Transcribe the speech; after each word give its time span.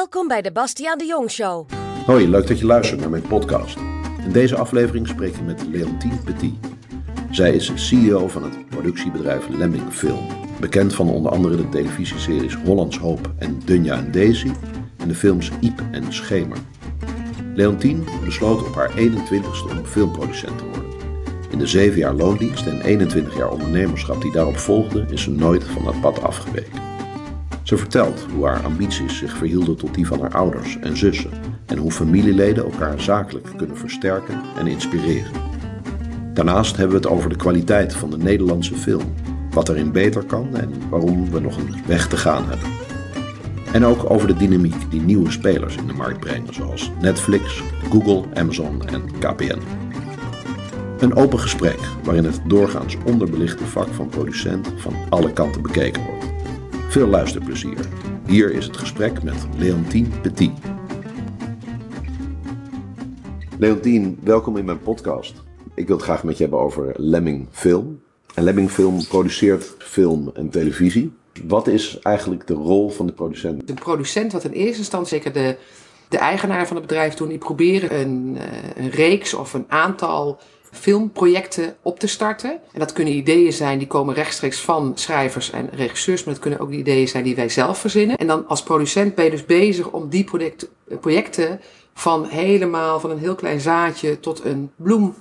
Welkom 0.00 0.28
bij 0.28 0.42
de 0.42 0.52
Bastiaan 0.52 0.98
de 0.98 1.04
Jong 1.04 1.30
Show. 1.30 1.68
Hoi, 2.06 2.28
leuk 2.28 2.46
dat 2.46 2.58
je 2.58 2.66
luistert 2.66 3.00
naar 3.00 3.10
mijn 3.10 3.22
podcast. 3.22 3.76
In 4.24 4.32
deze 4.32 4.56
aflevering 4.56 5.08
spreek 5.08 5.34
ik 5.34 5.44
met 5.44 5.66
Leontine 5.70 6.16
Petit. 6.24 6.54
Zij 7.30 7.54
is 7.54 7.72
CEO 7.74 8.28
van 8.28 8.42
het 8.42 8.68
productiebedrijf 8.68 9.48
Lemming 9.48 9.92
Film. 9.92 10.26
Bekend 10.60 10.94
van 10.94 11.08
onder 11.10 11.32
andere 11.32 11.56
de 11.56 11.68
televisieseries 11.68 12.54
Hollands 12.54 12.98
Hoop 12.98 13.30
en 13.38 13.60
Dunja 13.64 13.96
en 13.96 14.12
Daisy 14.12 14.50
en 14.96 15.08
de 15.08 15.14
films 15.14 15.50
Iep 15.60 15.82
en 15.90 16.12
Schemer. 16.12 16.58
Leontine 17.54 18.02
besloot 18.24 18.66
op 18.66 18.74
haar 18.74 18.90
21ste 18.90 19.78
om 19.78 19.84
filmproducent 19.84 20.58
te 20.58 20.64
worden. 20.64 20.90
In 21.50 21.58
de 21.58 21.66
7 21.66 21.98
jaar 21.98 22.14
loondienst 22.14 22.66
en 22.66 22.80
21 22.80 23.36
jaar 23.36 23.50
ondernemerschap 23.50 24.22
die 24.22 24.32
daarop 24.32 24.58
volgden, 24.58 25.10
is 25.10 25.22
ze 25.22 25.30
nooit 25.30 25.64
van 25.64 25.84
dat 25.84 26.00
pad 26.00 26.22
afgeweken. 26.22 26.89
Ze 27.70 27.76
vertelt 27.76 28.26
hoe 28.34 28.46
haar 28.46 28.64
ambities 28.64 29.18
zich 29.18 29.36
verhielden 29.36 29.76
tot 29.76 29.94
die 29.94 30.06
van 30.06 30.20
haar 30.20 30.34
ouders 30.34 30.78
en 30.80 30.96
zussen 30.96 31.30
en 31.66 31.78
hoe 31.78 31.90
familieleden 31.90 32.64
elkaar 32.64 33.00
zakelijk 33.00 33.48
kunnen 33.56 33.76
versterken 33.76 34.40
en 34.58 34.66
inspireren. 34.66 35.32
Daarnaast 36.34 36.76
hebben 36.76 37.00
we 37.00 37.06
het 37.06 37.16
over 37.16 37.28
de 37.28 37.36
kwaliteit 37.36 37.94
van 37.94 38.10
de 38.10 38.16
Nederlandse 38.16 38.74
film, 38.74 39.14
wat 39.50 39.68
erin 39.68 39.92
beter 39.92 40.24
kan 40.24 40.56
en 40.56 40.72
waarom 40.88 41.30
we 41.30 41.40
nog 41.40 41.56
een 41.56 41.74
weg 41.86 42.08
te 42.08 42.16
gaan 42.16 42.48
hebben. 42.48 42.68
En 43.72 43.84
ook 43.84 44.10
over 44.10 44.26
de 44.26 44.36
dynamiek 44.36 44.90
die 44.90 45.00
nieuwe 45.00 45.30
spelers 45.30 45.76
in 45.76 45.86
de 45.86 45.92
markt 45.92 46.20
brengen, 46.20 46.54
zoals 46.54 46.90
Netflix, 47.00 47.62
Google, 47.90 48.24
Amazon 48.34 48.88
en 48.88 49.02
KPN. 49.18 49.60
Een 50.98 51.14
open 51.14 51.38
gesprek 51.38 51.78
waarin 52.04 52.24
het 52.24 52.40
doorgaans 52.46 52.96
onderbelichte 53.04 53.66
vak 53.66 53.88
van 53.88 54.08
producent 54.08 54.72
van 54.76 54.94
alle 55.08 55.32
kanten 55.32 55.62
bekeken 55.62 56.04
wordt. 56.04 56.29
Veel 56.90 57.06
luisterplezier. 57.06 57.78
Hier 58.26 58.52
is 58.52 58.66
het 58.66 58.76
gesprek 58.76 59.22
met 59.22 59.46
Leontine 59.56 60.08
Petit. 60.20 60.50
Leontine, 63.58 64.14
welkom 64.22 64.56
in 64.56 64.64
mijn 64.64 64.80
podcast. 64.80 65.34
Ik 65.74 65.86
wil 65.86 65.96
het 65.96 66.04
graag 66.04 66.24
met 66.24 66.36
je 66.36 66.42
hebben 66.42 66.60
over 66.60 66.92
Lemming 66.96 67.46
Film. 67.50 68.02
En 68.34 68.42
Lemming 68.42 68.70
Film 68.70 69.06
produceert 69.06 69.74
film 69.78 70.30
en 70.34 70.50
televisie. 70.50 71.12
Wat 71.44 71.66
is 71.66 71.98
eigenlijk 71.98 72.46
de 72.46 72.54
rol 72.54 72.88
van 72.88 73.06
de 73.06 73.12
producent? 73.12 73.66
De 73.66 73.74
producent, 73.74 74.32
wat 74.32 74.44
in 74.44 74.52
eerste 74.52 74.78
instantie 74.78 75.08
zeker 75.08 75.32
de, 75.32 75.56
de 76.08 76.18
eigenaar 76.18 76.66
van 76.66 76.76
het 76.76 76.86
bedrijf 76.86 77.14
doen, 77.14 77.28
die 77.28 77.38
proberen 77.38 78.00
een, 78.00 78.36
eh, 78.38 78.84
een 78.84 78.90
reeks 78.90 79.34
of 79.34 79.54
een 79.54 79.66
aantal 79.68 80.40
filmprojecten 80.70 81.76
op 81.82 81.98
te 81.98 82.06
starten. 82.06 82.50
En 82.72 82.78
dat 82.78 82.92
kunnen 82.92 83.14
ideeën 83.14 83.52
zijn 83.52 83.78
die 83.78 83.86
komen 83.86 84.14
rechtstreeks 84.14 84.60
van 84.60 84.92
schrijvers 84.94 85.50
en 85.50 85.70
regisseurs, 85.72 86.24
maar 86.24 86.34
dat 86.34 86.42
kunnen 86.42 86.60
ook 86.60 86.70
ideeën 86.70 87.08
zijn 87.08 87.24
die 87.24 87.36
wij 87.36 87.48
zelf 87.48 87.78
verzinnen. 87.78 88.16
En 88.16 88.26
dan 88.26 88.46
als 88.46 88.62
producent 88.62 89.14
ben 89.14 89.24
je 89.24 89.30
dus 89.30 89.46
bezig 89.46 89.90
om 89.90 90.08
die 90.08 90.26
projecten 91.00 91.60
van 91.94 92.24
helemaal 92.24 93.00
van 93.00 93.10
een 93.10 93.18
heel 93.18 93.34
klein 93.34 93.60
zaadje 93.60 94.20
tot 94.20 94.44
een 94.44 94.70
bloem 94.76 95.14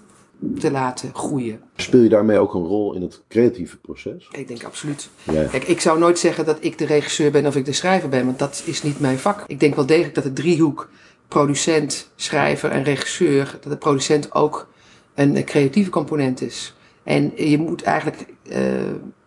te 0.60 0.72
laten 0.72 1.10
groeien. 1.14 1.62
Speel 1.76 2.02
je 2.02 2.10
daarmee 2.10 2.38
ook 2.38 2.54
een 2.54 2.66
rol 2.66 2.94
in 2.94 3.02
het 3.02 3.22
creatieve 3.30 3.78
proces? 3.78 4.28
Ik 4.32 4.48
denk 4.48 4.64
absoluut. 4.64 5.10
Ja. 5.24 5.44
Kijk, 5.44 5.64
ik 5.64 5.82
zou 5.82 6.00
nooit 6.00 6.20
zeggen 6.20 6.46
dat 6.46 6.58
ik 6.60 6.78
de 6.78 6.86
regisseur 6.86 7.32
ben 7.32 7.46
of 7.46 7.56
ik 7.56 7.66
de 7.66 7.74
schrijver 7.74 8.10
ben, 8.10 8.26
want 8.26 8.40
dat 8.40 8.62
is 8.66 8.84
niet 8.84 9.00
mijn 9.00 9.18
vak. 9.18 9.44
Ik 9.48 9.60
denk 9.60 9.76
wel 9.76 9.86
degelijk 9.86 10.16
dat 10.16 10.24
de 10.24 10.34
driehoek 10.34 10.90
producent, 11.28 12.10
schrijver 12.16 12.72
en 12.72 12.84
regisseur, 12.84 13.58
dat 13.62 13.72
de 13.72 13.78
producent 13.78 14.34
ook 14.34 14.68
een 15.16 15.44
creatieve 15.44 15.90
component 15.90 16.42
is. 16.42 16.74
En 17.04 17.32
je 17.36 17.58
moet 17.58 17.82
eigenlijk, 17.84 18.26
uh, 18.44 18.56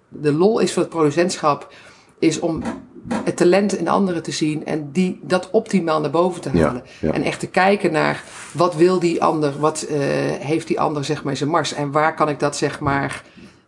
de 0.08 0.32
lol 0.32 0.58
is 0.58 0.72
van 0.72 0.82
het 0.82 0.90
producentschap, 0.90 1.74
is 2.18 2.40
om 2.40 2.62
het 3.08 3.36
talent 3.36 3.78
in 3.78 3.88
anderen 3.88 4.22
te 4.22 4.30
zien 4.30 4.66
en 4.66 4.88
die, 4.92 5.20
dat 5.22 5.50
optimaal 5.50 6.00
naar 6.00 6.10
boven 6.10 6.40
te 6.40 6.48
halen. 6.48 6.82
En 7.00 7.22
echt 7.22 7.40
te 7.40 7.46
kijken 7.46 7.92
naar 7.92 8.24
wat 8.52 8.74
wil 8.74 8.98
die 8.98 9.22
ander, 9.22 9.58
wat 9.58 9.86
uh, 9.90 9.96
heeft 10.38 10.66
die 10.66 10.80
ander 10.80 11.04
zeg 11.04 11.22
maar 11.22 11.32
in 11.32 11.38
zijn 11.38 11.50
mars 11.50 11.74
en 11.74 11.90
waar 11.90 12.14
kan 12.14 12.28
ik 12.28 12.38
dat 12.38 12.56
zeg 12.56 12.80
maar 12.80 13.22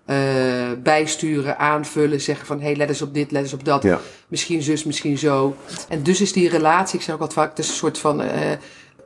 uh, 0.06 0.16
bijsturen, 0.83 1.59
aanvullen, 1.59 2.21
zeggen 2.21 2.47
van 2.47 2.59
hé, 2.60 2.66
hey, 2.66 2.77
let 2.77 2.89
eens 2.89 3.03
op 3.03 3.15
dit, 3.15 3.31
let 3.31 3.43
eens 3.43 3.53
op 3.53 3.65
dat. 3.65 3.87
Misschien 4.28 4.62
zus, 4.62 4.84
misschien 4.84 5.19
zo. 5.19 5.56
En 5.89 6.03
dus 6.03 6.21
is 6.21 6.33
die 6.33 6.49
relatie, 6.49 6.99
ik 6.99 7.05
zeg 7.05 7.15
ook 7.15 7.21
wat 7.21 7.33
vaak, 7.33 7.50
het 7.50 7.59
is 7.59 7.69
een 7.69 7.75
soort 7.75 7.99
van 7.99 8.22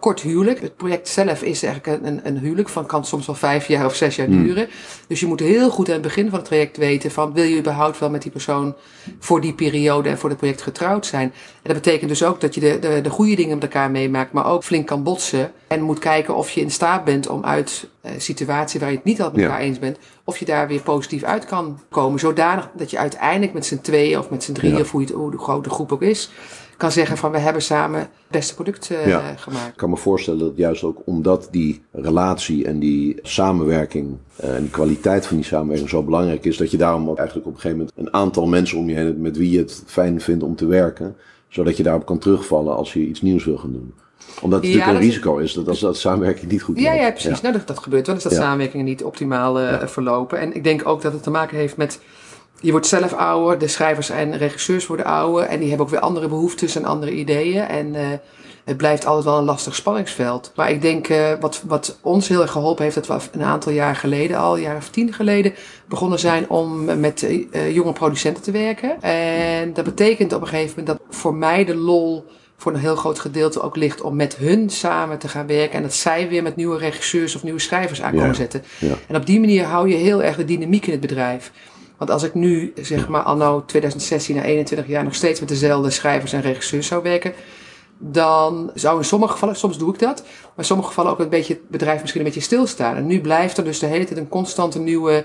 kort 0.00 0.20
huwelijk. 0.20 0.60
Het 0.60 0.76
project 0.76 1.08
zelf 1.08 1.42
is 1.42 1.62
eigenlijk 1.62 2.04
een, 2.04 2.20
een 2.24 2.38
huwelijk 2.38 2.68
van 2.68 2.86
kan 2.86 3.04
soms 3.04 3.26
wel 3.26 3.34
vijf 3.34 3.68
jaar 3.68 3.84
of 3.84 3.94
zes 3.94 4.16
jaar 4.16 4.26
hmm. 4.26 4.42
duren. 4.44 4.68
Dus 5.06 5.20
je 5.20 5.26
moet 5.26 5.40
heel 5.40 5.70
goed 5.70 5.86
aan 5.86 5.92
het 5.92 6.02
begin 6.02 6.28
van 6.28 6.38
het 6.38 6.48
traject 6.48 6.76
weten 6.76 7.10
van 7.10 7.32
wil 7.32 7.44
je 7.44 7.58
überhaupt 7.58 7.98
wel 7.98 8.10
met 8.10 8.22
die 8.22 8.30
persoon 8.30 8.74
voor 9.18 9.40
die 9.40 9.54
periode 9.54 10.08
en 10.08 10.18
voor 10.18 10.28
het 10.28 10.38
project 10.38 10.62
getrouwd 10.62 11.06
zijn. 11.06 11.32
En 11.62 11.74
dat 11.74 11.82
betekent 11.82 12.08
dus 12.08 12.22
ook 12.22 12.40
dat 12.40 12.54
je 12.54 12.60
de, 12.60 12.78
de, 12.78 13.00
de 13.00 13.10
goede 13.10 13.34
dingen 13.34 13.54
met 13.54 13.62
elkaar 13.62 13.90
meemaakt, 13.90 14.32
maar 14.32 14.46
ook 14.46 14.64
flink 14.64 14.86
kan 14.86 15.02
botsen. 15.02 15.52
En 15.68 15.82
moet 15.82 15.98
kijken 15.98 16.34
of 16.34 16.50
je 16.50 16.60
in 16.60 16.70
staat 16.70 17.04
bent 17.04 17.28
om 17.28 17.44
uit 17.44 17.88
uh, 18.04 18.12
situatie 18.18 18.80
waar 18.80 18.90
je 18.90 18.96
het 18.96 19.04
niet 19.04 19.20
altijd 19.20 19.36
met 19.36 19.44
elkaar 19.44 19.64
eens 19.64 19.78
bent, 19.78 19.98
of 20.28 20.38
je 20.38 20.44
daar 20.44 20.68
weer 20.68 20.80
positief 20.80 21.22
uit 21.22 21.44
kan 21.44 21.78
komen. 21.88 22.18
Zodanig 22.18 22.70
dat 22.76 22.90
je 22.90 22.98
uiteindelijk 22.98 23.52
met 23.52 23.66
z'n 23.66 23.80
tweeën 23.80 24.18
of 24.18 24.30
met 24.30 24.42
z'n 24.42 24.52
drieën, 24.52 24.80
of 24.80 24.90
hoe, 24.90 25.00
het, 25.00 25.10
hoe 25.10 25.30
de 25.30 25.38
grote 25.38 25.70
groep 25.70 25.92
ook 25.92 26.02
is, 26.02 26.30
kan 26.76 26.92
zeggen 26.92 27.16
van 27.16 27.30
we 27.30 27.38
hebben 27.38 27.62
samen 27.62 28.00
het 28.00 28.08
beste 28.30 28.54
product 28.54 28.90
uh, 28.90 29.26
gemaakt. 29.36 29.68
Ik 29.68 29.76
kan 29.76 29.90
me 29.90 29.96
voorstellen 29.96 30.38
dat 30.38 30.52
juist 30.56 30.82
ook 30.82 31.02
omdat 31.04 31.48
die 31.50 31.82
relatie 31.92 32.64
en 32.64 32.78
die 32.78 33.18
samenwerking 33.22 34.16
uh, 34.44 34.54
en 34.54 34.60
die 34.60 34.70
kwaliteit 34.70 35.26
van 35.26 35.36
die 35.36 35.46
samenwerking 35.46 35.88
zo 35.88 36.02
belangrijk 36.02 36.44
is, 36.44 36.56
dat 36.56 36.70
je 36.70 36.76
daarom 36.76 37.08
ook 37.08 37.18
eigenlijk 37.18 37.48
op 37.48 37.54
een 37.54 37.60
gegeven 37.60 37.84
moment 37.84 37.98
een 37.98 38.20
aantal 38.20 38.46
mensen 38.46 38.78
om 38.78 38.88
je 38.88 38.94
heen 38.94 39.20
met 39.20 39.36
wie 39.36 39.50
je 39.50 39.58
het 39.58 39.82
fijn 39.86 40.20
vindt 40.20 40.44
om 40.44 40.56
te 40.56 40.66
werken, 40.66 41.16
zodat 41.48 41.76
je 41.76 41.82
daarop 41.82 42.06
kan 42.06 42.18
terugvallen 42.18 42.76
als 42.76 42.92
je 42.92 43.00
iets 43.00 43.22
nieuws 43.22 43.44
wil 43.44 43.58
gaan 43.58 43.72
doen 43.72 43.94
omdat 44.40 44.62
het 44.62 44.68
natuurlijk 44.68 44.98
een 44.98 45.06
risico 45.06 45.36
is 45.36 45.52
dat 45.52 45.68
als 45.68 45.80
dat 45.80 45.96
samenwerking 45.96 46.50
niet 46.50 46.62
goed 46.62 46.80
ja, 46.80 46.92
Ja, 46.92 47.10
precies. 47.10 47.40
Nou, 47.40 47.54
dat, 47.54 47.66
dat 47.66 47.78
gebeurt 47.78 48.06
wel. 48.06 48.16
Is 48.16 48.22
dat 48.22 48.32
samenwerkingen 48.32 48.86
niet 48.86 49.04
optimaal 49.04 49.60
uh, 49.60 49.86
verlopen. 49.86 50.40
En 50.40 50.54
ik 50.54 50.64
denk 50.64 50.88
ook 50.88 51.02
dat 51.02 51.12
het 51.12 51.22
te 51.22 51.30
maken 51.30 51.56
heeft 51.56 51.76
met 51.76 52.00
je 52.60 52.70
wordt 52.70 52.86
zelf 52.86 53.12
ouder, 53.12 53.58
de 53.58 53.68
schrijvers 53.68 54.10
en 54.10 54.36
regisseurs 54.36 54.86
worden 54.86 55.06
ouder 55.06 55.44
en 55.44 55.58
die 55.58 55.68
hebben 55.68 55.86
ook 55.86 55.92
weer 55.92 56.00
andere 56.00 56.28
behoeftes 56.28 56.76
en 56.76 56.84
andere 56.84 57.12
ideeën. 57.12 57.62
En 57.62 57.94
uh, 57.94 58.00
het 58.64 58.76
blijft 58.76 59.06
altijd 59.06 59.24
wel 59.24 59.38
een 59.38 59.44
lastig 59.44 59.74
spanningsveld. 59.74 60.52
Maar 60.54 60.70
ik 60.70 60.82
denk 60.82 61.08
uh, 61.08 61.32
wat, 61.40 61.62
wat 61.66 61.98
ons 62.00 62.28
heel 62.28 62.40
erg 62.40 62.50
geholpen 62.50 62.82
heeft, 62.84 62.94
dat 62.94 63.06
we 63.06 63.20
een 63.32 63.42
aantal 63.42 63.72
jaar 63.72 63.96
geleden, 63.96 64.36
al 64.36 64.54
een 64.54 64.60
jaar 64.60 64.76
of 64.76 64.88
tien 64.88 65.12
geleden, 65.12 65.54
begonnen 65.88 66.18
zijn 66.18 66.50
om 66.50 66.84
met 67.00 67.22
uh, 67.22 67.74
jonge 67.74 67.92
producenten 67.92 68.42
te 68.42 68.50
werken. 68.50 69.02
En 69.02 69.72
dat 69.72 69.84
betekent 69.84 70.32
op 70.32 70.40
een 70.40 70.48
gegeven 70.48 70.74
moment 70.78 70.86
dat 70.86 71.16
voor 71.16 71.34
mij 71.34 71.64
de 71.64 71.76
lol 71.76 72.24
voor 72.60 72.72
een 72.72 72.80
heel 72.80 72.96
groot 72.96 73.18
gedeelte 73.18 73.60
ook 73.60 73.76
ligt 73.76 74.00
om 74.00 74.16
met 74.16 74.36
hun 74.36 74.70
samen 74.70 75.18
te 75.18 75.28
gaan 75.28 75.46
werken. 75.46 75.76
En 75.76 75.82
dat 75.82 75.94
zij 75.94 76.28
weer 76.28 76.42
met 76.42 76.56
nieuwe 76.56 76.78
regisseurs 76.78 77.34
of 77.34 77.42
nieuwe 77.42 77.58
schrijvers 77.58 78.02
aan 78.02 78.12
komen 78.12 78.34
zetten. 78.34 78.62
En 79.08 79.16
op 79.16 79.26
die 79.26 79.40
manier 79.40 79.64
hou 79.64 79.88
je 79.88 79.94
heel 79.94 80.22
erg 80.22 80.36
de 80.36 80.44
dynamiek 80.44 80.86
in 80.86 80.92
het 80.92 81.00
bedrijf. 81.00 81.52
Want 81.96 82.10
als 82.10 82.22
ik 82.22 82.34
nu, 82.34 82.72
zeg 82.80 83.08
maar, 83.08 83.22
anno 83.22 83.64
2016 83.64 84.36
na 84.36 84.42
21 84.42 84.86
jaar 84.86 85.04
nog 85.04 85.14
steeds 85.14 85.40
met 85.40 85.48
dezelfde 85.48 85.90
schrijvers 85.90 86.32
en 86.32 86.40
regisseurs 86.40 86.86
zou 86.86 87.02
werken, 87.02 87.32
dan 87.98 88.70
zou 88.74 88.98
in 88.98 89.04
sommige 89.04 89.32
gevallen, 89.32 89.56
soms 89.56 89.78
doe 89.78 89.92
ik 89.92 89.98
dat, 89.98 90.22
maar 90.22 90.52
in 90.56 90.64
sommige 90.64 90.88
gevallen 90.88 91.12
ook 91.12 91.18
een 91.18 91.28
beetje 91.28 91.54
het 91.54 91.68
bedrijf 91.68 92.00
misschien 92.00 92.20
een 92.20 92.26
beetje 92.26 92.40
stilstaan. 92.40 92.96
En 92.96 93.06
nu 93.06 93.20
blijft 93.20 93.58
er 93.58 93.64
dus 93.64 93.78
de 93.78 93.86
hele 93.86 94.04
tijd 94.04 94.18
een 94.18 94.28
constante 94.28 94.78
nieuwe 94.78 95.24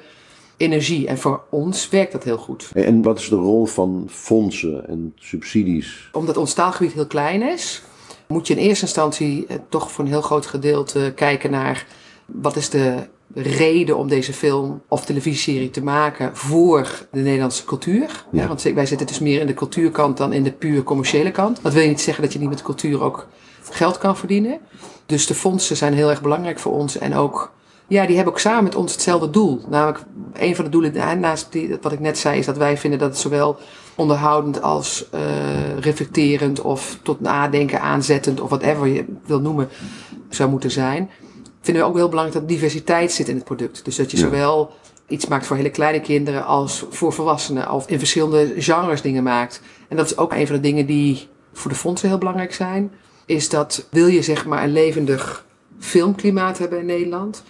energie. 0.58 1.08
En 1.08 1.18
voor 1.18 1.44
ons 1.50 1.90
werkt 1.90 2.12
dat 2.12 2.24
heel 2.24 2.38
goed. 2.38 2.70
En 2.74 3.02
wat 3.02 3.20
is 3.20 3.30
de 3.30 3.36
rol 3.36 3.66
van 3.66 4.08
fondsen 4.10 4.88
en 4.88 5.14
subsidies? 5.16 6.10
Omdat 6.12 6.38
ons 6.38 6.54
taalgebied 6.54 6.94
heel 6.94 7.08
klein 7.08 7.42
is, 7.42 7.82
moet 8.28 8.48
je 8.48 8.54
in 8.54 8.60
eerste 8.60 8.86
instantie 8.86 9.46
eh, 9.48 9.58
toch 9.70 9.92
voor 9.92 10.04
een 10.04 10.12
heel 10.12 10.22
groot 10.22 10.46
gedeelte 10.46 11.12
kijken 11.16 11.52
naar 11.52 11.86
wat 12.26 12.56
is 12.56 12.70
de 12.70 13.08
reden 13.34 13.98
om 13.98 14.08
deze 14.08 14.34
film 14.34 14.82
of 14.88 15.06
televisieserie 15.06 15.70
te 15.70 15.84
maken 15.84 16.38
voor 16.38 17.08
de 17.12 17.20
Nederlandse 17.20 17.66
cultuur. 17.66 18.26
Ja. 18.32 18.48
want 18.48 18.62
wij 18.62 18.86
zitten 18.86 19.08
dus 19.08 19.20
meer 19.20 19.40
in 19.40 19.48
de 19.48 19.54
cultuurkant 19.54 20.18
dan 20.18 20.34
in 20.34 20.44
de 20.44 20.52
puur 20.52 20.84
commerciële 20.84 21.32
kant. 21.32 21.60
Dat 21.62 21.74
wil 21.74 21.88
niet 21.88 22.02
zeggen 22.02 22.24
dat 22.24 22.34
je 22.34 22.40
niet 22.40 22.50
met 22.50 22.62
cultuur 22.62 23.02
ook 23.02 23.28
geld 23.70 23.98
kan 23.98 24.18
verdienen. 24.18 24.60
Dus 25.06 25.28
de 25.28 25.34
fondsen 25.34 25.78
zijn 25.78 25.94
heel 25.94 26.10
erg 26.10 26.22
belangrijk 26.22 26.60
voor 26.60 26.74
ons 26.74 26.98
en 26.98 27.16
ook 27.16 27.52
ja, 27.88 28.06
die 28.06 28.16
hebben 28.16 28.34
ook 28.34 28.40
samen 28.40 28.64
met 28.64 28.76
ons 28.76 28.92
hetzelfde 28.92 29.30
doel. 29.30 29.62
Namelijk, 29.70 30.04
een 30.34 30.56
van 30.56 30.66
de 30.66 30.72
doelen 30.72 31.20
naast 31.20 31.52
die, 31.52 31.78
wat 31.82 31.92
ik 31.92 32.00
net 32.00 32.18
zei, 32.18 32.40
is 32.40 32.46
dat 32.46 32.58
wij 32.58 32.78
vinden 32.78 33.00
dat 33.00 33.10
het 33.10 33.20
zowel 33.20 33.58
onderhoudend 33.96 34.62
als 34.62 35.06
uh, 35.16 35.22
reflecterend 35.80 36.62
of 36.62 37.00
tot 37.04 37.20
nadenken 37.20 37.82
aanzettend 37.82 38.42
of 38.42 38.50
whatever 38.50 38.88
je 38.88 39.06
wil 39.26 39.40
noemen 39.40 39.70
zou 40.30 40.50
moeten 40.50 40.72
zijn 40.72 41.10
vinden 41.64 41.84
we 41.84 41.90
ook 41.90 41.96
heel 41.96 42.10
belangrijk 42.10 42.40
dat 42.40 42.50
diversiteit 42.50 43.12
zit 43.12 43.28
in 43.28 43.36
het 43.36 43.44
product. 43.44 43.86
Dus 43.86 43.96
dat 43.96 44.12
je 44.12 44.18
zowel 44.18 44.72
iets 45.08 45.28
maakt 45.28 45.46
voor 45.46 45.56
hele 45.56 45.70
kleine 45.70 46.02
kinderen 46.02 46.46
als 46.46 46.86
voor 46.90 47.14
volwassenen. 47.14 47.72
Of 47.72 47.88
in 47.88 48.00
verschillende 48.00 48.54
genres 48.58 49.02
dingen 49.02 49.24
maakt. 49.24 49.62
En 49.88 49.98
dat 49.98 50.06
is 50.06 50.18
ook 50.18 50.34
een 50.34 50.48
van 50.48 50.56
de 50.56 50.62
dingen 50.62 50.86
die 50.86 51.28
voor 51.54 51.72
de 51.72 51.78
fondsen 51.78 52.10
heel 52.10 52.18
belangrijk 52.18 52.54
zijn. 52.54 52.92
Is 53.26 53.50
dat 53.50 53.88
wil 53.92 54.08
je 54.08 54.22
zeg 54.22 54.46
maar 54.46 54.64
een 54.64 54.72
levendig 54.72 55.46
filmklimaat 55.80 56.58
hebben 56.58 56.80
in 56.80 56.86
Nederland. 56.86 57.44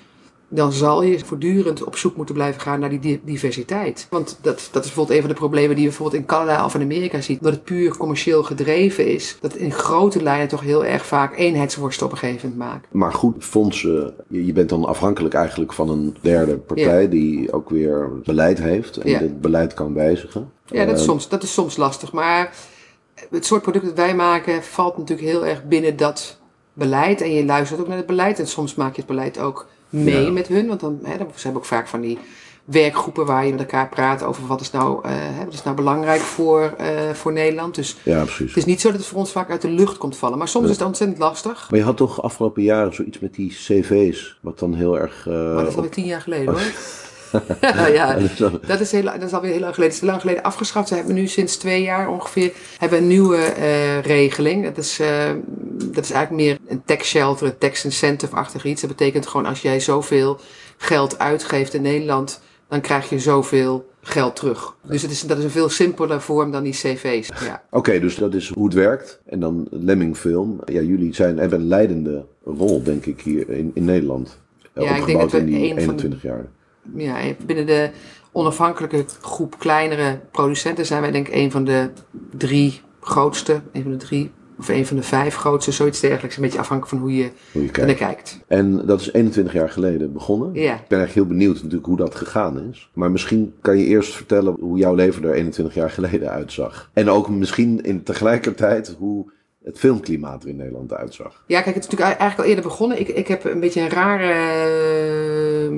Dan 0.55 0.71
zal 0.71 1.03
je 1.03 1.19
voortdurend 1.25 1.83
op 1.83 1.95
zoek 1.97 2.15
moeten 2.15 2.35
blijven 2.35 2.61
gaan 2.61 2.79
naar 2.79 2.89
die 2.89 2.99
di- 2.99 3.21
diversiteit. 3.23 4.07
Want 4.09 4.37
dat, 4.41 4.69
dat 4.71 4.83
is 4.83 4.87
bijvoorbeeld 4.89 5.09
een 5.17 5.23
van 5.25 5.29
de 5.33 5.39
problemen 5.39 5.69
die 5.75 5.83
je 5.83 5.87
bijvoorbeeld 5.89 6.21
in 6.21 6.27
Canada 6.27 6.65
of 6.65 6.75
in 6.75 6.81
Amerika 6.81 7.21
ziet. 7.21 7.43
Dat 7.43 7.53
het 7.53 7.63
puur 7.63 7.97
commercieel 7.97 8.43
gedreven 8.43 9.07
is. 9.07 9.37
Dat 9.41 9.55
in 9.55 9.71
grote 9.71 10.23
lijnen 10.23 10.47
toch 10.47 10.61
heel 10.61 10.85
erg 10.85 11.05
vaak 11.05 11.37
eenheidsworsten 11.37 12.05
op 12.05 12.11
een 12.11 12.17
gegeven 12.17 12.49
moment 12.49 12.69
maakt. 12.71 12.87
Maar 12.91 13.13
goed, 13.13 13.43
fondsen, 13.43 14.13
je 14.27 14.45
je 14.45 14.53
bent 14.53 14.69
dan 14.69 14.85
afhankelijk 14.85 15.33
eigenlijk 15.33 15.73
van 15.73 15.89
een 15.89 16.15
derde 16.21 16.57
partij 16.57 17.09
die 17.09 17.53
ook 17.53 17.69
weer 17.69 18.09
beleid 18.23 18.59
heeft 18.59 18.97
en 18.97 19.09
Ja. 19.09 19.19
het 19.19 19.41
beleid 19.41 19.73
kan 19.73 19.93
wijzigen. 19.93 20.51
Ja, 20.65 20.85
dat 20.85 20.95
is, 20.95 21.01
Eh, 21.01 21.07
soms, 21.07 21.29
dat 21.29 21.43
is 21.43 21.53
soms 21.53 21.77
lastig. 21.77 22.11
Maar 22.11 22.53
het 23.29 23.45
soort 23.45 23.61
product 23.61 23.85
dat 23.85 23.95
wij 23.95 24.15
maken 24.15 24.63
valt 24.63 24.97
natuurlijk 24.97 25.27
heel 25.27 25.45
erg 25.45 25.63
binnen 25.67 25.97
dat 25.97 26.39
beleid. 26.73 27.21
En 27.21 27.33
je 27.33 27.45
luistert 27.45 27.79
ook 27.79 27.87
naar 27.87 27.97
het 27.97 28.05
beleid. 28.05 28.39
En 28.39 28.47
soms 28.47 28.75
maak 28.75 28.91
je 28.95 29.01
het 29.01 29.09
beleid 29.09 29.39
ook 29.39 29.67
mee 29.93 30.23
Ja. 30.25 30.31
met 30.31 30.47
hun. 30.47 30.67
Want 30.67 30.79
dan 30.79 30.99
hè, 31.03 31.17
dan- 31.17 31.27
ze 31.35 31.41
hebben 31.43 31.61
ook 31.61 31.67
vaak 31.67 31.87
van 31.87 32.01
die 32.01 32.17
werkgroepen 32.65 33.25
waar 33.25 33.45
je 33.45 33.51
met 33.51 33.59
elkaar 33.59 33.89
praat 33.89 34.23
over 34.23 34.47
wat 34.47 34.61
is 34.61 34.71
nou, 34.71 35.03
eh, 35.07 35.13
wat 35.45 35.53
is 35.53 35.63
nou 35.63 35.75
belangrijk 35.75 36.21
voor, 36.21 36.73
eh, 36.77 37.09
voor 37.13 37.33
Nederland. 37.33 37.75
Dus 37.75 37.97
Ja, 38.03 38.21
precies. 38.23 38.47
het 38.47 38.57
is 38.57 38.65
niet 38.65 38.81
zo 38.81 38.89
dat 38.89 38.97
het 38.99 39.07
voor 39.07 39.19
ons 39.19 39.31
vaak 39.31 39.49
uit 39.51 39.61
de 39.61 39.69
lucht 39.69 39.97
komt 39.97 40.17
vallen. 40.17 40.37
Maar 40.37 40.47
soms 40.47 40.65
is 40.69 40.77
het 40.77 40.87
ontzettend 40.87 41.19
lastig. 41.19 41.67
Maar 41.69 41.79
je 41.79 41.85
had 41.85 41.97
toch 41.97 42.21
afgelopen 42.21 42.63
jaren 42.63 42.93
zoiets 42.93 43.19
met 43.19 43.33
die 43.33 43.49
cv's, 43.49 44.37
wat 44.41 44.59
dan 44.59 44.73
heel 44.73 44.99
erg... 44.99 45.27
eh, 45.27 45.33
Maar 45.33 45.55
dat 45.55 45.67
is 45.67 45.75
alweer 45.75 45.91
tien 45.91 46.05
jaar 46.05 46.21
geleden 46.21 46.45
hoor. 46.53 46.61
ja, 47.93 48.17
dat 48.67 48.79
is, 48.79 48.91
heel, 48.91 49.03
dat 49.03 49.21
is 49.23 49.33
alweer 49.33 49.51
heel 49.51 49.59
lang 49.59 49.73
geleden. 49.73 49.93
Het 49.95 50.03
is 50.03 50.09
lang 50.09 50.21
geleden 50.21 50.43
afgeschaft. 50.43 50.87
Ze 50.87 50.95
hebben 50.95 51.13
nu 51.13 51.27
sinds 51.27 51.57
twee 51.57 51.81
jaar 51.81 52.09
ongeveer 52.09 52.51
hebben 52.77 52.97
een 52.99 53.07
nieuwe 53.07 53.37
eh, 53.37 54.01
regeling. 54.01 54.63
Dat 54.65 54.77
is, 54.77 54.99
eh, 54.99 55.31
dat 55.83 56.03
is 56.03 56.11
eigenlijk 56.11 56.43
meer 56.43 56.57
een 56.67 56.81
tax 56.85 57.09
shelter, 57.09 57.47
een 57.47 57.57
tax 57.57 57.85
incentive-achtig 57.85 58.65
iets. 58.65 58.81
Dat 58.81 58.89
betekent 58.89 59.27
gewoon 59.27 59.45
als 59.45 59.61
jij 59.61 59.79
zoveel 59.79 60.39
geld 60.77 61.19
uitgeeft 61.19 61.73
in 61.73 61.81
Nederland, 61.81 62.41
dan 62.67 62.81
krijg 62.81 63.09
je 63.09 63.19
zoveel 63.19 63.91
geld 64.01 64.35
terug. 64.35 64.75
Dus 64.81 65.01
het 65.01 65.11
is, 65.11 65.21
dat 65.21 65.37
is 65.37 65.43
een 65.43 65.49
veel 65.49 65.69
simpeler 65.69 66.21
vorm 66.21 66.51
dan 66.51 66.63
die 66.63 66.73
cv's. 66.73 67.27
Ja. 67.45 67.63
Oké, 67.69 67.99
dus 67.99 68.15
dat 68.15 68.33
is 68.33 68.49
hoe 68.53 68.65
het 68.65 68.73
werkt. 68.73 69.19
En 69.25 69.39
dan 69.39 69.67
Lemming 69.69 70.17
Film. 70.17 70.59
Ja, 70.65 70.81
jullie 70.81 71.15
zijn, 71.15 71.37
hebben 71.37 71.59
een 71.59 71.67
leidende 71.67 72.25
rol, 72.45 72.83
denk 72.83 73.05
ik, 73.05 73.21
hier 73.21 73.49
in, 73.49 73.71
in 73.73 73.85
Nederland. 73.85 74.39
Eh, 74.73 74.83
Ja, 74.83 74.89
ik 74.89 74.89
denk 74.89 74.99
opgebouwd 75.01 75.31
dat 75.31 75.41
we 75.41 75.47
in 75.47 75.53
die 75.53 75.55
een 75.55 75.69
van 75.69 75.75
de- 75.75 75.81
21 76.03 76.21
jaar. 76.21 76.45
Ja, 76.95 77.19
en 77.19 77.35
binnen 77.45 77.65
de 77.65 77.89
onafhankelijke 78.31 79.05
groep 79.21 79.59
kleinere 79.59 80.19
producenten 80.31 80.85
zijn 80.85 81.01
wij 81.01 81.11
denk 81.11 81.27
ik 81.27 81.33
een 81.33 81.51
van 81.51 81.63
de 81.63 81.89
drie 82.37 82.81
grootste, 83.01 83.61
een 83.71 83.81
van 83.81 83.91
de 83.91 83.97
drie 83.97 84.31
of 84.57 84.67
een 84.69 84.85
van 84.85 84.97
de 84.97 85.03
vijf 85.03 85.35
grootste, 85.35 85.71
zoiets 85.71 85.99
dergelijks. 85.99 86.35
Een 86.35 86.41
beetje 86.41 86.59
afhankelijk 86.59 86.95
van 86.95 87.09
hoe 87.09 87.15
je 87.17 87.29
Hoe 87.51 87.63
je 87.63 87.71
er 87.71 87.85
naar 87.85 87.95
kijkt. 87.95 87.99
kijkt. 87.99 88.39
En 88.47 88.85
dat 88.85 89.01
is 89.01 89.13
21 89.13 89.53
jaar 89.53 89.69
geleden 89.69 90.13
begonnen. 90.13 90.53
Ja. 90.53 90.73
Ik 90.73 90.87
ben 90.87 90.97
eigenlijk 90.97 91.13
heel 91.13 91.37
benieuwd 91.37 91.55
natuurlijk 91.55 91.85
hoe 91.85 91.97
dat 91.97 92.15
gegaan 92.15 92.69
is. 92.71 92.89
Maar 92.93 93.11
misschien 93.11 93.53
kan 93.61 93.77
je 93.77 93.85
eerst 93.85 94.13
vertellen 94.15 94.55
hoe 94.59 94.77
jouw 94.77 94.95
leven 94.95 95.23
er 95.23 95.33
21 95.33 95.75
jaar 95.75 95.89
geleden 95.91 96.29
uitzag. 96.29 96.89
En 96.93 97.09
ook 97.09 97.29
misschien 97.29 97.83
in 97.83 98.03
tegelijkertijd 98.03 98.95
hoe 98.97 99.31
het 99.63 99.79
filmklimaat 99.79 100.43
er 100.43 100.49
in 100.49 100.55
Nederland 100.55 100.93
uitzag. 100.93 101.43
Ja, 101.47 101.61
kijk, 101.61 101.75
het 101.75 101.83
is 101.83 101.89
natuurlijk 101.89 102.19
eigenlijk 102.19 102.39
al 102.39 102.45
eerder 102.55 102.63
begonnen. 102.63 102.99
Ik, 102.99 103.07
ik 103.07 103.27
heb 103.27 103.43
een 103.43 103.59
beetje 103.59 103.81
een 103.81 103.89
rare 103.89 104.31
eh, 104.33 105.69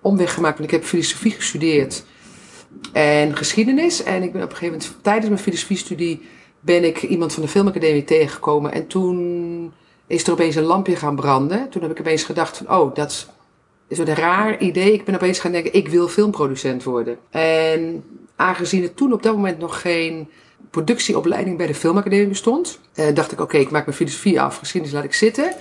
omweg 0.00 0.34
gemaakt, 0.34 0.58
want 0.58 0.72
ik 0.72 0.78
heb 0.78 0.88
filosofie 0.88 1.32
gestudeerd 1.32 2.04
en 2.92 3.36
geschiedenis. 3.36 4.02
En 4.02 4.22
ik 4.22 4.32
ben 4.32 4.42
op 4.42 4.50
een 4.50 4.56
gegeven 4.56 4.78
moment, 4.78 5.02
tijdens 5.02 5.28
mijn 5.28 5.40
filosofiestudie, 5.40 6.20
ben 6.60 6.84
ik 6.84 7.02
iemand 7.02 7.32
van 7.32 7.42
de 7.42 7.48
filmacademie 7.48 8.04
tegengekomen. 8.04 8.72
En 8.72 8.86
toen 8.86 9.72
is 10.06 10.26
er 10.26 10.32
opeens 10.32 10.54
een 10.54 10.62
lampje 10.62 10.96
gaan 10.96 11.16
branden. 11.16 11.68
Toen 11.68 11.82
heb 11.82 11.90
ik 11.90 12.00
opeens 12.00 12.22
gedacht 12.22 12.56
van, 12.56 12.78
oh, 12.78 12.94
dat 12.94 13.28
is 13.88 13.98
een 13.98 14.14
raar 14.14 14.58
idee. 14.58 14.92
Ik 14.92 15.04
ben 15.04 15.14
opeens 15.14 15.38
gaan 15.38 15.52
denken, 15.52 15.74
ik 15.74 15.88
wil 15.88 16.08
filmproducent 16.08 16.82
worden. 16.82 17.18
En 17.30 18.04
aangezien 18.36 18.82
er 18.82 18.94
toen 18.94 19.12
op 19.12 19.22
dat 19.22 19.34
moment 19.34 19.58
nog 19.58 19.80
geen 19.80 20.28
productieopleiding 20.70 21.56
bij 21.56 21.66
de 21.66 21.74
filmacademie 21.74 22.26
bestond, 22.26 22.80
eh, 22.94 23.14
dacht 23.14 23.32
ik, 23.32 23.40
oké, 23.40 23.56
ik 23.56 23.70
maak 23.70 23.84
mijn 23.84 23.96
filosofie 23.96 24.40
af, 24.40 24.56
geschiedenis 24.56 24.94
laat 24.94 25.04
ik 25.04 25.14
zitten. 25.14 25.52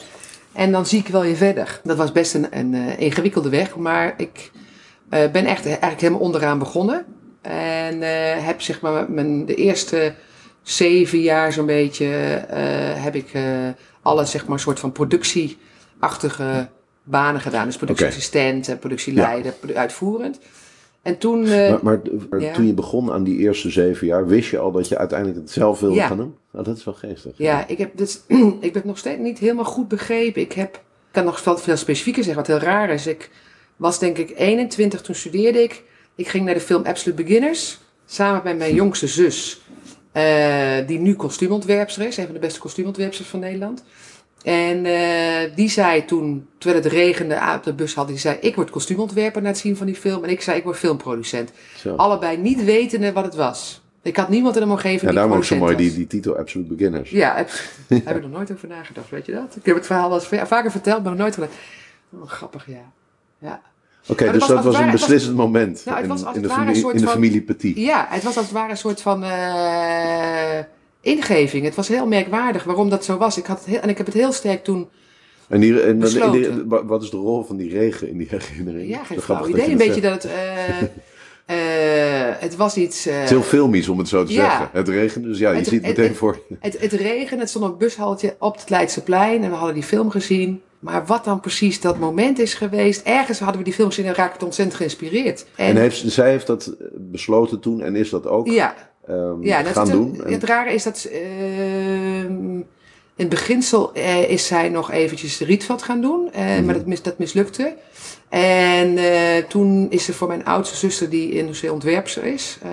En 0.57 0.71
dan 0.71 0.85
zie 0.85 0.99
ik 0.99 1.07
wel 1.07 1.23
je 1.23 1.35
verder. 1.35 1.81
Dat 1.83 1.97
was 1.97 2.11
best 2.11 2.33
een, 2.33 2.47
een 2.49 2.73
eh, 2.73 2.99
ingewikkelde 2.99 3.49
weg, 3.49 3.75
maar 3.75 4.13
ik 4.17 4.51
eh, 5.09 5.31
ben 5.31 5.45
echt 5.45 5.65
eigenlijk 5.65 6.01
helemaal 6.01 6.21
onderaan 6.21 6.59
begonnen. 6.59 7.05
En 7.41 8.01
eh, 8.01 8.45
heb 8.45 8.61
zeg 8.61 8.81
maar 8.81 9.11
mijn, 9.11 9.45
de 9.45 9.55
eerste 9.55 10.13
zeven 10.61 11.19
jaar 11.19 11.53
zo'n 11.53 11.65
beetje, 11.65 12.05
heb 12.95 13.15
ik 13.15 13.29
eh, 13.33 13.43
alle 14.01 14.25
zeg 14.25 14.47
maar 14.47 14.59
soort 14.59 14.79
van 14.79 14.91
productieachtige 14.91 16.67
banen 17.03 17.41
gedaan. 17.41 17.65
Dus 17.65 17.75
productieassistent, 17.77 18.67
eh, 18.67 18.77
productieleider, 18.79 19.51
produ- 19.51 19.75
uitvoerend. 19.75 20.39
En 21.01 21.17
toen... 21.17 21.41
Maar, 21.49 21.79
maar, 21.81 21.99
ja. 22.39 22.53
toen 22.53 22.65
je 22.65 22.73
begon 22.73 23.11
aan 23.11 23.23
die 23.23 23.37
eerste 23.37 23.69
zeven 23.69 24.07
jaar, 24.07 24.27
wist 24.27 24.49
je 24.49 24.57
al 24.59 24.71
dat 24.71 24.87
je 24.87 24.97
uiteindelijk 24.97 25.39
het 25.39 25.51
zelf 25.51 25.79
wilde 25.79 25.95
Ja. 25.95 26.07
gaan 26.07 26.17
doen? 26.17 26.35
Nou, 26.57 26.69
dat 26.69 26.77
is 26.77 26.83
wel 26.83 26.93
geestig. 26.93 27.31
Ja, 27.35 27.67
ik 27.67 27.77
heb, 27.77 27.97
dus, 27.97 28.19
ik 28.59 28.73
het 28.73 28.83
nog 28.83 28.97
steeds 28.97 29.19
niet 29.19 29.39
helemaal 29.39 29.65
goed 29.65 29.87
begrepen. 29.87 30.41
Ik, 30.41 30.51
heb, 30.53 30.75
ik 30.75 30.81
kan 31.11 31.25
nog 31.25 31.41
veel, 31.41 31.57
veel 31.57 31.77
specifieker 31.77 32.23
zeggen, 32.23 32.43
wat 32.43 32.51
heel 32.59 32.67
raar 32.67 32.89
is. 32.89 33.07
Ik 33.07 33.29
was 33.75 33.99
denk 33.99 34.17
ik 34.17 34.33
21, 34.35 35.01
toen 35.01 35.15
studeerde 35.15 35.63
ik. 35.63 35.83
Ik 36.15 36.27
ging 36.27 36.45
naar 36.45 36.53
de 36.53 36.59
film 36.59 36.85
Absolute 36.85 37.23
Beginners. 37.23 37.79
Samen 38.05 38.41
met 38.43 38.57
mijn 38.57 38.73
jongste 38.73 39.07
zus. 39.07 39.61
eh, 40.11 40.87
die 40.87 40.99
nu 40.99 41.15
kostuumontwerpster 41.15 42.07
is. 42.07 42.17
Een 42.17 42.25
van 42.25 42.33
de 42.33 42.39
beste 42.39 42.59
kostuumontwerpsters 42.59 43.29
van 43.29 43.39
Nederland. 43.39 43.83
En 44.43 44.85
eh, 44.85 45.55
die 45.55 45.69
zei 45.69 46.05
toen, 46.05 46.47
terwijl 46.57 46.83
het 46.83 46.91
regende 46.91 47.35
aan 47.35 47.57
op 47.57 47.63
de 47.63 47.73
bus 47.73 47.93
had, 47.93 48.07
die 48.07 48.17
zei: 48.17 48.37
Ik 48.41 48.55
word 48.55 48.69
kostuumontwerper 48.69 49.41
na 49.41 49.47
het 49.47 49.57
zien 49.57 49.77
van 49.77 49.85
die 49.85 49.95
film. 49.95 50.23
En 50.23 50.29
ik 50.29 50.41
zei: 50.41 50.57
Ik 50.57 50.63
word 50.63 50.77
filmproducent. 50.77 51.51
Zo. 51.77 51.95
Allebei 51.95 52.37
niet 52.37 52.63
wetende 52.63 53.11
wat 53.13 53.23
het 53.23 53.35
was. 53.35 53.81
Ik 54.01 54.17
had 54.17 54.29
niemand 54.29 54.55
in 54.55 54.61
de 54.61 54.67
omgeving 54.69 55.01
Ja, 55.01 55.07
die 55.07 55.15
daarom 55.17 55.33
ook 55.37 55.43
zo 55.43 55.55
mooi 55.57 55.73
was. 55.73 55.81
die, 55.81 55.93
die 55.93 56.07
titel 56.07 56.37
Absolute 56.37 56.73
Beginners. 56.73 57.09
Ja, 57.09 57.33
daar 57.87 57.99
heb 58.03 58.15
ik 58.15 58.21
nog 58.21 58.31
nooit 58.31 58.51
over 58.51 58.67
nagedacht, 58.67 59.09
weet 59.09 59.25
je 59.25 59.31
dat? 59.31 59.55
Ik 59.55 59.65
heb 59.65 59.75
het 59.75 59.85
verhaal 59.85 60.09
wel 60.09 60.19
vaker 60.45 60.71
verteld, 60.71 61.01
maar 61.03 61.11
nog 61.11 61.21
nooit 61.21 61.33
gedaan. 61.33 61.49
Oh, 62.13 62.27
grappig, 62.29 62.67
ja. 62.67 62.91
Ja, 63.39 63.61
Oké, 64.07 64.31
dus 64.31 64.39
was 64.39 64.47
dat 64.49 64.63
was 64.63 64.75
een 64.77 64.83
was- 64.83 64.91
beslissend 64.91 65.35
moment 65.35 65.81
Nou, 65.85 65.97
in, 66.03 66.09
in, 66.35 66.41
de 66.41 66.49
familie, 66.49 66.83
een 66.85 66.91
in 66.91 66.97
de 66.97 67.03
van- 67.03 67.13
familie 67.13 67.41
Petit. 67.41 67.77
ja 67.77 68.07
het 68.09 68.23
was 68.23 68.35
als 68.37 68.45
het 68.45 68.53
ware 68.53 68.69
een 68.71 68.77
soort 68.77 69.01
van 69.01 69.23
eh, 69.23 70.59
ingeving. 71.01 71.65
Het 71.65 71.75
was 71.75 71.87
heel 71.87 72.07
merkwaardig 72.07 72.63
waarom 72.63 72.89
dat 72.89 73.05
zo 73.05 73.17
was. 73.17 73.37
Ik 73.37 73.45
had 73.45 73.57
het 73.57 73.67
heel, 73.67 73.79
en 73.79 73.89
ik 73.89 73.97
heb 73.97 74.05
het 74.05 74.15
heel 74.15 74.31
sterk 74.31 74.63
toen, 74.63 74.89
En, 75.47 75.59
die, 75.59 75.81
en 75.81 75.99
die- 75.99 76.63
wat 76.65 77.03
is 77.03 77.09
de 77.09 77.17
rol 77.17 77.43
van 77.43 77.57
die 77.57 77.69
regen 77.69 78.09
in 78.09 78.17
die 78.17 78.27
herinnering? 78.29 78.89
ja, 78.89 79.03
geen 79.03 79.21
flauw 79.21 79.47
idee, 79.47 79.71
een 79.71 79.77
beetje 79.77 80.01
dat 80.01 80.23
het, 80.23 80.25
eh, 80.31 80.33
eh, 81.47 81.55
het 82.39 82.55
was 82.55 82.75
iets... 82.77 83.05
eh, 83.05 83.13
Het 83.15 83.23
is 83.23 83.29
heel 83.29 83.41
filmisch 83.41 83.89
om 83.89 83.97
het 83.97 84.07
zo 84.07 84.23
te 84.23 84.33
Ja. 84.33 84.41
zeggen. 84.49 84.69
Het 84.73 84.87
regent, 84.89 85.25
dus 85.25 85.37
ja, 85.39 85.49
je 85.51 85.55
Het- 85.57 85.67
ziet 85.67 85.73
het 85.77 85.85
het- 85.87 85.95
meteen 85.97 86.09
het- 86.11 86.17
voor 86.19 86.39
je. 86.49 86.55
Het, 86.59 86.79
het 86.79 86.91
regende, 86.91 87.39
het 87.41 87.49
stond 87.49 87.65
op 87.65 87.71
een 87.71 87.77
bushaltje 87.77 88.35
op 88.39 88.55
het 88.59 88.69
Leidseplein 88.69 89.43
en 89.43 89.49
we 89.49 89.55
hadden 89.55 89.73
die 89.75 89.83
film 89.83 90.09
gezien. 90.09 90.61
Maar 90.79 91.05
wat 91.05 91.23
dan 91.23 91.39
precies 91.39 91.81
dat 91.81 91.99
moment 91.99 92.39
is 92.39 92.53
geweest, 92.53 93.01
ergens 93.05 93.39
hadden 93.39 93.57
we 93.57 93.63
die 93.63 93.73
film 93.73 93.87
gezien 93.89 94.05
en 94.05 94.15
raakten 94.15 94.45
ontzettend 94.45 94.77
geïnspireerd. 94.77 95.45
En 95.55 95.75
heeft, 95.77 96.03
zij 96.05 96.29
heeft 96.29 96.47
dat 96.47 96.65
eh, 96.65 96.87
besloten 96.93 97.59
toen 97.59 97.81
en 97.81 97.95
is 97.95 98.09
dat 98.09 98.27
ook 98.27 98.47
ja, 98.47 98.75
ehm, 99.07 99.41
ja 99.43 99.63
gaan 99.63 99.85
is 99.85 99.91
doen. 99.91 100.15
Het, 100.23 100.29
het 100.29 100.43
rare 100.43 100.73
is 100.73 100.83
dat 100.83 101.09
ehm, 101.11 102.55
in 103.15 103.25
het 103.25 103.29
beginsel 103.29 103.91
is 104.27 104.47
zij 104.47 104.69
nog 104.69 104.91
eventjes 104.91 105.37
de 105.37 105.45
Rietveld 105.45 105.81
gaan 105.83 106.01
doen, 106.01 106.29
Mhm. 106.33 106.65
maar 106.65 106.73
dat, 106.73 106.85
mis, 106.85 107.01
dat 107.01 107.17
mislukte. 107.17 107.75
En 108.29 108.97
eh, 108.97 109.43
toen 109.47 109.87
is 109.89 110.05
ze 110.05 110.13
voor 110.13 110.27
mijn 110.27 110.45
oudste 110.45 110.75
zuster, 110.75 111.09
die 111.09 111.31
industrieel 111.31 111.73
ontwerpster 111.73 112.23
is, 112.23 112.57
eh, 112.63 112.69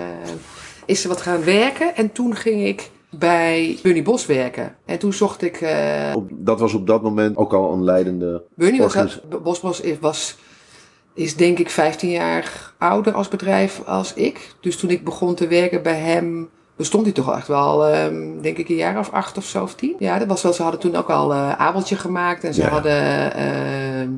is 0.85 1.01
ze 1.01 1.07
wat 1.07 1.21
gaan 1.21 1.43
werken. 1.43 1.95
En 1.95 2.11
toen 2.11 2.35
ging 2.35 2.65
ik 2.65 2.89
bij 3.09 3.77
Bunny 3.83 4.03
Bos 4.03 4.25
werken. 4.25 4.75
En 4.85 4.99
toen 4.99 5.13
zocht 5.13 5.41
ik... 5.41 5.61
eh, 5.61 6.11
op, 6.15 6.27
dat 6.31 6.59
was 6.59 6.73
op 6.73 6.87
dat 6.87 7.01
moment 7.01 7.37
ook 7.37 7.53
al 7.53 7.73
een 7.73 7.83
leidende... 7.83 8.43
Bunny 8.55 8.79
was, 8.79 9.19
Bosbos 9.43 9.81
is, 9.81 9.95
was, 9.99 10.37
is 11.13 11.35
denk 11.35 11.59
ik 11.59 11.69
15 11.69 12.09
jaar 12.09 12.73
ouder 12.77 13.13
als 13.13 13.27
bedrijf 13.27 13.81
als 13.85 14.13
ik. 14.13 14.53
Dus 14.61 14.77
toen 14.77 14.89
ik 14.89 15.03
begon 15.03 15.35
te 15.35 15.47
werken 15.47 15.83
bij 15.83 15.99
hem, 15.99 16.49
bestond 16.75 17.03
hij 17.05 17.13
toch 17.13 17.35
echt 17.35 17.47
wel, 17.47 17.85
ehm, 17.85 18.41
denk 18.41 18.57
ik, 18.57 18.69
een 18.69 18.75
jaar 18.75 18.99
of 18.99 19.11
acht 19.11 19.37
of 19.37 19.45
zo 19.45 19.63
of 19.63 19.75
tien. 19.75 19.95
Ja, 19.99 20.19
dat 20.19 20.27
was 20.27 20.41
wel, 20.41 20.53
ze 20.53 20.61
hadden 20.61 20.79
toen 20.81 20.95
ook 20.95 21.09
al 21.09 21.33
eh 21.33 21.51
Abeltje 21.51 21.95
gemaakt 21.95 22.43
en 22.43 22.53
ze 22.53 22.61
Ja. 22.61 22.67
hadden 22.69 23.33
ehm, 23.33 24.09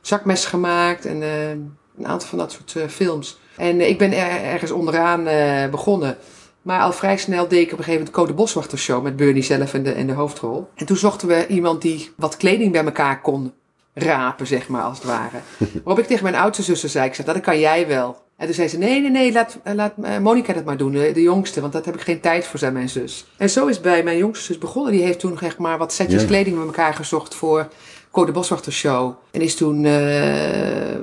Zakmes 0.00 0.44
gemaakt 0.44 1.06
en 1.06 1.22
ehm, 1.22 1.58
een 1.98 2.06
aantal 2.06 2.28
van 2.28 2.38
dat 2.38 2.52
soort 2.52 2.76
eh, 2.76 2.88
films. 2.88 3.38
En 3.56 3.80
eh, 3.80 3.88
ik 3.88 3.98
ben 3.98 4.12
er, 4.12 4.44
ergens 4.44 4.70
onderaan 4.70 5.26
eh, 5.26 5.68
begonnen. 5.70 6.16
Maar 6.62 6.80
al 6.80 6.92
vrij 6.92 7.16
snel 7.16 7.48
deed 7.48 7.60
ik 7.60 7.72
op 7.72 7.78
een 7.78 7.84
gegeven 7.84 7.98
moment 7.98 8.10
Code 8.10 8.32
Boswachter 8.32 8.78
show 8.78 9.02
met 9.02 9.16
Bernie 9.16 9.42
zelf 9.42 9.74
in 9.74 9.82
de, 9.82 9.94
in 9.94 10.06
de 10.06 10.12
hoofdrol. 10.12 10.68
En 10.74 10.86
toen 10.86 10.96
zochten 10.96 11.28
we 11.28 11.46
iemand 11.46 11.82
die 11.82 12.10
wat 12.16 12.36
kleding 12.36 12.72
bij 12.72 12.84
elkaar 12.84 13.20
kon 13.20 13.52
rapen, 13.94 14.46
zeg 14.46 14.68
maar, 14.68 14.82
als 14.82 14.98
het 14.98 15.06
ware. 15.06 15.36
Waarop 15.84 15.98
ik 15.98 16.06
tegen 16.06 16.22
mijn 16.22 16.34
oudste 16.34 16.62
zuster 16.62 16.88
zei, 16.88 17.06
ik 17.06 17.14
zei, 17.14 17.26
dat 17.32 17.40
kan 17.40 17.58
jij 17.58 17.86
wel. 17.86 18.22
En 18.36 18.46
toen 18.46 18.54
zei 18.54 18.68
ze, 18.68 18.78
nee, 18.78 19.00
nee, 19.00 19.10
nee, 19.10 19.32
laat, 19.32 19.58
eh, 19.62 19.74
laat 19.74 19.92
eh, 20.02 20.18
Monica 20.18 20.52
dat 20.52 20.64
maar 20.64 20.76
doen, 20.76 20.92
de, 20.92 21.22
jongste, 21.22 21.60
want 21.60 21.72
dat 21.72 21.84
heb 21.84 21.94
ik 21.94 22.00
geen 22.00 22.20
tijd 22.20 22.46
voor, 22.46 22.58
zei 22.58 22.72
mijn 22.72 22.88
zus. 22.88 23.26
En 23.36 23.50
zo 23.50 23.66
is 23.66 23.80
bij 23.80 24.02
mijn 24.02 24.16
jongste 24.16 24.44
zus 24.44 24.58
begonnen. 24.58 24.92
Die 24.92 25.02
heeft 25.02 25.18
toen 25.18 25.38
zeg 25.38 25.58
maar 25.58 25.78
wat 25.78 25.92
setjes 25.92 26.22
Ja. 26.22 26.28
kleding 26.28 26.56
bij 26.56 26.64
elkaar 26.64 26.94
gezocht 26.94 27.34
voor 27.34 27.68
Code 28.10 28.32
Boswachter 28.32 28.72
Show. 28.72 29.14
En 29.30 29.40
is 29.40 29.54
toen 29.54 29.84
uh, 29.84 30.94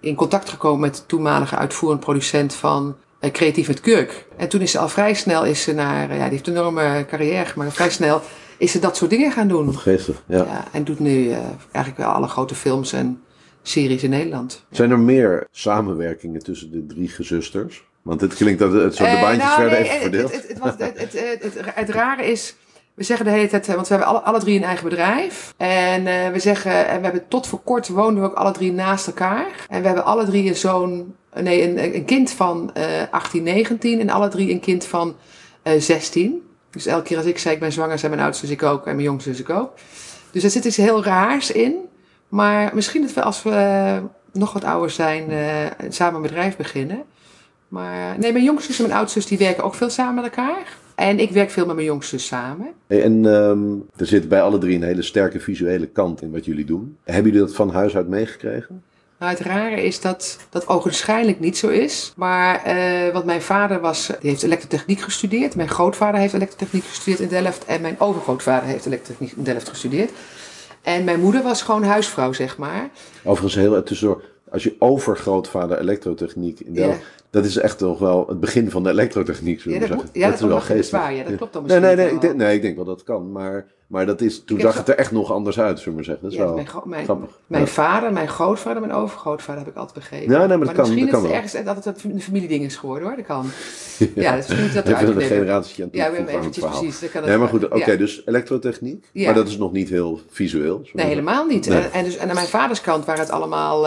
in 0.00 0.14
contact 0.14 0.48
gekomen 0.48 0.80
met 0.80 0.94
de 0.94 1.06
toenmalige 1.06 1.56
uitvoerend 1.56 2.00
producent 2.00 2.54
van 2.54 2.96
uh, 3.20 3.30
Creatief 3.30 3.68
met 3.68 3.80
Kurk. 3.80 4.26
En 4.36 4.48
toen 4.48 4.60
is 4.60 4.70
ze 4.70 4.78
al 4.78 4.88
vrij 4.88 5.14
snel 5.14 5.44
is 5.44 5.62
ze 5.62 5.72
naar, 5.72 6.14
ja, 6.14 6.22
die 6.22 6.30
heeft 6.30 6.46
een 6.46 6.56
enorme 6.56 7.06
carrière 7.08 7.44
gemaakt. 7.44 7.74
Vrij 7.74 7.90
snel 7.90 8.20
is 8.58 8.72
ze 8.72 8.78
dat 8.78 8.96
soort 8.96 9.10
dingen 9.10 9.32
gaan 9.32 9.48
doen. 9.48 9.74
Geestig, 9.78 10.22
ja. 10.26 10.36
ja 10.36 10.64
en 10.72 10.84
doet 10.84 10.98
nu 10.98 11.24
uh, 11.24 11.36
eigenlijk 11.72 11.96
wel 11.96 12.10
alle 12.10 12.28
grote 12.28 12.54
films 12.54 12.92
en 12.92 13.22
series 13.62 14.02
in 14.02 14.10
Nederland. 14.10 14.64
Zijn 14.70 14.90
er 14.90 14.98
meer 14.98 15.46
samenwerkingen 15.50 16.42
tussen 16.42 16.70
de 16.70 16.86
drie 16.86 17.08
gezusters? 17.08 17.86
Want 18.02 18.20
het 18.20 18.34
klinkt 18.34 18.58
dat 18.58 18.72
het 18.72 18.94
zo 18.94 19.04
de 19.04 19.18
baantjes 19.20 19.48
nou, 19.48 19.60
werden 19.60 19.78
nee, 19.80 19.88
even 19.88 20.00
verdeeld. 20.00 20.32
Het, 20.32 20.48
het, 20.78 20.98
het, 20.98 21.42
het, 21.42 21.74
het, 21.74 21.88
rare 21.88 22.30
is, 22.30 22.54
we 22.98 23.04
zeggen 23.04 23.24
de 23.26 23.32
hele 23.32 23.48
tijd, 23.48 23.66
want 23.66 23.88
we 23.88 23.94
hebben 23.94 24.24
alle, 24.24 24.40
drie 24.40 24.56
een 24.56 24.64
eigen 24.64 24.88
bedrijf. 24.88 25.54
En 25.56 26.06
uh, 26.06 26.28
we 26.28 26.38
zeggen, 26.38 26.86
en 26.86 26.96
we 26.96 27.02
hebben 27.02 27.28
tot 27.28 27.46
voor 27.46 27.60
kort 27.60 27.88
woonden 27.88 28.22
we 28.22 28.28
ook 28.28 28.36
alle 28.36 28.52
drie 28.52 28.72
naast 28.72 29.06
elkaar. 29.06 29.66
En 29.68 29.80
we 29.80 29.86
hebben 29.86 30.04
alle 30.04 30.24
drie 30.24 30.48
een 30.48 30.56
zoon, 30.56 31.14
nee, 31.34 31.68
een, 31.68 31.94
een 31.94 32.04
kind 32.04 32.30
van 32.30 32.70
uh, 32.76 32.84
18, 33.10 33.42
19 33.42 34.00
en 34.00 34.10
alle 34.10 34.28
drie 34.28 34.50
een 34.50 34.60
kind 34.60 34.84
van 34.84 35.16
uh, 35.64 35.80
16. 35.80 36.48
Dus 36.70 36.86
elke 36.86 37.02
keer 37.02 37.16
als 37.16 37.26
ik 37.26 37.38
zei 37.38 37.54
ik 37.54 37.60
ben 37.60 37.72
zwanger, 37.72 37.98
zijn 37.98 38.10
mijn 38.10 38.22
oudste 38.22 38.46
zus 38.46 38.54
ik 38.54 38.62
ook 38.62 38.86
en 38.86 38.94
mijn 38.94 39.06
jongste 39.06 39.30
zus 39.30 39.40
ik 39.40 39.50
ook. 39.50 39.72
Dus 40.30 40.44
er 40.44 40.50
zit 40.50 40.64
iets 40.64 40.76
heel 40.76 41.04
raars 41.04 41.50
in. 41.50 41.76
Maar 42.28 42.70
misschien 42.74 43.02
dat 43.02 43.12
we 43.12 43.22
als 43.22 43.42
we 43.42 44.00
nog 44.32 44.52
wat 44.52 44.64
ouder 44.64 44.90
zijn, 44.90 45.30
samen 45.88 46.14
een 46.14 46.22
bedrijf 46.22 46.56
beginnen. 46.56 47.02
Maar 47.68 48.18
nee, 48.18 48.32
mijn 48.32 48.44
jongste 48.44 48.82
en 48.82 48.88
mijn 48.88 48.98
oudste 48.98 49.28
die 49.28 49.38
werken 49.38 49.64
ook 49.64 49.74
veel 49.74 49.90
samen 49.90 50.14
met 50.14 50.24
elkaar. 50.24 50.76
En 50.98 51.18
ik 51.18 51.30
werk 51.30 51.50
veel 51.50 51.66
met 51.66 51.74
mijn 51.74 51.86
jongste 51.86 52.18
samen. 52.18 52.66
en 52.86 53.24
um, 53.24 53.88
er 53.96 54.06
zit 54.06 54.28
bij 54.28 54.42
alle 54.42 54.58
drie 54.58 54.74
een 54.76 54.82
hele 54.82 55.02
sterke 55.02 55.40
visuele 55.40 55.86
kant 55.86 56.22
in 56.22 56.30
wat 56.30 56.44
jullie 56.44 56.64
doen. 56.64 56.96
Hebben 57.04 57.32
jullie 57.32 57.46
dat 57.46 57.56
van 57.56 57.70
huis 57.70 57.96
uit 57.96 58.08
meegekregen? 58.08 58.82
Nou, 59.18 59.32
het 59.32 59.40
rare 59.40 59.82
is 59.82 60.00
dat 60.00 60.38
dat 60.50 60.68
ogenschijnlijk 60.68 61.40
niet 61.40 61.58
zo 61.58 61.68
is. 61.68 62.12
Maar, 62.16 62.76
uh, 62.76 63.12
want 63.12 63.24
mijn 63.24 63.42
vader 63.42 63.80
was, 63.80 64.06
die 64.20 64.30
heeft 64.30 64.42
elektrotechniek 64.42 65.00
gestudeerd. 65.00 65.56
Mijn 65.56 65.68
grootvader 65.68 66.20
heeft 66.20 66.34
elektrotechniek 66.34 66.84
gestudeerd 66.84 67.20
in 67.20 67.28
Delft. 67.28 67.64
En 67.64 67.80
mijn 67.80 68.00
overgrootvader 68.00 68.68
heeft 68.68 68.86
elektrotechniek 68.86 69.32
in 69.36 69.42
Delft 69.42 69.68
gestudeerd. 69.68 70.10
En 70.82 71.04
mijn 71.04 71.20
moeder 71.20 71.42
was 71.42 71.62
gewoon 71.62 71.82
huisvrouw, 71.82 72.32
zeg 72.32 72.56
maar. 72.56 72.90
Overigens 73.22 73.54
heel 73.54 73.82
tussendoor. 73.82 74.22
Als 74.50 74.62
je 74.62 74.76
overgrootvader 74.78 75.78
elektrotechniek 75.78 76.60
in 76.60 76.74
Delft... 76.74 77.00
Dat 77.30 77.44
is 77.44 77.56
echt 77.56 77.78
toch 77.78 77.98
wel 77.98 78.26
het 78.28 78.40
begin 78.40 78.70
van 78.70 78.82
de 78.82 78.90
elektrotechniek, 78.90 79.60
zullen 79.60 79.80
ja, 79.80 79.86
dat, 79.86 79.98
zeggen. 79.98 80.08
Ja, 80.12 80.28
dat, 80.28 80.38
dat, 80.38 80.48
is 80.48 80.54
wel 80.54 80.60
geestig. 80.60 81.10
Ja, 81.10 81.22
dat 81.24 81.36
klopt 81.36 81.52
dan 81.52 81.62
misschien 81.62 81.82
nee, 81.82 81.96
nee, 81.96 82.04
nee, 82.04 82.14
ik 82.14 82.20
denk, 82.20 82.34
nee, 82.34 82.54
ik 82.54 82.62
denk 82.62 82.76
wel 82.76 82.84
dat 82.84 83.02
kan. 83.02 83.32
Maar, 83.32 83.66
maar 83.86 84.06
dat 84.06 84.20
is, 84.20 84.44
toen 84.44 84.60
zag 84.60 84.76
het 84.76 84.88
er 84.88 84.94
echt 84.94 85.12
nog 85.12 85.32
anders 85.32 85.60
uit, 85.60 85.80
zullen 85.80 85.98
we 85.98 86.04
zeggen. 86.04 86.22
Dat 86.22 86.32
is 86.32 86.38
ja, 86.38 86.44
wel 86.44 86.54
mijn, 86.54 86.68
mijn, 86.84 87.04
grappig. 87.04 87.30
Mijn 87.46 87.66
vader, 87.66 88.12
mijn 88.12 88.28
grootvader, 88.28 88.80
mijn 88.80 88.92
overgrootvader 88.92 89.64
heb 89.64 89.70
ik 89.70 89.76
altijd 89.76 89.98
begrepen. 89.98 90.32
Ja, 90.32 90.46
nee, 90.46 90.56
maar, 90.56 90.66
dat 90.66 90.76
kan, 90.76 90.84
misschien 90.84 91.10
dat 91.10 91.22
is 91.22 91.26
het 91.26 91.36
ergens 91.36 91.64
dat 91.64 91.84
het 91.84 92.04
een 92.04 92.20
familieding 92.20 92.64
is 92.64 92.76
geworden, 92.76 93.08
hoor. 93.08 93.16
Dat 93.16 93.26
kan. 93.26 93.46
ja, 94.14 94.34
dat 94.34 94.44
is 94.44 94.48
misschien 94.48 94.74
dat 94.74 94.86
eruit 94.86 95.08
een 95.08 95.22
generatie 95.22 95.84
aan 95.84 95.88
Ja, 95.92 96.10
eventjes 96.10 96.64
precies. 96.64 97.00
Dat 97.00 97.10
kan 97.10 97.24
nee, 97.24 97.36
maar 97.36 97.48
goed, 97.48 97.68
oké, 97.68 97.96
dus 97.96 98.22
elektrotechniek. 98.26 99.06
Maar 99.12 99.34
dat 99.34 99.48
is 99.48 99.58
nog 99.58 99.72
niet 99.72 99.88
heel 99.88 100.20
visueel. 100.28 100.82
Nee, 100.92 101.06
helemaal 101.06 101.46
niet. 101.46 101.66
En, 101.66 102.04
dus, 102.04 102.16
en 102.16 102.28
aan 102.28 102.34
mijn 102.34 102.46
vaders 102.46 102.80
kant 102.80 103.04
waren 103.04 103.22
het 103.22 103.30
allemaal... 103.30 103.86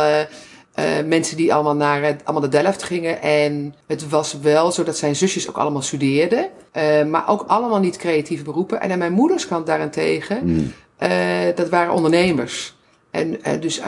Uh, 0.79 0.91
uh, 1.01 1.05
mensen 1.05 1.37
die 1.37 1.53
allemaal 1.53 1.75
naar 1.75 2.03
het, 2.03 2.21
allemaal 2.23 2.49
de 2.49 2.61
Delft 2.61 2.83
gingen. 2.83 3.21
En 3.21 3.75
het 3.87 4.09
was 4.09 4.39
wel 4.41 4.71
zo 4.71 4.83
dat 4.83 4.97
zijn 4.97 5.15
zusjes 5.15 5.49
ook 5.49 5.57
allemaal 5.57 5.81
studeerden. 5.81 6.49
Uh, 6.73 7.03
maar 7.03 7.29
ook 7.29 7.43
allemaal 7.47 7.79
niet 7.79 7.97
creatieve 7.97 8.43
beroepen. 8.43 8.81
En 8.81 8.91
aan 8.91 8.97
mijn 8.97 9.11
moeders 9.11 9.47
kant 9.47 9.65
daarentegen, 9.65 10.41
mm. 10.43 10.73
uh, 10.99 11.09
dat 11.55 11.69
waren 11.69 11.93
ondernemers. 11.93 12.75
En 13.11 13.39
dus 13.59 13.81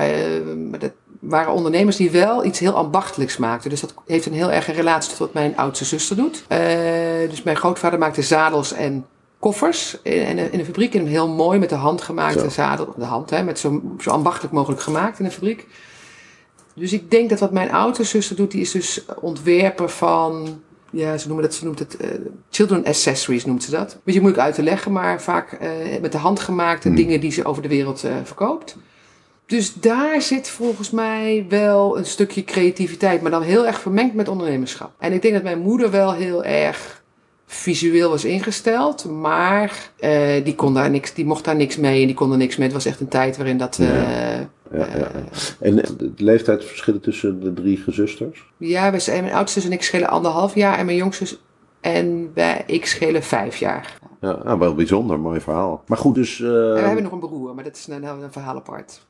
dat 0.79 0.91
waren 1.19 1.53
ondernemers 1.53 1.95
die 1.95 2.11
wel 2.11 2.45
iets 2.45 2.59
heel 2.59 2.75
ambachtelijks 2.75 3.37
maakten. 3.37 3.69
Dus 3.69 3.81
dat 3.81 3.93
heeft 4.07 4.25
een 4.25 4.33
heel 4.33 4.51
erg 4.51 4.75
relatie 4.75 5.09
tot 5.09 5.19
wat 5.19 5.33
mijn 5.33 5.57
oudste 5.57 5.85
zuster 5.85 6.15
doet. 6.15 6.43
dus 7.29 7.43
mijn 7.43 7.57
grootvader 7.57 7.99
maakte 7.99 8.21
zadels 8.21 8.73
en 8.73 9.05
koffers 9.39 9.97
in, 10.01 10.37
in, 10.37 10.59
een 10.59 10.65
fabriek. 10.65 10.95
En 10.95 11.05
heel 11.05 11.27
mooi 11.27 11.59
met 11.59 11.69
de 11.69 11.75
hand 11.75 12.01
gemaakte 12.01 12.49
zadel. 12.49 12.93
De 12.97 13.05
hand, 13.05 13.29
hè, 13.29 13.43
met 13.43 13.59
zo, 13.59 13.81
zo 13.99 14.09
ambachtelijk 14.09 14.53
mogelijk 14.53 14.81
gemaakt 14.81 15.19
in 15.19 15.25
een 15.25 15.31
fabriek. 15.31 15.67
Dus 16.75 16.93
ik 16.93 17.11
denk 17.11 17.29
dat 17.29 17.39
wat 17.39 17.51
mijn 17.51 17.71
oudste 17.71 18.03
zuster 18.03 18.35
doet, 18.35 18.51
die 18.51 18.61
is 18.61 18.71
dus 18.71 19.05
ontwerper 19.21 19.89
van, 19.89 20.61
ja, 20.91 21.17
ze 21.17 21.27
noemen 21.27 21.45
dat, 21.45 21.55
ze 21.55 21.65
noemt 21.65 21.79
het 21.79 21.97
uh, 22.01 22.07
children 22.49 22.85
accessories, 22.85 23.45
noemt 23.45 23.63
ze 23.63 23.71
dat. 23.71 23.99
Beetje 24.03 24.21
moeilijk 24.21 24.43
uit 24.43 24.55
te 24.55 24.63
leggen, 24.63 24.91
maar 24.91 25.21
vaak 25.21 25.57
uh, 25.61 25.99
met 26.01 26.11
de 26.11 26.17
hand 26.17 26.39
gemaakte 26.39 26.87
hmm. 26.87 26.97
dingen 26.97 27.19
die 27.19 27.31
ze 27.31 27.45
over 27.45 27.61
de 27.61 27.67
wereld 27.67 28.03
uh, 28.05 28.11
verkoopt. 28.23 28.77
Dus 29.45 29.73
daar 29.73 30.21
zit 30.21 30.49
volgens 30.49 30.89
mij 30.89 31.45
wel 31.49 31.97
een 31.97 32.05
stukje 32.05 32.43
creativiteit, 32.43 33.21
maar 33.21 33.31
dan 33.31 33.41
heel 33.41 33.65
erg 33.65 33.79
vermengd 33.79 34.13
met 34.15 34.27
ondernemerschap. 34.27 34.91
En 34.99 35.13
ik 35.13 35.21
denk 35.21 35.33
dat 35.33 35.43
mijn 35.43 35.59
moeder 35.59 35.91
wel 35.91 36.13
heel 36.13 36.43
erg 36.43 37.03
visueel 37.45 38.09
was 38.09 38.25
ingesteld, 38.25 39.05
maar 39.05 39.91
die, 40.43 40.55
kon 40.55 40.73
daar 40.73 40.89
niks, 40.89 41.13
die 41.13 41.25
mocht 41.25 41.43
daar 41.43 41.55
niks 41.55 41.77
mee 41.77 42.01
en 42.01 42.07
die 42.07 42.15
kon 42.15 42.31
er 42.31 42.37
niks 42.37 42.55
mee. 42.55 42.65
Het 42.65 42.75
was 42.75 42.85
echt 42.85 42.99
een 42.99 43.07
tijd 43.07 43.37
waarin 43.37 43.57
dat. 43.57 43.77
Ja, 43.81 44.49
ja, 44.73 44.87
ja. 44.97 45.11
En 45.59 45.75
de 45.75 46.11
leeftijdsverschillen 46.17 47.01
tussen 47.01 47.39
de 47.39 47.53
drie 47.53 47.77
gezusters? 47.77 48.45
Ja, 48.57 48.91
we 48.91 48.99
zijn, 48.99 49.23
mijn 49.23 49.35
oudste 49.35 49.61
en 49.61 49.71
ik 49.71 49.83
schelen 49.83 50.09
anderhalf 50.09 50.55
jaar 50.55 50.77
en 50.77 50.85
mijn 50.85 50.97
jongste 50.97 51.37
en 51.81 52.31
wij, 52.33 52.63
ik 52.65 52.85
schelen 52.85 53.23
vijf 53.23 53.57
jaar. 53.57 53.97
Ja, 54.21 54.39
nou, 54.43 54.59
wel 54.59 54.75
bijzonder, 54.75 55.19
mooi 55.19 55.39
verhaal. 55.39 55.83
Maar 55.87 55.97
goed, 55.97 56.15
dus. 56.15 56.39
Uh... 56.39 56.47
we 56.49 56.79
hebben 56.79 57.03
nog 57.03 57.11
een 57.11 57.19
broer, 57.19 57.55
maar 57.55 57.63
dat 57.63 57.75
is 57.75 57.87
een, 57.87 58.03
een 58.03 58.31
verhaal 58.31 58.55
apart. 58.55 59.01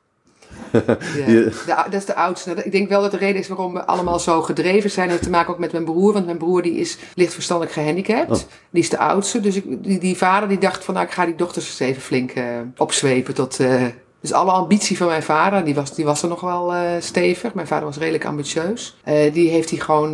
ja. 1.65 1.83
dat 1.83 1.93
is 1.93 2.05
de 2.05 2.15
oudste. 2.15 2.51
Ik 2.63 2.71
denk 2.71 2.89
wel 2.89 3.01
dat 3.01 3.11
de 3.11 3.17
reden 3.17 3.41
is 3.41 3.47
waarom 3.47 3.73
we 3.73 3.85
allemaal 3.85 4.19
zo 4.19 4.41
gedreven 4.41 4.89
zijn. 4.89 5.09
heeft 5.09 5.23
te 5.23 5.29
maken 5.29 5.53
ook 5.53 5.59
met 5.59 5.71
mijn 5.71 5.83
broer. 5.83 6.13
Want 6.13 6.25
mijn 6.25 6.37
broer 6.37 6.61
die 6.61 6.75
is 6.75 6.97
licht 7.15 7.33
verstandelijk 7.33 7.75
gehandicapt. 7.75 8.31
Oh. 8.31 8.37
Die 8.69 8.81
is 8.81 8.89
de 8.89 8.97
oudste. 8.97 9.39
Dus 9.39 9.55
ik, 9.55 9.83
die, 9.83 9.99
die, 9.99 10.17
vader 10.17 10.49
die 10.49 10.57
dacht 10.57 10.83
van 10.83 10.93
nou 10.93 11.05
ik 11.05 11.13
ga 11.13 11.25
die 11.25 11.35
dochters 11.35 11.67
eens 11.67 11.79
even 11.79 12.01
flink 12.01 12.35
uh, 12.35 12.43
opzwepen 12.77 13.33
tot... 13.33 13.59
Uh, 13.59 13.85
dus 14.23 14.33
alle 14.33 14.51
ambitie 14.51 14.97
van 14.97 15.07
mijn 15.07 15.23
vader, 15.23 15.63
die 15.63 15.75
was, 15.75 15.95
die 15.95 16.05
was 16.05 16.21
er 16.21 16.29
nog 16.29 16.41
wel 16.41 16.73
uh, 16.73 16.81
stevig. 16.99 17.53
Mijn 17.53 17.67
vader 17.67 17.85
was 17.85 17.97
redelijk 17.97 18.25
ambitieus. 18.25 18.97
die 19.33 19.49
heeft 19.49 19.69
hij 19.69 19.79
gewoon, 19.79 20.11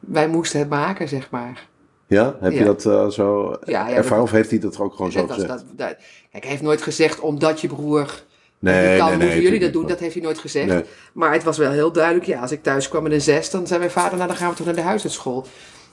wij 0.00 0.28
moesten 0.28 0.58
het 0.58 0.68
maken, 0.68 1.08
zeg 1.08 1.30
maar. 1.30 1.68
Ja, 2.06 2.36
heb 2.40 2.52
je 2.52 2.64
dat 2.64 2.82
zo 3.12 3.56
ja, 3.64 3.90
ervaren 3.90 4.22
of 4.22 4.30
heeft 4.30 4.50
hij 4.50 4.58
dat 4.58 4.78
ook 4.78 4.94
gewoon 4.94 5.12
zo 5.12 5.26
gezegd? 5.26 5.48
Dat, 5.48 5.64
dat, 5.76 5.96
kijk, 6.30 6.42
hij 6.42 6.50
heeft 6.50 6.62
nooit 6.62 6.82
gezegd 6.82 7.20
omdat 7.20 7.60
je 7.60 7.68
broer 7.68 8.22
Nee, 8.60 8.98
kan, 8.98 9.18
nee, 9.18 9.28
nee, 9.28 9.42
jullie 9.42 9.58
dat 9.60 9.72
doen? 9.72 9.86
Dat 9.86 9.98
heeft 9.98 10.14
hij 10.14 10.22
nooit 10.22 10.38
gezegd. 10.38 10.86
Maar 11.12 11.32
het 11.32 11.42
was 11.42 11.58
wel 11.58 11.70
heel 11.70 11.92
duidelijk, 11.92 12.26
ja, 12.26 12.40
als 12.40 12.50
ik 12.50 12.62
thuis 12.62 12.88
kwam 12.88 13.02
met 13.02 13.12
een 13.12 13.20
zes, 13.20 13.50
dan 13.50 13.66
zei 13.66 13.78
mijn 13.78 13.90
vader, 13.90 14.16
nou 14.16 14.28
dan 14.28 14.36
gaan 14.36 14.50
we 14.50 14.56
toch 14.56 14.66
naar 14.66 14.74
de 14.74 14.80
huisartschool. 14.80 15.46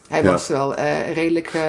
Hij 0.08 0.24
was 0.24 0.48
wel 0.48 0.80
uh, 0.80 1.14
redelijk... 1.14 1.54
Uh... 1.54 1.62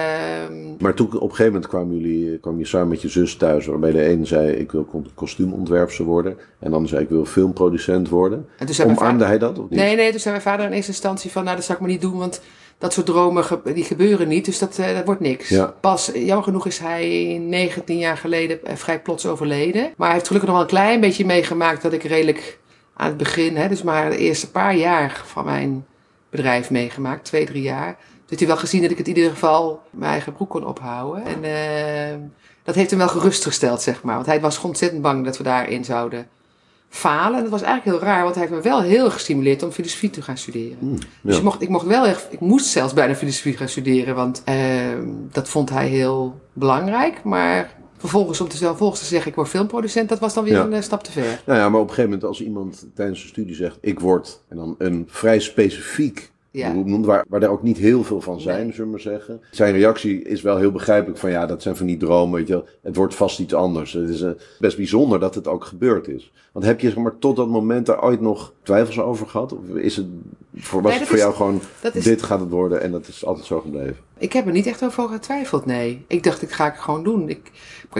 Maar 0.79 0.93
toen 0.93 1.07
op 1.07 1.13
een 1.13 1.29
gegeven 1.29 1.45
moment 1.45 1.67
kwamen 1.67 1.99
jullie, 1.99 2.37
kwam 2.37 2.59
je 2.59 2.65
samen 2.65 2.87
met 2.87 3.01
je 3.01 3.09
zus 3.09 3.35
thuis, 3.35 3.65
waarbij 3.65 3.91
de 3.91 4.09
een 4.09 4.27
zei, 4.27 4.51
ik 4.51 4.71
wil 4.71 5.03
kostuumontwerpster 5.13 6.05
worden. 6.05 6.37
En 6.59 6.71
dan 6.71 6.87
zei, 6.87 7.01
ik 7.01 7.09
wil 7.09 7.25
filmproducent 7.25 8.09
worden. 8.09 8.47
En 8.57 8.65
toen 8.65 8.75
zei 8.75 8.89
Omarmde 8.89 9.25
hij 9.25 9.37
dat 9.37 9.59
of 9.59 9.69
niet? 9.69 9.79
Nee, 9.79 9.95
nee, 9.95 10.11
toen 10.11 10.19
zei 10.19 10.33
mijn 10.33 10.47
vader 10.47 10.65
in 10.65 10.71
eerste 10.71 10.91
instantie 10.91 11.31
van, 11.31 11.43
nou 11.43 11.55
dat 11.55 11.65
zou 11.65 11.77
ik 11.77 11.83
maar 11.83 11.93
niet 11.93 12.01
doen, 12.01 12.17
want 12.17 12.41
dat 12.77 12.93
soort 12.93 13.05
dromen 13.05 13.45
die 13.63 13.83
gebeuren 13.83 14.27
niet, 14.27 14.45
dus 14.45 14.59
dat, 14.59 14.77
uh, 14.79 14.95
dat 14.95 15.05
wordt 15.05 15.21
niks. 15.21 15.49
Ja. 15.49 15.73
Pas, 15.81 16.11
jammer 16.13 16.43
genoeg 16.43 16.65
is 16.65 16.77
hij 16.77 17.37
19 17.47 17.97
jaar 17.97 18.17
geleden 18.17 18.59
uh, 18.63 18.75
vrij 18.75 19.01
plots 19.01 19.25
overleden. 19.25 19.81
Maar 19.97 20.07
hij 20.07 20.15
heeft 20.15 20.27
gelukkig 20.27 20.49
nog 20.49 20.59
wel 20.59 20.67
een 20.69 20.73
klein 20.73 20.99
beetje 20.99 21.25
meegemaakt 21.25 21.81
dat 21.81 21.93
ik 21.93 22.03
redelijk 22.03 22.59
aan 22.93 23.07
het 23.07 23.17
begin, 23.17 23.55
hè, 23.55 23.67
dus 23.67 23.83
maar 23.83 24.09
de 24.09 24.17
eerste 24.17 24.51
paar 24.51 24.75
jaar 24.75 25.21
van 25.25 25.45
mijn 25.45 25.85
bedrijf 26.29 26.69
meegemaakt, 26.69 27.25
twee, 27.25 27.45
drie 27.45 27.61
jaar. 27.61 27.97
Dus 28.29 28.39
heeft 28.39 28.39
hij 28.39 28.59
wel 28.59 28.69
gezien 28.69 28.81
dat 28.81 28.91
ik 28.91 28.97
het 28.97 29.07
in 29.07 29.15
ieder 29.15 29.31
geval 29.31 29.81
mijn 29.89 30.11
eigen 30.11 30.33
broek 30.33 30.49
kon 30.49 30.65
ophouden. 30.65 31.23
En 31.25 31.43
uh, 31.43 32.27
dat 32.63 32.75
heeft 32.75 32.89
hem 32.89 32.99
wel 32.99 33.07
gerustgesteld, 33.07 33.81
zeg 33.81 34.03
maar. 34.03 34.15
Want 34.15 34.25
hij 34.25 34.41
was 34.41 34.61
ontzettend 34.61 35.01
bang 35.01 35.25
dat 35.25 35.37
we 35.37 35.43
daarin 35.43 35.85
zouden 35.85 36.27
falen. 36.89 37.37
En 37.37 37.41
dat 37.41 37.51
was 37.51 37.61
eigenlijk 37.61 37.97
heel 37.97 38.07
raar, 38.09 38.23
want 38.23 38.35
hij 38.35 38.43
heeft 38.43 38.55
me 38.55 38.69
wel 38.69 38.81
heel 38.81 39.11
gestimuleerd 39.11 39.63
om 39.63 39.71
filosofie 39.71 40.09
te 40.09 40.21
gaan 40.21 40.37
studeren. 40.37 40.77
Mm, 40.79 40.97
dus 41.21 41.37
ik 41.37 41.43
mocht, 41.43 41.61
ik 41.61 41.69
mocht 41.69 41.85
wel 41.85 42.05
echt, 42.05 42.27
ik 42.29 42.39
moest 42.39 42.65
zelfs 42.65 42.93
bijna 42.93 43.15
filosofie 43.15 43.57
gaan 43.57 43.69
studeren, 43.69 44.15
want 44.15 44.43
uh, 44.49 44.55
dat 45.31 45.49
vond 45.49 45.69
hij 45.69 45.87
heel 45.87 46.39
belangrijk. 46.53 47.23
Maar 47.23 47.75
vervolgens 47.97 48.41
om 48.41 48.47
te, 48.47 48.57
vervolgens 48.57 48.99
te 48.99 49.05
zeggen, 49.05 49.29
ik 49.29 49.35
word 49.35 49.47
filmproducent, 49.47 50.09
dat 50.09 50.19
was 50.19 50.33
dan 50.33 50.43
weer 50.43 50.57
een 50.57 50.73
uh, 50.73 50.81
stap 50.81 51.03
te 51.03 51.11
ver. 51.11 51.41
Nou 51.45 51.59
ja, 51.59 51.69
maar 51.69 51.81
op 51.81 51.87
een 51.87 51.93
gegeven 51.93 52.09
moment 52.09 52.27
als 52.27 52.41
iemand 52.41 52.87
tijdens 52.95 53.21
een 53.21 53.27
studie 53.27 53.55
zegt, 53.55 53.77
ik 53.81 53.99
word, 53.99 54.41
en 54.47 54.57
dan 54.57 54.75
een 54.77 55.07
vrij 55.09 55.39
specifiek 55.39 56.31
Ja. 56.51 56.71
noemt, 56.73 57.05
waar, 57.05 57.25
waar 57.29 57.41
er 57.41 57.49
ook 57.49 57.63
niet 57.63 57.77
heel 57.77 58.03
veel 58.03 58.21
van 58.21 58.39
zijn, 58.41 58.63
Nee. 58.63 58.71
zullen 58.71 58.85
we 58.85 58.91
maar 58.91 58.99
zeggen. 58.99 59.41
Zijn 59.51 59.73
reactie 59.73 60.21
is 60.23 60.41
wel 60.41 60.57
heel 60.57 60.71
begrijpelijk 60.71 61.19
van 61.19 61.29
ja, 61.31 61.45
dat 61.45 61.61
zijn 61.61 61.75
van 61.75 61.85
die 61.85 61.97
dromen, 61.97 62.37
weet 62.37 62.47
je 62.47 62.53
wel. 62.53 62.65
Het 62.81 62.95
wordt 62.95 63.15
vast 63.15 63.39
iets 63.39 63.53
anders. 63.53 63.93
Het 63.93 64.09
is 64.09 64.21
eh, 64.21 64.31
best 64.59 64.77
bijzonder 64.77 65.19
dat 65.19 65.35
het 65.35 65.47
ook 65.47 65.65
gebeurd 65.65 66.07
is. 66.07 66.31
Want 66.51 66.65
heb 66.65 66.79
je 66.79 66.87
zeg 66.89 66.97
maar 66.97 67.17
tot 67.19 67.35
dat 67.35 67.47
moment 67.49 67.85
daar 67.85 68.03
ooit 68.03 68.21
nog 68.21 68.53
twijfels 68.63 68.99
over 68.99 69.27
gehad? 69.27 69.53
Of 69.53 69.59
is 69.75 69.95
het, 69.95 70.05
voor, 70.55 70.81
was 70.81 70.91
Nee, 70.91 70.99
het 70.99 71.07
voor 71.07 71.17
is- 71.17 71.23
jou 71.23 71.35
gewoon, 71.35 71.61
is- 71.93 72.03
dit 72.03 72.23
gaat 72.23 72.39
het 72.39 72.49
worden 72.49 72.81
en 72.81 72.91
dat 72.91 73.07
is 73.07 73.25
altijd 73.25 73.45
zo 73.45 73.59
gebleven? 73.59 73.97
Ik 74.17 74.33
heb 74.33 74.45
er 74.45 74.51
niet 74.51 74.67
echt 74.67 74.83
over 74.83 75.09
getwijfeld, 75.09 75.65
nee. 75.65 76.05
Ik 76.07 76.23
dacht, 76.23 76.41
ik 76.41 76.51
ga 76.51 76.67
ik 76.67 76.75
gewoon 76.79 77.03
doen. 77.03 77.29
Ik, 77.29 77.51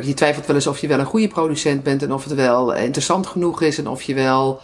je 0.01 0.13
twijfelt 0.13 0.45
wel 0.45 0.55
eens 0.55 0.67
of 0.67 0.77
je 0.79 0.87
wel 0.87 0.99
een 0.99 1.05
goede 1.05 1.27
producent 1.27 1.83
bent 1.83 2.03
en 2.03 2.13
of 2.13 2.23
het 2.23 2.33
wel 2.33 2.73
interessant 2.75 3.27
genoeg 3.27 3.61
is 3.61 3.77
en 3.77 3.87
of 3.87 4.01
je 4.01 4.13
wel, 4.13 4.59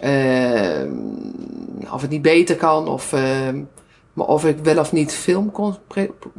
ehm, 0.00 0.67
of 1.92 2.00
het 2.00 2.10
niet 2.10 2.22
beter 2.22 2.56
kan 2.56 2.88
of, 2.88 3.12
ehm, 3.12 3.60
maar 4.12 4.26
of 4.26 4.44
ik 4.44 4.58
wel 4.62 4.78
of 4.78 4.92
niet 4.92 5.12
film 5.14 5.50
kon, 5.52 5.74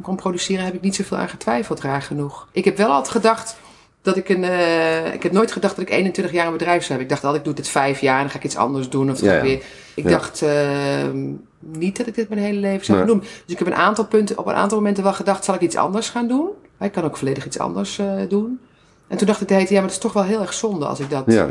kon 0.02 0.16
produceren, 0.16 0.64
heb 0.64 0.74
ik 0.74 0.80
niet 0.80 0.94
zoveel 0.94 1.16
aan 1.16 1.28
getwijfeld, 1.28 1.80
raar 1.80 2.02
genoeg. 2.02 2.48
Ik 2.52 2.64
heb 2.64 2.76
wel 2.76 2.88
altijd 2.90 3.08
gedacht 3.08 3.56
dat 4.02 4.16
ik 4.16 4.28
een, 4.28 4.44
eh, 4.44 5.14
ik 5.14 5.22
heb 5.22 5.32
nooit 5.32 5.52
gedacht 5.52 5.76
dat 5.76 5.84
ik 5.84 5.90
21 5.90 6.32
jaar 6.34 6.46
een 6.46 6.52
bedrijf 6.52 6.78
zou 6.84 6.88
hebben. 6.88 7.02
Ik 7.06 7.08
dacht 7.12 7.24
altijd, 7.24 7.40
ik 7.40 7.48
doe 7.48 7.54
dit 7.64 7.68
vijf 7.72 8.00
jaar, 8.00 8.20
dan 8.20 8.30
ga 8.30 8.36
ik 8.36 8.44
iets 8.44 8.56
anders 8.56 8.88
doen 8.88 9.10
of 9.10 9.20
Ja, 9.20 9.40
weer. 9.42 9.62
Ik 9.94 10.04
Ja. 10.04 10.10
dacht 10.10 10.42
ehm, 10.42 11.32
niet 11.58 11.96
dat 11.96 12.06
ik 12.06 12.14
dit 12.14 12.28
mijn 12.28 12.40
hele 12.40 12.58
leven 12.60 12.84
zou 12.84 12.98
Nee. 12.98 13.06
doen. 13.06 13.18
Dus 13.20 13.30
ik 13.46 13.58
heb 13.58 13.66
een 13.66 13.74
aantal 13.74 14.06
punten, 14.06 14.38
op 14.38 14.46
een 14.46 14.54
aantal 14.54 14.78
momenten 14.78 15.02
wel 15.02 15.12
gedacht, 15.12 15.44
zal 15.44 15.54
ik 15.54 15.60
iets 15.60 15.76
anders 15.76 16.08
gaan 16.08 16.28
doen? 16.28 16.48
Maar 16.76 16.88
ik 16.88 16.94
kan 16.94 17.04
ook 17.04 17.16
volledig 17.16 17.46
iets 17.46 17.58
anders 17.58 17.98
eh, 17.98 18.06
doen. 18.28 18.60
En 19.08 19.16
toen 19.16 19.26
dacht 19.26 19.40
ik 19.40 19.48
ja, 19.48 19.56
maar 19.72 19.82
het 19.82 19.90
is 19.90 19.98
toch 19.98 20.12
wel 20.12 20.22
heel 20.22 20.40
erg 20.40 20.52
zonde 20.52 20.86
als 20.86 21.00
ik 21.00 21.10
dat 21.10 21.22
Ja. 21.26 21.48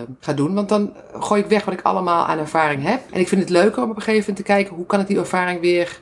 Eh, 0.00 0.14
ga 0.20 0.32
doen. 0.32 0.54
Want 0.54 0.68
dan 0.68 0.92
gooi 1.18 1.42
ik 1.42 1.48
weg 1.48 1.64
wat 1.64 1.74
ik 1.74 1.82
allemaal 1.82 2.26
aan 2.26 2.38
ervaring 2.38 2.82
heb. 2.82 3.00
En 3.10 3.20
ik 3.20 3.28
vind 3.28 3.40
het 3.40 3.50
leuker 3.50 3.82
om 3.82 3.90
op 3.90 3.96
een 3.96 4.02
gegeven 4.02 4.20
moment 4.20 4.36
te 4.46 4.52
kijken, 4.52 4.74
hoe 4.76 4.86
kan 4.86 5.00
ik 5.00 5.06
die 5.06 5.18
ervaring 5.18 5.60
weer 5.60 6.00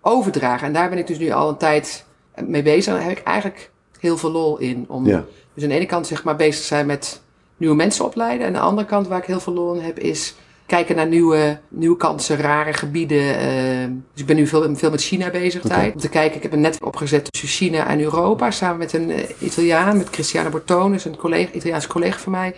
overdragen? 0.00 0.66
En 0.66 0.72
daar 0.72 0.88
ben 0.88 0.98
ik 0.98 1.06
dus 1.06 1.18
nu 1.18 1.30
al 1.30 1.48
een 1.48 1.56
tijd 1.56 2.04
mee 2.46 2.62
bezig. 2.62 2.92
En 2.92 2.98
daar 2.98 3.08
heb 3.08 3.18
ik 3.18 3.24
eigenlijk 3.24 3.70
heel 4.00 4.16
veel 4.16 4.30
lol 4.30 4.58
in. 4.58 4.84
Om 4.88 5.06
Ja. 5.06 5.24
dus 5.54 5.62
aan 5.62 5.68
de 5.68 5.74
ene 5.74 5.86
kant 5.86 6.06
zeg 6.06 6.24
maar 6.24 6.36
bezig 6.36 6.64
zijn 6.64 6.86
met 6.86 7.22
nieuwe 7.56 7.74
mensen 7.76 8.04
opleiden. 8.04 8.46
En 8.46 8.54
aan 8.54 8.60
de 8.60 8.68
andere 8.68 8.86
kant 8.86 9.08
waar 9.08 9.18
ik 9.18 9.24
heel 9.24 9.40
veel 9.40 9.52
lol 9.52 9.74
in 9.74 9.80
heb 9.80 9.98
is 9.98 10.34
kijken 10.70 10.96
naar 10.96 11.06
nieuwe, 11.06 11.58
nieuwe 11.68 11.96
kansen, 11.96 12.36
rare 12.36 12.72
gebieden. 12.72 13.38
eh, 13.38 13.88
dus 14.12 14.20
ik 14.20 14.26
ben 14.26 14.36
nu 14.36 14.46
veel, 14.46 14.76
veel 14.76 14.90
met 14.90 15.02
China 15.02 15.30
bezig. 15.30 15.62
Tijd. 15.62 15.94
Om 15.94 16.00
te 16.00 16.08
kijken, 16.08 16.36
ik 16.36 16.42
heb 16.42 16.52
een 16.52 16.60
netwerk 16.60 16.86
opgezet 16.86 17.32
tussen 17.32 17.48
China 17.48 17.86
en 17.88 18.00
Europa. 18.00 18.50
Samen 18.50 18.78
met 18.78 18.92
een 18.92 19.10
eh, 19.10 19.24
Italiaan, 19.38 19.96
met 19.96 20.10
Cristiano 20.10 20.50
Bortone, 20.50 20.94
is 20.94 21.04
een 21.04 21.16
collega, 21.16 21.52
Italiaanse 21.52 21.88
collega 21.88 22.18
van 22.18 22.32
mij. 22.32 22.54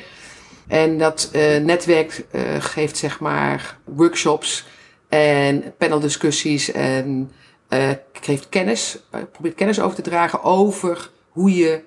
En 0.73 0.99
dat 0.99 1.29
eh, 1.33 1.63
netwerk 1.63 2.25
eh, 2.31 2.43
geeft 2.59 2.97
zeg 2.97 3.21
maar 3.21 3.79
workshops 3.85 4.67
en 5.09 5.75
paneldiscussies 5.79 6.73
en 6.73 7.31
eh, 7.69 7.91
geeft 8.13 8.49
kennis, 8.49 8.99
probeert 9.33 9.55
kennis 9.55 9.81
over 9.81 9.97
te 9.97 10.03
dragen 10.03 10.43
over 10.43 11.11
hoe 11.29 11.55
je 11.55 11.81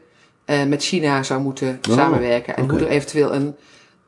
eh, 0.46 0.64
met 0.64 0.84
China 0.84 1.24
zou 1.24 1.42
moeten 1.42 1.80
Oh, 1.90 1.96
samenwerken. 1.96 2.56
En 2.56 2.70
hoe 2.70 2.80
er 2.80 2.88
eventueel 2.88 3.34
een 3.34 3.56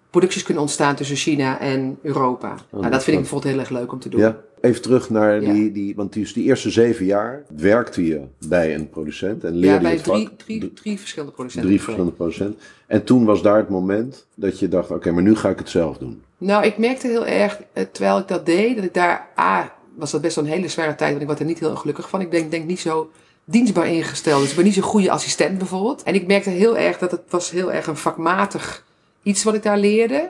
producties 0.10 0.44
kunnen 0.44 0.64
ontstaan 0.64 0.96
tussen 0.96 1.16
China 1.16 1.60
en 1.60 2.00
Europa. 2.02 2.56
nou, 2.72 2.90
dat 2.90 3.04
vind 3.04 3.16
ik 3.16 3.22
bijvoorbeeld 3.22 3.52
heel 3.54 3.62
erg 3.62 3.70
leuk 3.70 3.92
om 3.92 4.00
te 4.00 4.10
doen. 4.10 4.20
Ja, 4.20 4.38
even 4.62 4.82
terug 4.82 5.10
naar 5.10 5.42
Ja. 5.42 5.54
die, 5.54 5.72
die, 5.72 5.96
want 5.96 6.14
dus 6.14 6.34
die 6.34 6.44
eerste 6.44 6.70
zeven 6.70 7.06
jaar 7.06 7.44
werkte 7.56 8.06
je 8.06 8.22
bij 8.48 8.76
een 8.76 8.90
producent 8.90 9.44
en 9.44 9.52
leerde 9.52 9.68
Ja, 9.68 9.74
je 9.76 9.82
bij 9.82 9.92
het 9.92 10.28
vak. 10.30 10.38
drie, 10.38 10.74
drie 10.74 11.00
verschillende 11.00 11.34
producenten. 11.36 11.70
Drie 11.70 11.82
verschillende 11.82 12.16
producenten. 12.16 12.60
En 12.88 13.04
toen 13.04 13.26
was 13.26 13.42
daar 13.42 13.58
het 13.58 13.70
moment 13.70 14.26
dat 14.36 14.60
je 14.60 14.68
dacht, 14.68 14.92
oké, 14.92 15.12
maar 15.12 15.24
nu 15.24 15.36
ga 15.36 15.50
ik 15.50 15.58
het 15.60 15.70
zelf 15.70 15.98
doen. 15.98 16.22
Nou, 16.38 16.66
ik 16.66 16.78
merkte 16.78 17.08
heel 17.08 17.26
erg, 17.26 17.60
eh, 17.74 17.84
terwijl 17.92 18.18
ik 18.20 18.28
dat 18.28 18.46
deed, 18.46 18.76
dat 18.76 18.86
ik 18.86 18.94
daar... 18.94 19.28
A, 19.40 19.76
was 19.96 20.12
dat 20.12 20.22
best 20.22 20.36
wel 20.36 20.46
een 20.46 20.52
hele 20.52 20.68
zware 20.68 20.96
tijd, 20.96 21.10
want 21.10 21.22
ik 21.22 21.28
was 21.28 21.40
er 21.40 21.46
niet 21.46 21.60
heel 21.60 21.76
gelukkig 21.76 22.10
van. 22.10 22.22
Ik 22.22 22.32
denk, 22.32 22.52
denk 22.52 22.66
niet 22.66 22.80
zo 22.80 23.12
dienstbaar 23.46 23.88
ingesteld. 23.88 24.40
Dus 24.42 24.50
ik 24.50 24.56
ben 24.56 24.66
niet 24.66 24.74
zo'n 24.74 24.84
goede 24.84 25.12
assistent 25.12 25.58
bijvoorbeeld. 25.58 26.04
En 26.04 26.14
ik 26.16 26.28
merkte 26.28 26.50
heel 26.50 26.78
erg 26.78 26.98
dat 26.98 27.12
het 27.12 27.22
was 27.30 27.52
heel 27.52 27.72
erg 27.72 27.88
een 27.88 27.98
vakmatig 27.98 28.86
iets 29.24 29.44
wat 29.44 29.54
ik 29.54 29.64
daar 29.64 29.78
leerde. 29.78 30.30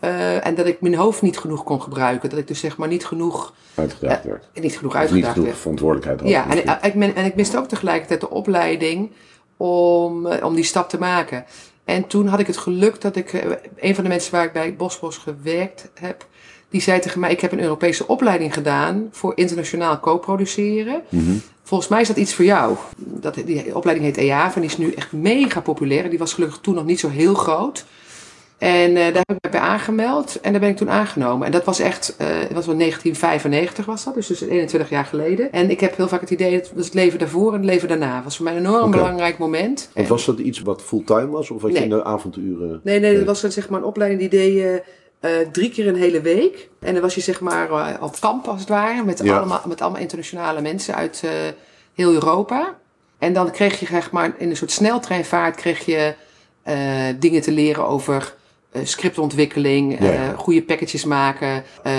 Eh, 0.00 0.46
en 0.46 0.54
dat 0.54 0.66
ik 0.66 0.80
mijn 0.80 0.94
hoofd 0.94 1.22
niet 1.22 1.38
genoeg 1.38 1.64
kon 1.64 1.82
gebruiken. 1.82 2.30
Dat 2.30 2.38
ik 2.38 2.48
dus 2.48 2.60
zeg 2.60 2.76
maar 2.76 2.88
niet 2.88 3.06
genoeg, 3.06 3.54
Uitgedaagd 3.74 4.24
werd. 4.24 4.44
niet 4.54 4.76
genoeg 4.76 4.92
Of 4.94 5.00
niet 5.00 5.08
uitgedaagd 5.10 5.32
genoeg 5.32 5.46
werd. 5.48 5.58
verantwoordelijkheid 5.60 6.20
had. 6.20 6.28
Ja, 6.28 6.42
en, 6.42 6.48
misschien. 6.82 7.02
ik- 7.02 7.16
en 7.16 7.24
ik 7.24 7.34
miste 7.34 7.58
ook 7.58 7.68
tegelijkertijd 7.68 8.20
de 8.20 8.30
opleiding 8.30 9.10
om, 9.56 10.26
eh, 10.26 10.44
om 10.44 10.54
die 10.54 10.64
stap 10.64 10.88
te 10.88 10.98
maken. 10.98 11.44
En 11.84 12.06
toen 12.06 12.26
had 12.26 12.38
ik 12.40 12.46
het 12.46 12.56
geluk 12.56 13.00
dat 13.00 13.16
ik, 13.16 13.32
eh, 13.32 13.50
een 13.76 13.94
van 13.94 14.04
de 14.04 14.10
mensen 14.10 14.32
waar 14.32 14.44
ik 14.44 14.52
bij 14.52 14.76
Bosbos 14.76 15.16
gewerkt 15.16 15.88
heb, 15.94 16.26
die 16.68 16.80
zei 16.80 17.00
tegen 17.00 17.20
mij, 17.20 17.30
ik 17.30 17.40
heb 17.40 17.52
een 17.52 17.60
Europese 17.62 18.06
opleiding 18.06 18.54
gedaan 18.54 19.08
voor 19.10 19.32
internationaal 19.34 20.00
co-produceren. 20.00 21.02
Mhm. 21.08 21.32
Volgens 21.62 21.90
mij 21.90 22.00
is 22.00 22.08
dat 22.08 22.16
iets 22.16 22.34
voor 22.34 22.44
jou. 22.44 22.76
Dat, 22.96 23.34
die 23.34 23.76
opleiding 23.76 24.06
heet 24.08 24.16
EAF 24.24 24.54
en 24.54 24.60
die 24.60 24.70
is 24.70 24.78
nu 24.78 24.92
echt 24.92 25.12
mega 25.12 25.60
populair. 25.60 26.10
Die 26.10 26.18
was 26.18 26.34
gelukkig 26.34 26.58
toen 26.60 26.74
nog 26.74 26.84
niet 26.84 27.00
zo 27.00 27.08
heel 27.08 27.34
groot. 27.34 27.84
En 28.58 28.96
eh, 28.96 29.04
daar 29.04 29.24
heb 29.26 29.36
ik 29.36 29.42
me 29.44 29.50
bij 29.50 29.60
aangemeld 29.60 30.40
en 30.40 30.50
daar 30.52 30.60
ben 30.60 30.70
ik 30.70 30.76
toen 30.76 30.90
aangenomen. 30.90 31.46
En 31.46 31.52
dat 31.52 31.64
was 31.64 31.78
echt, 31.78 32.14
eh 32.16 32.26
dat 32.26 32.52
was 32.52 32.66
wel 32.66 32.76
1995 32.76 33.86
was 33.86 34.04
dat, 34.04 34.14
dus, 34.14 34.26
dus 34.26 34.40
21 34.40 34.90
jaar 34.90 35.04
geleden. 35.04 35.52
En 35.52 35.70
ik 35.70 35.80
heb 35.80 35.96
heel 35.96 36.08
vaak 36.08 36.20
het 36.20 36.30
idee, 36.30 36.60
dat 36.60 36.84
het 36.84 36.94
leven 36.94 37.18
daarvoor 37.18 37.52
en 37.52 37.58
het 37.58 37.64
leven 37.64 37.88
daarna. 37.88 38.14
Dat 38.14 38.24
was 38.24 38.36
voor 38.36 38.44
mij 38.44 38.56
een 38.56 38.66
enorm 38.66 38.90
belangrijk 38.90 39.38
moment. 39.38 39.90
Want 39.94 40.08
was 40.08 40.24
dat 40.24 40.38
iets 40.38 40.60
wat 40.60 40.82
fulltime 40.82 41.26
was? 41.26 41.50
Of 41.50 41.62
had 41.62 41.72
je 41.72 41.82
in 41.82 41.88
de 41.88 42.04
avonduren... 42.04 42.80
Nee, 42.82 43.00
nee, 43.00 43.24
dat 43.24 43.40
was 43.40 43.54
zeg 43.54 43.68
maar 43.68 43.80
een 43.80 43.86
opleiding 43.86 44.20
die 44.20 44.30
deed 44.30 44.54
je 44.54 44.82
eh, 45.20 45.30
drie 45.52 45.70
keer 45.70 45.88
een 45.88 45.96
hele 45.96 46.20
week. 46.20 46.68
En 46.80 46.92
dan 46.92 47.02
was 47.02 47.14
je 47.14 47.20
zeg 47.20 47.40
maar 47.40 47.98
op 48.02 48.20
kamp 48.20 48.46
als 48.48 48.60
het 48.60 48.68
ware, 48.68 49.04
met, 49.04 49.20
Ja. 49.22 49.36
allemaal, 49.36 49.62
met 49.66 49.80
allemaal 49.80 50.00
internationale 50.00 50.60
mensen 50.60 50.94
uit 50.94 51.22
heel 51.94 52.12
Europa. 52.12 52.74
En 53.18 53.32
dan 53.32 53.50
kreeg 53.50 53.80
je 53.80 53.86
zeg 53.86 54.10
maar 54.10 54.34
in 54.38 54.50
een 54.50 54.56
soort 54.56 54.70
sneltreinvaart 54.70 55.56
kreeg 55.56 55.84
je 55.86 56.14
dingen 57.18 57.42
te 57.42 57.52
leren 57.52 57.86
over 57.86 58.34
scriptontwikkeling, 58.84 59.98
Ja. 60.00 60.12
eh, 60.12 60.38
goede 60.38 60.62
packages 60.62 61.04
maken, 61.04 61.62
eh, 61.82 61.92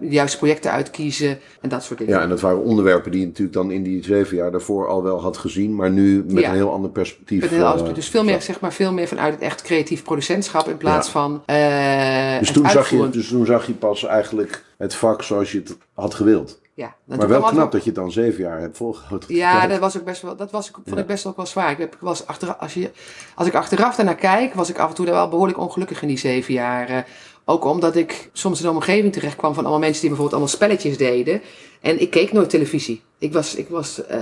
de 0.00 0.08
juiste 0.08 0.36
projecten 0.38 0.70
uitkiezen 0.70 1.38
en 1.60 1.68
dat 1.68 1.82
soort 1.84 1.98
dingen. 1.98 2.14
Ja, 2.14 2.20
en 2.22 2.28
dat 2.28 2.40
waren 2.40 2.62
onderwerpen 2.62 3.10
die 3.10 3.20
je 3.20 3.26
natuurlijk 3.26 3.56
dan 3.56 3.70
in 3.70 3.82
die 3.82 4.04
zeven 4.04 4.36
jaar 4.36 4.50
daarvoor 4.50 4.88
al 4.88 5.02
wel 5.02 5.20
had 5.20 5.36
gezien, 5.36 5.74
maar 5.74 5.90
nu 5.90 6.24
met 6.28 6.42
Ja. 6.42 6.48
een 6.48 6.54
heel 6.54 6.72
ander 6.72 6.90
perspectief. 6.90 7.40
Met 7.40 7.50
een 7.50 7.56
heel 7.56 7.64
eh, 7.66 7.72
anders- 7.72 7.94
dus 7.94 8.08
veel 8.08 8.24
meer, 8.24 8.42
zeg 8.42 8.60
maar, 8.60 8.72
veel 8.72 8.92
meer 8.92 9.08
vanuit 9.08 9.32
het 9.34 9.42
echt 9.42 9.62
creatief 9.62 10.02
producentschap 10.02 10.68
in 10.68 10.76
plaats 10.76 11.08
van 11.08 11.42
eh 11.46 12.38
dus, 12.38 12.50
toen 12.52 12.68
zag 12.70 12.90
je, 12.90 13.08
dus 13.10 13.28
toen 13.28 13.46
zag 13.46 13.66
je 13.66 13.72
pas 13.72 14.04
eigenlijk 14.04 14.64
het 14.78 14.94
vak 14.94 15.22
zoals 15.22 15.52
je 15.52 15.58
het 15.58 15.76
had 15.94 16.14
gewild. 16.14 16.62
Ja, 16.76 16.94
Maar 17.04 17.18
wel 17.18 17.26
knap 17.26 17.42
altijd- 17.44 17.72
dat 17.72 17.80
je 17.84 17.86
het 17.90 17.98
dan 17.98 18.12
zeven 18.12 18.42
jaar 18.42 18.60
hebt 18.60 18.76
volgehouden. 18.76 19.34
Ja, 19.34 19.66
dat 19.66 19.78
was 19.78 19.96
ook 19.98 20.04
best 20.04 20.22
wel, 20.22 20.36
dat 20.36 20.50
was, 20.50 20.70
vond 20.70 20.90
Ja. 20.96 20.96
ik 20.96 21.06
best 21.06 21.26
ook 21.26 21.36
wel 21.36 21.46
zwaar. 21.46 21.70
Ik 21.70 21.78
heb, 21.78 21.96
was 22.00 22.26
achteraf, 22.26 22.56
als, 22.58 22.74
je, 22.74 22.90
als 23.34 23.46
ik 23.46 23.54
achteraf 23.54 23.96
daarnaar 23.96 24.14
kijk, 24.14 24.54
was 24.54 24.68
ik 24.70 24.78
af 24.78 24.88
en 24.88 24.94
toe 24.94 25.06
wel 25.06 25.28
behoorlijk 25.28 25.58
ongelukkig 25.58 26.02
in 26.02 26.08
die 26.08 26.18
zeven 26.18 26.54
jaar. 26.54 27.06
Ook 27.44 27.64
omdat 27.64 27.96
ik 27.96 28.30
soms 28.32 28.60
in 28.60 28.66
een 28.66 28.72
omgeving 28.74 29.12
terecht 29.12 29.36
kwam 29.36 29.54
van 29.54 29.62
allemaal 29.62 29.80
mensen 29.80 30.00
die 30.00 30.10
bijvoorbeeld 30.10 30.40
allemaal 30.40 30.56
spelletjes 30.56 30.96
deden. 30.96 31.40
En 31.80 32.00
ik 32.00 32.10
keek 32.10 32.32
nooit 32.32 32.50
televisie. 32.50 33.02
Ik 33.18 33.32
was, 33.32 33.54
ik 33.54 33.68
was 33.68 34.06
eh, 34.06 34.20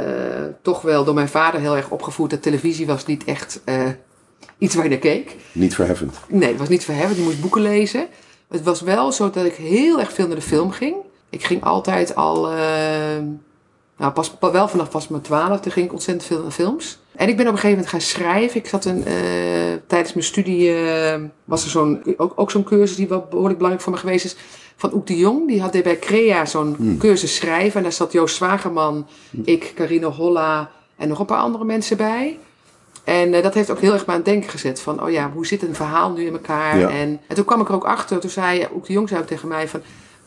toch 0.63 0.83
wel 0.83 1.05
door 1.05 1.15
mijn 1.15 1.29
vader 1.29 1.61
heel 1.61 1.77
erg 1.77 1.91
opgevoed 1.91 2.31
dat 2.31 2.43
televisie 2.43 2.87
was 2.87 3.07
niet 3.07 3.25
echt 3.25 3.61
eh, 3.65 3.89
iets 4.59 4.75
waar 4.75 4.85
je 4.85 4.91
naar 4.91 4.99
keek. 4.99 5.37
Niet 5.53 5.75
verheffend. 5.75 6.17
Nee, 6.29 6.49
het 6.49 6.59
was 6.59 6.69
niet 6.69 6.85
verheven. 6.85 7.17
Je 7.17 7.23
moest 7.23 7.41
boeken 7.41 7.63
lezen. 7.63 8.07
Het 8.49 8.63
was 8.63 8.81
wel 8.81 9.13
zo 9.13 9.31
dat 9.31 9.45
ik 9.45 9.55
heel 9.55 10.01
erg 10.01 10.13
veel 10.13 10.27
naar 10.27 10.37
de 10.37 10.43
film 10.43 10.71
ging. 10.71 10.95
Ik 11.33 11.45
ging 11.45 11.65
altijd 11.65 12.15
al, 12.15 12.51
eh, 12.51 12.57
nou 13.97 14.13
pas, 14.13 14.31
pa- 14.31 14.51
wel 14.51 14.69
vanaf 14.69 14.91
pas 14.91 15.09
mijn 15.09 15.23
twaalfde 15.23 15.71
ging 15.71 15.87
ik 15.87 15.93
ontzettend 15.93 16.27
veel 16.27 16.43
naar 16.43 16.51
films. 16.51 16.99
En 17.17 17.29
ik 17.29 17.37
ben 17.37 17.47
op 17.47 17.53
een 17.53 17.59
gegeven 17.59 17.77
moment 17.77 17.89
gaan 17.89 18.01
schrijven. 18.01 18.61
Ik 18.61 18.67
zat 18.67 18.85
een, 18.85 19.05
eh, 19.07 19.15
tijdens 19.87 20.13
mijn 20.13 20.27
studie, 20.27 20.75
eh, 20.75 21.21
was 21.45 21.65
er 21.65 21.71
zo'n, 21.71 22.03
ook, 22.17 22.33
ook 22.37 22.51
zo'n 22.51 22.65
cursus 22.65 22.97
die 22.97 23.09
wel 23.09 23.27
behoorlijk 23.31 23.57
belangrijk 23.57 23.81
voor 23.85 23.93
me 23.93 23.99
geweest 23.99 24.25
is. 24.25 24.37
Van 24.77 24.93
Oek 24.95 25.07
de 25.07 25.17
Jong. 25.17 25.49
Die 25.49 25.61
had 25.61 25.83
bij 25.83 25.99
Crea 25.99 26.45
zo'n 26.47 26.97
cursus 26.99 27.35
schrijven. 27.37 27.77
En 27.77 27.83
daar 27.83 27.93
zat 27.93 28.13
Joost 28.13 28.37
Zwagerman, 28.37 29.07
ik, 29.45 29.73
Carine 29.75 30.07
Holla 30.07 30.71
en 30.97 31.09
nog 31.09 31.19
een 31.19 31.27
paar 31.27 31.39
andere 31.41 31.65
mensen 31.65 31.97
bij. 31.97 32.39
En 33.05 33.33
dat 33.43 33.55
heeft 33.55 33.71
ook 33.71 33.81
heel 33.81 33.93
erg 33.93 34.07
me 34.07 34.11
aan 34.13 34.19
het 34.19 34.25
denken 34.29 34.51
gezet. 34.51 34.81
Van, 34.81 35.03
oh 35.03 35.11
ja, 35.11 35.31
hoe 35.35 35.47
zit 35.47 35.63
een 35.63 35.75
verhaal 35.75 36.11
nu 36.13 36.25
in 36.27 36.33
elkaar? 36.33 36.79
Ja. 36.79 36.89
En, 36.89 37.21
en 37.27 37.35
toen 37.37 37.45
kwam 37.45 37.61
ik 37.61 37.69
er 37.69 37.75
ook 37.75 37.85
achter. 37.85 38.19
Toen 38.19 38.31
zei 38.31 38.69
ook 38.75 38.87
de 38.87 38.93
jong 38.93 39.09
zei 39.09 39.21
ook 39.21 39.27
tegen 39.27 39.49
mij 39.49 39.69
van... 39.69 39.81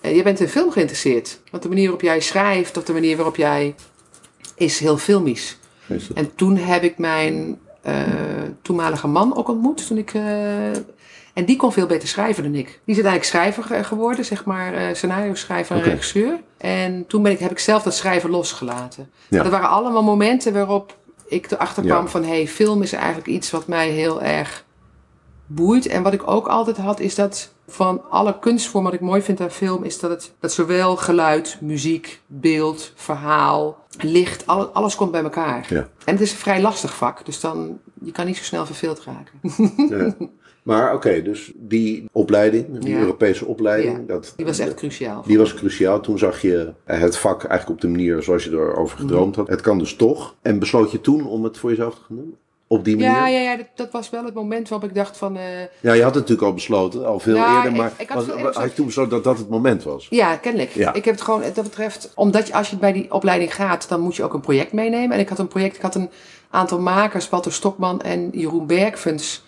eh, 0.05 0.13
jij 0.13 0.23
bent 0.23 0.39
in 0.39 0.47
film 0.47 0.71
geïnteresseerd. 0.71 1.39
Want 1.51 1.63
de 1.63 1.69
manier 1.69 1.83
waarop 1.83 2.01
jij 2.01 2.19
schrijft... 2.19 2.77
of 2.77 2.83
de 2.83 2.93
manier 2.93 3.15
waarop 3.15 3.35
jij... 3.35 3.75
is 4.55 4.79
heel 4.79 4.97
filmisch. 4.97 5.57
Is 5.87 6.07
En 6.13 6.35
toen 6.35 6.57
heb 6.57 6.83
ik 6.83 6.97
mijn 6.97 7.59
eh, 7.81 7.93
toenmalige 8.61 9.07
man 9.07 9.35
ook 9.37 9.47
ontmoet. 9.49 9.87
Toen 9.87 9.97
ik, 9.97 10.13
eh, 10.13 10.69
en 11.33 11.45
die 11.45 11.55
kon 11.55 11.71
veel 11.71 11.85
beter 11.87 12.07
schrijven 12.07 12.43
dan 12.43 12.55
ik. 12.55 12.65
Die 12.65 12.95
is 12.97 13.03
uiteindelijk 13.03 13.25
schrijver 13.25 13.63
ge- 13.63 13.83
geworden, 13.83 14.25
zeg 14.25 14.45
maar, 14.45 14.95
scenario 14.95 15.33
schrijver 15.35 15.75
en 15.75 15.81
regisseur. 15.83 16.39
En 16.57 17.05
toen 17.07 17.23
ben 17.23 17.31
ik, 17.31 17.39
heb 17.39 17.51
ik 17.51 17.59
zelf 17.59 17.83
dat 17.83 17.95
schrijven 17.95 18.29
losgelaten. 18.29 19.09
Ja. 19.11 19.25
Maar 19.29 19.43
dat 19.43 19.51
waren 19.51 19.69
allemaal 19.69 20.03
momenten 20.03 20.53
waarop 20.53 20.97
ik 21.27 21.51
erachter 21.51 21.83
Ja. 21.83 21.89
kwam 21.93 22.07
van... 22.07 22.23
hé, 22.23 22.29
hey, 22.29 22.47
film 22.47 22.81
is 22.81 22.93
eigenlijk 22.93 23.27
iets 23.27 23.51
wat 23.51 23.67
mij 23.67 23.89
heel 23.89 24.21
erg 24.21 24.64
boeit. 25.45 25.87
En 25.87 26.03
wat 26.03 26.13
ik 26.13 26.27
ook 26.29 26.47
altijd 26.47 26.77
had, 26.77 26.99
is 26.99 27.15
dat 27.15 27.53
van 27.67 28.09
alle 28.09 28.39
kunstvormen 28.39 28.91
wat 28.91 28.99
ik 28.99 29.05
mooi 29.07 29.21
vind 29.21 29.41
aan 29.41 29.51
film, 29.51 29.83
is 29.83 29.99
dat 29.99 30.09
het 30.09 30.33
dat 30.39 30.53
zowel 30.53 30.95
geluid, 30.95 31.57
muziek, 31.61 32.21
beeld, 32.27 32.91
verhaal, 32.95 33.77
licht, 33.99 34.47
alles, 34.47 34.67
alles 34.73 34.95
komt 34.95 35.11
bij 35.11 35.23
elkaar. 35.23 35.65
Ja. 35.69 35.87
En 36.05 36.13
het 36.13 36.21
is 36.21 36.31
een 36.31 36.37
vrij 36.37 36.61
lastig 36.61 36.95
vak, 36.95 37.25
dus 37.25 37.39
dan 37.39 37.79
je 38.03 38.11
kan 38.11 38.25
niet 38.25 38.37
zo 38.37 38.43
snel 38.43 38.65
verveeld 38.65 39.03
raken. 39.03 39.39
Ja. 39.97 40.15
Maar 40.63 40.93
oké, 40.93 41.21
dus 41.21 41.51
die 41.55 42.09
opleiding, 42.11 42.79
die 42.79 42.89
Ja. 42.93 42.99
Europese 42.99 43.45
opleiding, 43.45 43.97
Ja, 43.97 44.03
dat, 44.13 44.33
Die 44.35 44.45
was 44.45 44.59
echt 44.59 44.73
cruciaal. 44.73 45.23
die 45.27 45.37
was 45.37 45.53
cruciaal. 45.53 45.99
Toen 45.99 46.17
zag 46.17 46.41
je 46.41 46.73
het 46.85 47.17
vak 47.17 47.43
eigenlijk 47.43 47.69
op 47.69 47.81
de 47.81 47.97
manier 47.97 48.23
zoals 48.23 48.43
je 48.43 48.51
erover 48.51 48.97
gedroomd 48.97 49.35
had. 49.35 49.47
Het 49.47 49.61
kan 49.61 49.77
dus 49.77 49.95
toch. 49.95 50.35
En 50.41 50.59
besloot 50.59 50.91
je 50.91 51.01
toen 51.01 51.27
om 51.27 51.43
het 51.43 51.57
voor 51.57 51.69
jezelf 51.69 51.95
te 51.95 52.01
gaan 52.07 52.15
doen? 52.15 52.35
Op 52.67 52.85
die 52.85 52.95
manier? 52.95 53.11
Ja, 53.11 53.27
ja, 53.27 53.39
ja 53.39 53.55
dat, 53.55 53.65
dat 53.75 53.91
was 53.91 54.09
wel 54.09 54.25
het 54.25 54.33
moment 54.33 54.69
waarop 54.69 54.89
ik 54.89 54.95
dacht 54.95 55.17
van... 55.17 55.37
eh, 55.37 55.43
Ja, 55.79 55.93
je 55.93 56.01
had 56.03 56.15
het 56.15 56.21
natuurlijk 56.21 56.47
al 56.47 56.53
besloten, 56.53 57.05
al 57.05 57.19
veel 57.19 57.37
Nou, 57.37 57.55
eerder, 57.57 57.71
maar 57.71 57.91
ik 57.97 58.09
had 58.09 58.25
was, 58.25 58.63
je 58.63 58.73
toen 58.73 58.85
besloten 58.85 59.11
dat 59.11 59.23
dat 59.23 59.37
het 59.37 59.49
moment 59.49 59.83
was? 59.83 60.07
Ja, 60.09 60.35
kennelijk. 60.35 60.71
Ja. 60.71 60.93
Ik 60.93 61.05
heb 61.05 61.13
het 61.13 61.23
gewoon, 61.23 61.41
dat 61.53 61.63
betreft, 61.63 62.11
omdat 62.15 62.47
je, 62.47 62.53
als 62.53 62.69
je 62.69 62.75
bij 62.77 62.93
die 62.93 63.13
opleiding 63.13 63.55
gaat, 63.55 63.89
dan 63.89 63.99
moet 64.01 64.15
je 64.15 64.23
ook 64.23 64.33
een 64.33 64.41
project 64.41 64.71
meenemen. 64.71 65.11
En 65.11 65.19
ik 65.19 65.29
had 65.29 65.39
een 65.39 65.47
project, 65.47 65.75
ik 65.75 65.81
had 65.81 65.95
een 65.95 66.09
aantal 66.49 66.79
makers, 66.79 67.29
Walter 67.29 67.53
Stokman 67.53 68.01
en 68.01 68.29
Jeroen 68.33 68.67
Bergfens. 68.67 69.43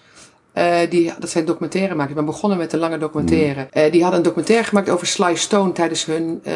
eh, 0.53 0.77
die, 0.89 1.13
dat 1.19 1.29
zijn 1.29 1.45
documentairemakers. 1.45 2.09
Ik 2.09 2.15
ben 2.15 2.25
begonnen 2.25 2.57
met 2.57 2.73
een 2.73 2.79
lange 2.79 2.97
documentaire. 2.97 3.67
Eh, 3.71 3.91
die 3.91 4.01
hadden 4.01 4.19
een 4.19 4.25
documentaire 4.25 4.65
gemaakt 4.67 4.89
over 4.89 5.07
Sly 5.07 5.35
Stone 5.35 5.71
tijdens 5.71 6.05
hun 6.05 6.39
eh, 6.43 6.53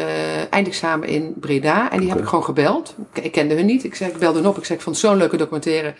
eindexamen 0.52 1.08
in 1.08 1.34
Breda. 1.40 1.90
En 1.90 2.00
die 2.00 2.08
heb 2.08 2.18
ik 2.18 2.24
gewoon 2.24 2.44
gebeld. 2.44 2.94
Ik, 3.12 3.24
ik 3.24 3.32
kende 3.32 3.54
hun 3.54 3.66
niet. 3.66 3.84
Ik, 3.84 3.94
zei, 3.94 4.10
ik 4.10 4.18
belde 4.18 4.38
hun 4.38 4.48
op. 4.48 4.56
Ik 4.58 4.64
zei, 4.64 4.78
ik 4.78 4.84
vond 4.84 4.96
zo'n 4.98 5.16
leuke 5.16 5.36
documentaire. 5.36 5.94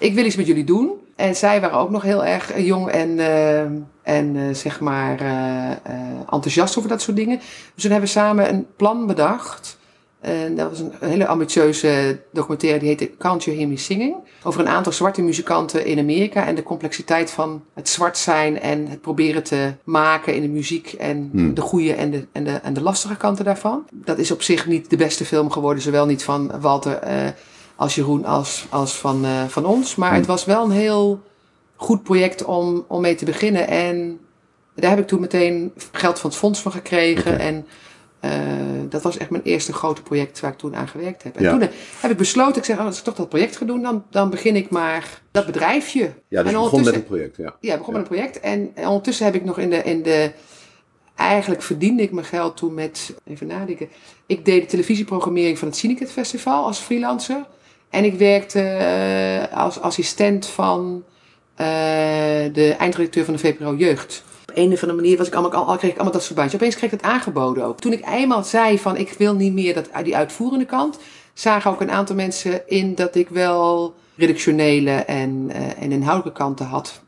Ik 0.00 0.14
wil 0.14 0.24
iets 0.24 0.36
met 0.36 0.46
jullie 0.46 0.64
doen. 0.64 0.90
En 1.16 1.36
zij 1.36 1.60
waren 1.60 1.78
ook 1.78 1.90
nog 1.90 2.02
heel 2.02 2.24
erg 2.24 2.58
jong 2.58 2.88
en, 2.88 3.18
eh, 3.18 3.60
en 4.02 4.36
eh, 4.36 4.54
zeg 4.54 4.80
maar 4.80 5.20
eh, 5.20 5.92
enthousiast 6.30 6.78
over 6.78 6.90
dat 6.90 7.02
soort 7.02 7.16
dingen. 7.16 7.38
Dus 7.74 7.82
toen 7.82 7.90
hebben 7.90 8.08
we 8.08 8.14
samen 8.14 8.48
een 8.48 8.66
plan 8.76 9.06
bedacht. 9.06 9.78
En 10.20 10.56
dat 10.56 10.70
was 10.70 10.78
een 10.80 10.92
hele 11.00 11.26
ambitieuze 11.26 12.20
documentaire, 12.32 12.78
die 12.78 12.88
heette 12.88 13.10
Can't 13.18 13.44
You 13.44 13.56
Hear 13.56 13.68
Me 13.68 13.76
Singing? 13.76 14.14
Over 14.42 14.60
een 14.60 14.68
aantal 14.68 14.92
zwarte 14.92 15.22
muzikanten 15.22 15.86
in 15.86 15.98
Amerika 15.98 16.46
en 16.46 16.54
de 16.54 16.62
complexiteit 16.62 17.30
van 17.30 17.62
het 17.74 17.88
zwart 17.88 18.18
zijn 18.18 18.60
en 18.60 18.86
het 18.88 19.00
proberen 19.00 19.42
te 19.42 19.72
maken 19.84 20.34
in 20.34 20.42
de 20.42 20.48
muziek 20.48 20.92
en 20.92 21.30
Hmm. 21.32 21.54
de 21.54 21.60
goede 21.60 21.92
en 21.92 22.10
de, 22.10 22.26
en, 22.32 22.44
de, 22.44 22.50
en 22.50 22.72
de 22.72 22.82
lastige 22.82 23.16
kanten 23.16 23.44
daarvan. 23.44 23.84
Dat 23.92 24.18
is 24.18 24.30
op 24.30 24.42
zich 24.42 24.66
niet 24.66 24.90
de 24.90 24.96
beste 24.96 25.24
film 25.24 25.50
geworden, 25.50 25.82
zowel 25.82 26.06
niet 26.06 26.22
van 26.22 26.60
Walter 26.60 26.98
als 27.80 27.94
Jeroen 27.94 28.24
als, 28.24 28.66
als 28.68 28.98
van, 28.98 29.24
eh, 29.24 29.44
van 29.48 29.64
ons. 29.66 29.94
Maar 29.94 30.14
het 30.14 30.26
was 30.26 30.44
wel 30.44 30.64
een 30.64 30.70
heel 30.70 31.22
goed 31.76 32.02
project 32.02 32.44
om, 32.44 32.84
om 32.88 33.00
mee 33.00 33.14
te 33.14 33.24
beginnen. 33.24 33.68
En 33.68 34.20
daar 34.74 34.90
heb 34.90 34.98
ik 34.98 35.06
toen 35.06 35.20
meteen 35.20 35.72
geld 35.92 36.18
van 36.18 36.30
het 36.30 36.38
fonds 36.38 36.60
van 36.60 36.72
gekregen. 36.72 37.38
En 37.38 37.66
eh, 38.20 38.30
dat 38.88 39.02
was 39.02 39.16
echt 39.16 39.30
mijn 39.30 39.42
eerste 39.42 39.72
grote 39.72 40.02
project 40.02 40.40
waar 40.40 40.50
ik 40.52 40.58
toen 40.58 40.76
aan 40.76 40.88
gewerkt 40.88 41.22
heb. 41.22 41.36
En 41.36 41.42
Ja. 41.42 41.50
toen 41.50 41.60
eh, 41.60 41.68
heb 42.00 42.10
ik 42.10 42.16
besloten, 42.16 42.56
ik 42.56 42.64
zeg, 42.64 42.78
oh, 42.78 42.84
als 42.84 42.98
ik 42.98 43.04
toch 43.04 43.14
dat 43.14 43.28
project 43.28 43.56
ga 43.56 43.64
doen, 43.64 43.82
dan, 43.82 44.04
dan 44.10 44.30
begin 44.30 44.56
ik 44.56 44.70
maar 44.70 45.20
dat 45.30 45.46
bedrijfje. 45.46 46.12
Ja, 46.28 46.42
dus 46.42 46.52
En 46.52 46.58
begon 46.60 46.84
met 46.84 46.94
een 46.94 47.04
project, 47.04 47.36
ja. 47.36 47.56
Ja, 47.60 47.76
begon 47.76 47.94
Ja. 47.94 48.00
met 48.00 48.08
een 48.10 48.16
project. 48.16 48.40
En, 48.40 48.70
en 48.74 48.86
ondertussen 48.86 49.24
heb 49.24 49.34
ik 49.34 49.44
nog 49.44 49.58
in 49.58 49.70
de, 49.70 49.82
in 49.82 50.02
de... 50.02 50.32
Eigenlijk 51.14 51.62
verdiende 51.62 52.02
ik 52.02 52.12
mijn 52.12 52.26
geld 52.26 52.56
toen 52.56 52.74
met... 52.74 53.14
Even 53.24 53.46
nadenken. 53.46 53.88
Ik 54.26 54.44
deed 54.44 54.60
de 54.60 54.66
televisieprogrammering 54.66 55.58
van 55.58 55.68
het 55.68 55.76
Syndicate 55.76 56.12
Festival 56.12 56.64
als 56.64 56.78
freelancer. 56.78 57.46
En 57.90 58.04
ik 58.04 58.14
werkte 58.14 58.60
eh, 58.60 59.56
als 59.58 59.80
assistent 59.80 60.46
van 60.46 61.04
eh, 61.54 61.66
de 62.52 62.74
eindredacteur 62.78 63.24
van 63.24 63.34
de 63.34 63.40
VPRO 63.40 63.74
Jeugd. 63.74 64.24
Op 64.48 64.56
een 64.56 64.72
of 64.72 64.82
andere 64.82 65.00
manier 65.00 65.16
was 65.16 65.26
ik 65.26 65.34
allemaal, 65.34 65.66
al, 65.66 65.76
kreeg 65.76 65.90
ik 65.90 65.96
allemaal 65.96 66.12
dat 66.12 66.22
soort 66.22 66.34
baantjes. 66.34 66.60
Opeens 66.60 66.76
kreeg 66.76 66.92
ik 66.92 67.00
het 67.00 67.10
aangeboden 67.10 67.64
ook. 67.64 67.80
Toen 67.80 67.92
ik 67.92 68.06
eenmaal 68.06 68.44
zei 68.44 68.78
van 68.78 68.96
ik 68.96 69.14
wil 69.18 69.34
niet 69.34 69.52
meer 69.52 69.74
dat, 69.74 69.88
die 70.02 70.16
uitvoerende 70.16 70.64
kant... 70.64 70.98
zagen 71.34 71.70
ook 71.70 71.80
een 71.80 71.90
aantal 71.90 72.16
mensen 72.16 72.68
in 72.68 72.94
dat 72.94 73.14
ik 73.14 73.28
wel 73.28 73.94
redactionele 74.16 74.90
en, 74.90 75.50
eh, 75.52 75.82
en 75.82 75.92
inhoudelijke 75.92 76.38
kanten 76.38 76.66
had 76.66 77.02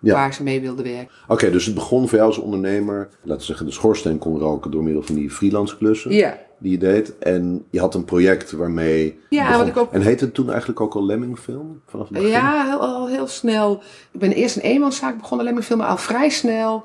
Ja. 0.00 0.14
waar 0.14 0.34
ze 0.34 0.42
mee 0.42 0.60
wilden 0.60 0.84
werken. 0.84 1.08
Oké, 1.28 1.50
dus 1.50 1.64
het 1.66 1.74
begon 1.74 2.08
voor 2.08 2.18
jou 2.18 2.28
als 2.30 2.38
ondernemer, 2.38 3.08
laten 3.22 3.38
we 3.40 3.44
zeggen, 3.46 3.66
de 3.66 3.72
schoorsteen 3.72 4.18
kon 4.18 4.38
roken 4.38 4.70
door 4.70 4.82
middel 4.82 5.02
van 5.02 5.14
die 5.14 5.30
freelance 5.30 5.76
klussen 5.76 6.10
Ja. 6.12 6.38
die 6.58 6.70
je 6.70 6.78
deed. 6.78 7.18
En 7.18 7.64
je 7.70 7.80
had 7.80 7.94
een 7.94 8.04
project 8.04 8.52
waarmee. 8.52 9.18
Ja, 9.28 9.58
wat 9.58 9.66
ik 9.66 9.76
ook- 9.76 9.92
En 9.92 10.00
heette 10.02 10.24
het 10.24 10.34
toen 10.34 10.48
eigenlijk 10.50 10.80
ook 10.80 10.94
al 10.94 11.06
Lemming 11.06 11.38
Film? 11.38 11.80
Vanaf 11.86 12.08
het 12.08 12.16
begin? 12.16 12.30
Ja, 12.32 12.64
heel, 12.66 12.80
al 12.80 13.08
heel 13.08 13.26
snel. 13.26 13.82
Ik 14.10 14.20
ben 14.20 14.32
eerst 14.32 14.56
een 14.56 14.62
eenmanszaak 14.62 15.16
begonnen, 15.18 15.46
alleen 15.46 15.62
maar. 15.78 15.86
Al 15.86 15.96
vrij 15.96 16.28
snel 16.28 16.84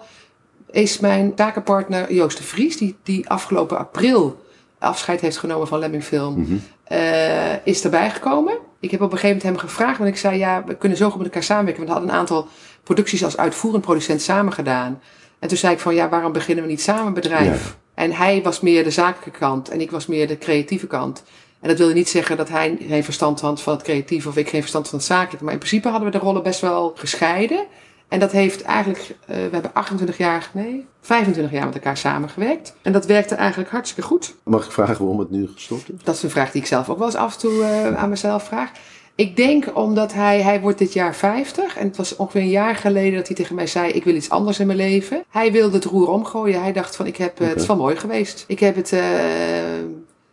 is 0.71 0.99
mijn 0.99 1.34
takenpartner 1.34 2.13
Joost 2.13 2.38
de 2.38 2.43
Vries, 2.43 2.78
die, 2.78 2.95
die 3.04 3.30
afgelopen 3.30 3.78
april 3.78 4.43
afscheid 4.80 5.21
heeft 5.21 5.38
genomen 5.38 5.67
van 5.67 5.80
Lemming 5.80 6.04
Film, 6.04 6.39
Mhm. 6.39 6.54
eh, 6.84 7.65
is 7.65 7.84
erbij 7.84 8.10
gekomen. 8.10 8.58
Ik 8.80 8.91
heb 8.91 9.01
op 9.01 9.12
een 9.12 9.17
gegeven 9.17 9.38
moment 9.38 9.60
hem 9.62 9.69
gevraagd, 9.69 9.97
want 9.97 10.10
ik 10.10 10.17
zei, 10.17 10.38
ja, 10.38 10.63
we 10.65 10.75
kunnen 10.75 10.97
zo 10.97 11.08
goed 11.10 11.17
met 11.17 11.25
elkaar 11.28 11.43
samenwerken. 11.43 11.86
Want 11.86 11.93
we 11.97 11.99
hadden 11.99 12.13
een 12.15 12.19
aantal 12.21 12.47
producties 12.86 13.24
als 13.24 13.38
uitvoerend 13.38 13.84
producent 13.84 14.21
samen 14.21 14.54
gedaan. 14.54 15.02
En 15.39 15.48
toen 15.48 15.58
zei 15.58 15.74
ik 15.74 15.80
van, 15.80 15.95
ja, 15.95 16.10
waarom 16.10 16.32
beginnen 16.32 16.63
we 16.63 16.69
niet 16.69 16.82
samen 16.82 17.06
een 17.06 17.13
bedrijf? 17.13 17.78
En 17.93 18.12
hij 18.12 18.41
was 18.43 18.60
meer 18.60 18.84
de 18.84 18.91
zakelijke 18.91 19.39
kant 19.39 19.69
en 19.69 19.82
ik 19.82 19.91
was 19.91 20.06
meer 20.06 20.28
de 20.28 20.38
creatieve 20.38 20.88
kant. 20.88 21.24
En 21.60 21.69
dat 21.69 21.78
wilde 21.78 21.93
niet 21.93 22.10
zeggen 22.10 22.38
dat 22.38 22.50
hij 22.50 22.78
geen 22.88 23.04
verstand 23.04 23.41
had 23.41 23.62
van 23.62 23.74
het 23.74 23.84
creatieve 23.84 24.28
of 24.28 24.38
ik 24.38 24.50
geen 24.50 24.62
verstand 24.62 24.88
van 24.88 24.98
het 24.98 25.08
zakelijke. 25.08 25.43
Maar 25.43 25.54
in 25.54 25.60
principe 25.60 25.89
hadden 25.89 26.12
we 26.12 26.17
de 26.17 26.24
rollen 26.24 26.43
best 26.43 26.62
wel 26.62 26.93
gescheiden. 26.95 27.65
En 28.08 28.19
dat 28.19 28.32
heeft 28.32 28.62
eigenlijk, 28.62 29.15
eh, 29.28 29.36
we 29.36 29.50
hebben 29.52 29.74
28 29.74 30.17
jaar, 30.17 30.50
nee, 30.54 30.86
25 31.02 31.54
jaar 31.54 31.65
met 31.65 31.74
elkaar 31.76 31.98
samengewerkt. 31.98 32.76
En 32.82 32.91
dat 32.91 33.06
werkte 33.06 33.36
eigenlijk 33.36 33.69
hartstikke 33.69 34.10
goed. 34.10 34.36
Mag 34.43 34.65
ik 34.65 34.71
vragen 34.71 34.98
waarom 34.98 35.19
het 35.19 35.32
nu 35.32 35.50
gestopt 35.54 35.93
is? 35.93 36.04
Dat 36.04 36.15
is 36.15 36.24
een 36.24 36.30
vraag 36.30 36.52
die 36.52 36.62
ik 36.62 36.67
zelf 36.67 36.89
ook 36.89 36.98
wel 36.98 37.08
eens 37.08 37.15
af 37.15 37.34
en 37.34 37.39
toe 37.39 37.63
eh, 37.63 37.95
aan 37.95 38.10
mezelf 38.10 38.43
vraag. 38.43 38.71
Ik 39.15 39.36
denk 39.36 39.78
omdat 39.78 40.13
hij, 40.13 40.41
hij 40.41 40.62
wordt 40.62 40.78
dit 40.78 40.93
jaar 40.93 41.15
50 41.15 41.78
en 41.78 41.88
het 41.88 41.97
was 41.97 42.15
ongeveer 42.15 42.41
een 42.41 42.49
jaar 42.49 42.75
geleden 42.75 43.17
dat 43.17 43.28
hij 43.28 43.36
tegen 43.36 43.56
mij 43.56 43.67
zei: 43.67 43.91
Ik 43.91 44.04
wil 44.04 44.15
iets 44.15 44.30
anders 44.30 44.60
in 44.60 44.65
mijn 44.67 44.78
leven. 44.78 45.23
Hij 45.30 45.51
wilde 45.51 45.75
het 45.75 45.86
roer 45.86 46.10
omgooien. 46.10 46.62
Hij 46.62 46.73
dacht: 46.73 46.95
van 46.95 47.06
ik 47.06 47.17
heb, 47.17 47.39
eh, 47.39 47.47
Het 47.47 47.62
is 47.62 47.67
wel 47.67 47.75
mooi 47.75 47.95
geweest. 47.95 48.43
Ik 48.47 48.60
heb 48.60 48.75
het 48.75 48.91
eh, 48.91 49.01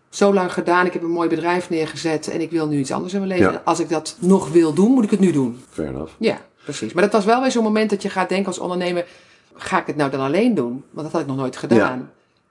zo 0.09 0.35
lang 0.35 0.53
gedaan. 0.53 0.87
Ik 0.87 0.93
heb 0.93 1.03
een 1.03 1.11
mooi 1.11 1.29
bedrijf 1.29 1.71
neergezet 1.71 2.29
en 2.29 2.41
ik 2.41 2.51
wil 2.51 2.69
nu 2.69 2.79
iets 2.79 2.93
anders 2.93 3.13
in 3.13 3.19
mijn 3.19 3.39
leven. 3.39 3.53
Ja. 3.53 3.63
Als 3.65 3.81
ik 3.81 3.89
dat 3.89 4.17
nog 4.19 4.51
wil 4.51 4.73
doen, 4.73 4.91
moet 4.91 5.05
ik 5.05 5.11
het 5.11 5.21
nu 5.21 5.33
doen. 5.33 5.63
Fair 5.71 5.89
enough. 5.89 6.13
Ja, 6.19 6.39
precies. 6.65 6.93
Maar 6.93 7.03
dat 7.03 7.13
was 7.13 7.25
wel 7.25 7.41
weer 7.41 7.51
zo'n 7.51 7.63
moment 7.63 7.91
dat 7.91 8.03
je 8.03 8.09
gaat 8.09 8.29
denken 8.29 8.47
als 8.47 8.59
ondernemer: 8.59 9.07
ga 9.55 9.81
ik 9.81 9.87
het 9.87 9.97
nou 9.97 10.11
dan 10.11 10.21
alleen 10.21 10.55
doen? 10.55 10.85
Want 10.91 11.07
dat 11.07 11.13
had 11.13 11.21
ik 11.21 11.27
nog 11.27 11.37
nooit 11.37 11.57
gedaan. 11.57 12.11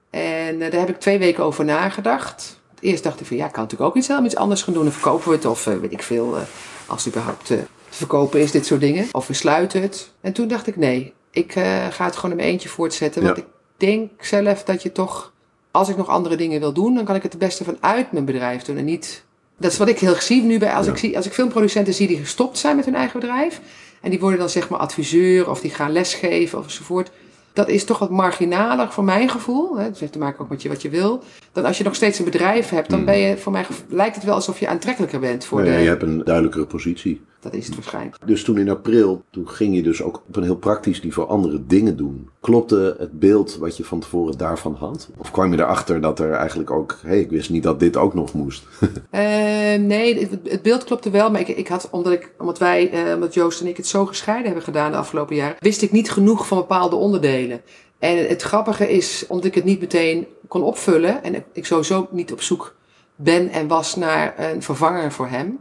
En 0.09 0.61
eh, 0.61 0.71
daar 0.71 0.79
heb 0.79 0.89
ik 0.89 0.99
twee 0.99 1.19
weken 1.19 1.43
over 1.43 1.65
nagedacht. 1.65 2.60
Eerst 2.81 3.03
dacht 3.03 3.19
ik 3.19 3.25
van 3.25 3.37
ja, 3.37 3.45
ik 3.45 3.51
kan 3.51 3.63
natuurlijk 3.63 3.89
ook 3.89 3.95
iets, 3.95 4.07
helemaal 4.07 4.29
iets 4.29 4.39
anders 4.39 4.61
gaan 4.61 4.73
doen. 4.73 4.83
Dan 4.83 4.91
verkopen 4.91 5.29
we 5.29 5.35
het 5.35 5.45
of 5.45 5.67
eh, 5.67 5.75
weet 5.75 5.91
ik 5.91 6.03
veel, 6.03 6.35
eh, 6.35 6.41
als 6.85 7.05
het 7.05 7.13
überhaupt 7.13 7.51
eh, 7.51 7.57
te 7.57 7.97
verkopen 7.97 8.39
is, 8.39 8.51
dit 8.51 8.65
soort 8.65 8.81
dingen. 8.81 9.07
Of 9.11 9.27
we 9.27 9.33
sluiten 9.33 9.81
het. 9.81 10.11
En 10.21 10.33
toen 10.33 10.47
dacht 10.47 10.67
ik 10.67 10.75
nee, 10.75 11.13
ik 11.31 11.51
ga 11.89 12.05
het 12.05 12.15
gewoon 12.15 12.31
in 12.31 12.37
mijn 12.37 12.49
eentje 12.49 12.69
voortzetten. 12.69 13.23
Want 13.23 13.37
ik 13.37 13.45
denk 13.77 14.11
zelf 14.19 14.63
dat 14.63 14.83
je 14.83 14.91
toch, 14.91 15.33
als 15.71 15.89
ik 15.89 15.97
nog 15.97 16.07
andere 16.07 16.35
dingen 16.35 16.59
wil 16.59 16.73
doen, 16.73 16.95
dan 16.95 17.05
kan 17.05 17.15
ik 17.15 17.23
het 17.23 17.31
het 17.31 17.41
beste 17.41 17.63
vanuit 17.63 18.11
mijn 18.11 18.25
bedrijf 18.25 18.63
doen. 18.63 18.77
En 18.77 18.85
niet, 18.85 19.23
dat 19.57 19.71
is 19.71 19.77
wat 19.77 19.87
ik 19.87 19.99
heel 19.99 20.15
zie 20.15 20.43
nu 20.43 20.59
bij, 20.59 20.73
als, 20.73 20.85
Ja. 20.85 20.91
ik, 20.91 20.97
zie, 20.97 21.15
als 21.15 21.25
ik 21.25 21.33
filmproducenten 21.33 21.93
zie 21.93 22.07
die 22.07 22.17
gestopt 22.17 22.57
zijn 22.57 22.75
met 22.75 22.85
hun 22.85 22.95
eigen 22.95 23.19
bedrijf. 23.19 23.61
En 24.01 24.09
die 24.09 24.19
worden 24.19 24.39
dan 24.39 24.49
zeg 24.49 24.69
maar 24.69 24.79
adviseur 24.79 25.49
of 25.49 25.61
die 25.61 25.71
gaan 25.71 25.91
lesgeven 25.91 26.59
of 26.59 26.65
enzovoort. 26.65 27.11
Dat 27.53 27.69
is 27.69 27.85
toch 27.85 27.99
wat 27.99 28.09
marginaler 28.09 28.91
voor 28.91 29.03
mijn 29.03 29.29
gevoel. 29.29 29.77
Hè? 29.77 29.83
Dat 29.89 29.99
heeft 29.99 30.11
te 30.11 30.19
maken 30.19 30.39
ook 30.39 30.49
met 30.49 30.61
je, 30.61 30.69
wat 30.69 30.81
je 30.81 30.89
wil. 30.89 31.23
Dan 31.51 31.65
als 31.65 31.77
je 31.77 31.83
nog 31.83 31.95
steeds 31.95 32.19
een 32.19 32.25
bedrijf 32.25 32.69
hebt, 32.69 32.89
dan 32.89 33.05
ben 33.05 33.17
je 33.17 33.37
voor 33.37 33.51
mij 33.51 33.65
lijkt 33.89 34.15
het 34.15 34.23
wel 34.23 34.35
alsof 34.35 34.59
je 34.59 34.67
aantrekkelijker 34.67 35.19
bent 35.19 35.45
voor 35.45 35.59
Nou 35.59 35.71
ja, 35.71 35.77
de. 35.77 35.83
je 35.83 35.89
hebt 35.89 36.03
een 36.03 36.23
duidelijkere 36.23 36.65
positie. 36.65 37.21
Dat 37.41 37.53
is 37.53 37.65
het 37.65 37.75
waarschijnlijk. 37.75 38.17
Dus 38.25 38.43
toen 38.43 38.57
in 38.57 38.69
april, 38.69 39.23
toen 39.29 39.49
ging 39.49 39.75
je 39.75 39.83
dus 39.83 40.01
ook 40.01 40.23
op 40.27 40.35
een 40.35 40.43
heel 40.43 40.55
praktisch 40.55 41.01
niveau 41.01 41.29
andere 41.29 41.65
dingen 41.65 41.97
doen. 41.97 42.29
Klopte 42.39 42.95
het 42.99 43.19
beeld 43.19 43.57
wat 43.57 43.77
je 43.77 43.83
van 43.83 43.99
tevoren 43.99 44.37
daarvan 44.37 44.75
had? 44.75 45.09
Of 45.17 45.31
kwam 45.31 45.51
je 45.53 45.59
erachter 45.59 46.01
dat 46.01 46.19
er 46.19 46.31
eigenlijk 46.31 46.71
ook, 46.71 46.97
hé, 47.01 47.09
hey, 47.09 47.19
ik 47.19 47.29
wist 47.29 47.49
niet 47.49 47.63
dat 47.63 47.79
dit 47.79 47.97
ook 47.97 48.13
nog 48.13 48.33
moest? 48.33 48.63
Eh, 49.09 49.79
nee, 49.79 50.29
het, 50.43 50.61
beeld 50.61 50.83
klopte 50.83 51.09
wel. 51.09 51.31
Maar 51.31 51.39
ik, 51.39 51.47
ik 51.47 51.67
had, 51.67 51.87
omdat, 51.91 52.13
ik, 52.13 52.31
omdat 52.37 52.59
wij, 52.59 52.91
eh, 52.91 53.13
omdat 53.13 53.33
Joost 53.33 53.61
en 53.61 53.67
ik 53.67 53.77
het 53.77 53.87
zo 53.87 54.05
gescheiden 54.05 54.45
hebben 54.45 54.63
gedaan 54.63 54.91
de 54.91 54.97
afgelopen 54.97 55.35
jaren, 55.35 55.55
wist 55.59 55.81
ik 55.81 55.91
niet 55.91 56.11
genoeg 56.11 56.47
van 56.47 56.57
bepaalde 56.57 56.95
onderdelen. 56.95 57.61
En 57.99 58.27
het 58.27 58.41
grappige 58.41 58.89
is, 58.91 59.25
omdat 59.27 59.45
ik 59.45 59.55
het 59.55 59.63
niet 59.63 59.79
meteen 59.79 60.27
kon 60.47 60.63
opvullen 60.63 61.23
en 61.23 61.43
ik 61.53 61.65
sowieso 61.65 62.07
niet 62.11 62.31
op 62.31 62.41
zoek 62.41 62.75
ben 63.15 63.49
en 63.49 63.67
was 63.67 63.95
naar 63.95 64.33
een 64.37 64.61
vervanger 64.61 65.11
voor 65.11 65.27
hem. 65.27 65.59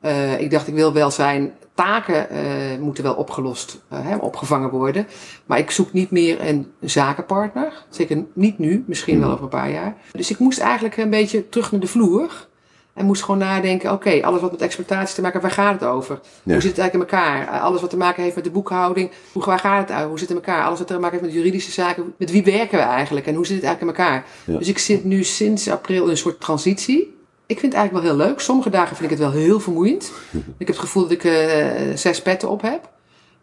Eh, 0.00 0.40
ik 0.40 0.50
dacht, 0.50 0.68
ik 0.68 0.74
wil 0.74 0.92
wel 0.92 1.10
zijn 1.10 1.52
taken 1.74 2.30
eh, 2.30 2.78
moeten 2.80 3.04
wel 3.04 3.14
opgelost, 3.14 3.80
eh, 3.88 3.98
hè, 4.02 4.16
opgevangen 4.16 4.70
worden. 4.70 5.06
Maar 5.46 5.58
ik 5.58 5.70
zoek 5.70 5.92
niet 5.92 6.10
meer 6.10 6.46
een 6.48 6.72
zakenpartner. 6.80 7.84
Zeker 7.88 8.24
niet 8.32 8.58
nu, 8.58 8.84
misschien 8.86 9.20
wel 9.20 9.30
over 9.30 9.42
een 9.42 9.48
paar 9.48 9.70
jaar. 9.70 9.96
Dus 10.12 10.30
ik 10.30 10.38
moest 10.38 10.58
eigenlijk 10.58 10.96
een 10.96 11.10
beetje 11.10 11.48
terug 11.48 11.72
naar 11.72 11.80
de 11.80 11.86
vloer. 11.86 12.48
En 12.94 13.06
moest 13.06 13.22
gewoon 13.22 13.40
nadenken, 13.40 13.92
oké, 13.92 14.22
alles 14.22 14.40
wat 14.40 14.50
met 14.50 14.60
exploitatie 14.60 15.14
te 15.14 15.20
maken 15.20 15.40
heeft, 15.40 15.54
waar 15.54 15.64
gaat 15.64 15.80
het 15.80 15.88
over? 15.88 16.20
Hoe 16.42 16.60
zit 16.60 16.70
het 16.70 16.78
eigenlijk 16.78 17.12
in 17.12 17.18
elkaar? 17.18 17.60
Alles 17.60 17.80
wat 17.80 17.90
te 17.90 17.96
maken 17.96 18.22
heeft 18.22 18.34
met 18.34 18.44
de 18.44 18.50
boekhouding, 18.50 19.10
hoe, 19.32 19.44
waar 19.44 19.58
gaat 19.58 19.88
het 19.88 19.96
uit? 19.96 20.08
Hoe 20.08 20.18
zit 20.18 20.28
het 20.28 20.38
in 20.38 20.44
elkaar? 20.44 20.64
Alles 20.64 20.78
wat 20.78 20.86
te 20.86 20.98
maken 20.98 21.10
heeft 21.10 21.22
met 21.22 21.32
juridische 21.32 21.70
zaken, 21.70 22.14
met 22.16 22.30
wie 22.30 22.44
werken 22.44 22.78
we 22.78 22.84
eigenlijk? 22.84 23.26
En 23.26 23.34
hoe 23.34 23.46
zit 23.46 23.56
het 23.56 23.64
eigenlijk 23.64 23.98
in 23.98 24.04
elkaar? 24.04 24.24
Dus 24.44 24.68
ik 24.68 24.78
zit 24.78 25.04
nu 25.04 25.24
sinds 25.24 25.68
april 25.68 26.04
in 26.04 26.10
een 26.10 26.16
soort 26.16 26.40
transitie. 26.40 27.18
Ik 27.50 27.58
vind 27.58 27.72
het 27.72 27.80
eigenlijk 27.80 28.06
wel 28.06 28.16
heel 28.16 28.26
leuk. 28.26 28.40
Sommige 28.40 28.70
dagen 28.70 28.96
vind 28.96 29.10
ik 29.10 29.18
het 29.18 29.32
wel 29.32 29.40
heel 29.40 29.60
vermoeiend. 29.60 30.12
ik 30.58 30.66
heb 30.66 30.68
het 30.68 30.78
gevoel 30.78 31.02
dat 31.02 31.12
ik 31.12 31.24
uh, 31.24 31.96
zes 31.96 32.22
petten 32.22 32.48
op 32.48 32.62
heb. 32.62 32.90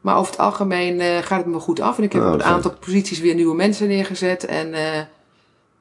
Maar 0.02 0.18
over 0.18 0.32
het 0.32 0.42
algemeen 0.42 1.00
uh, 1.00 1.18
gaat 1.18 1.38
het 1.38 1.46
me 1.46 1.60
goed 1.60 1.80
af. 1.80 1.98
En 1.98 2.04
ik 2.04 2.14
heb 2.14 2.22
oh, 2.22 2.28
op 2.28 2.34
een 2.34 2.44
aantal 2.44 2.74
posities 2.74 3.20
weer 3.20 3.36
nieuwe 3.36 3.56
mensen 3.56 3.88
neergezet. 3.88 4.46
En 4.46 4.68
uh, 4.68 4.80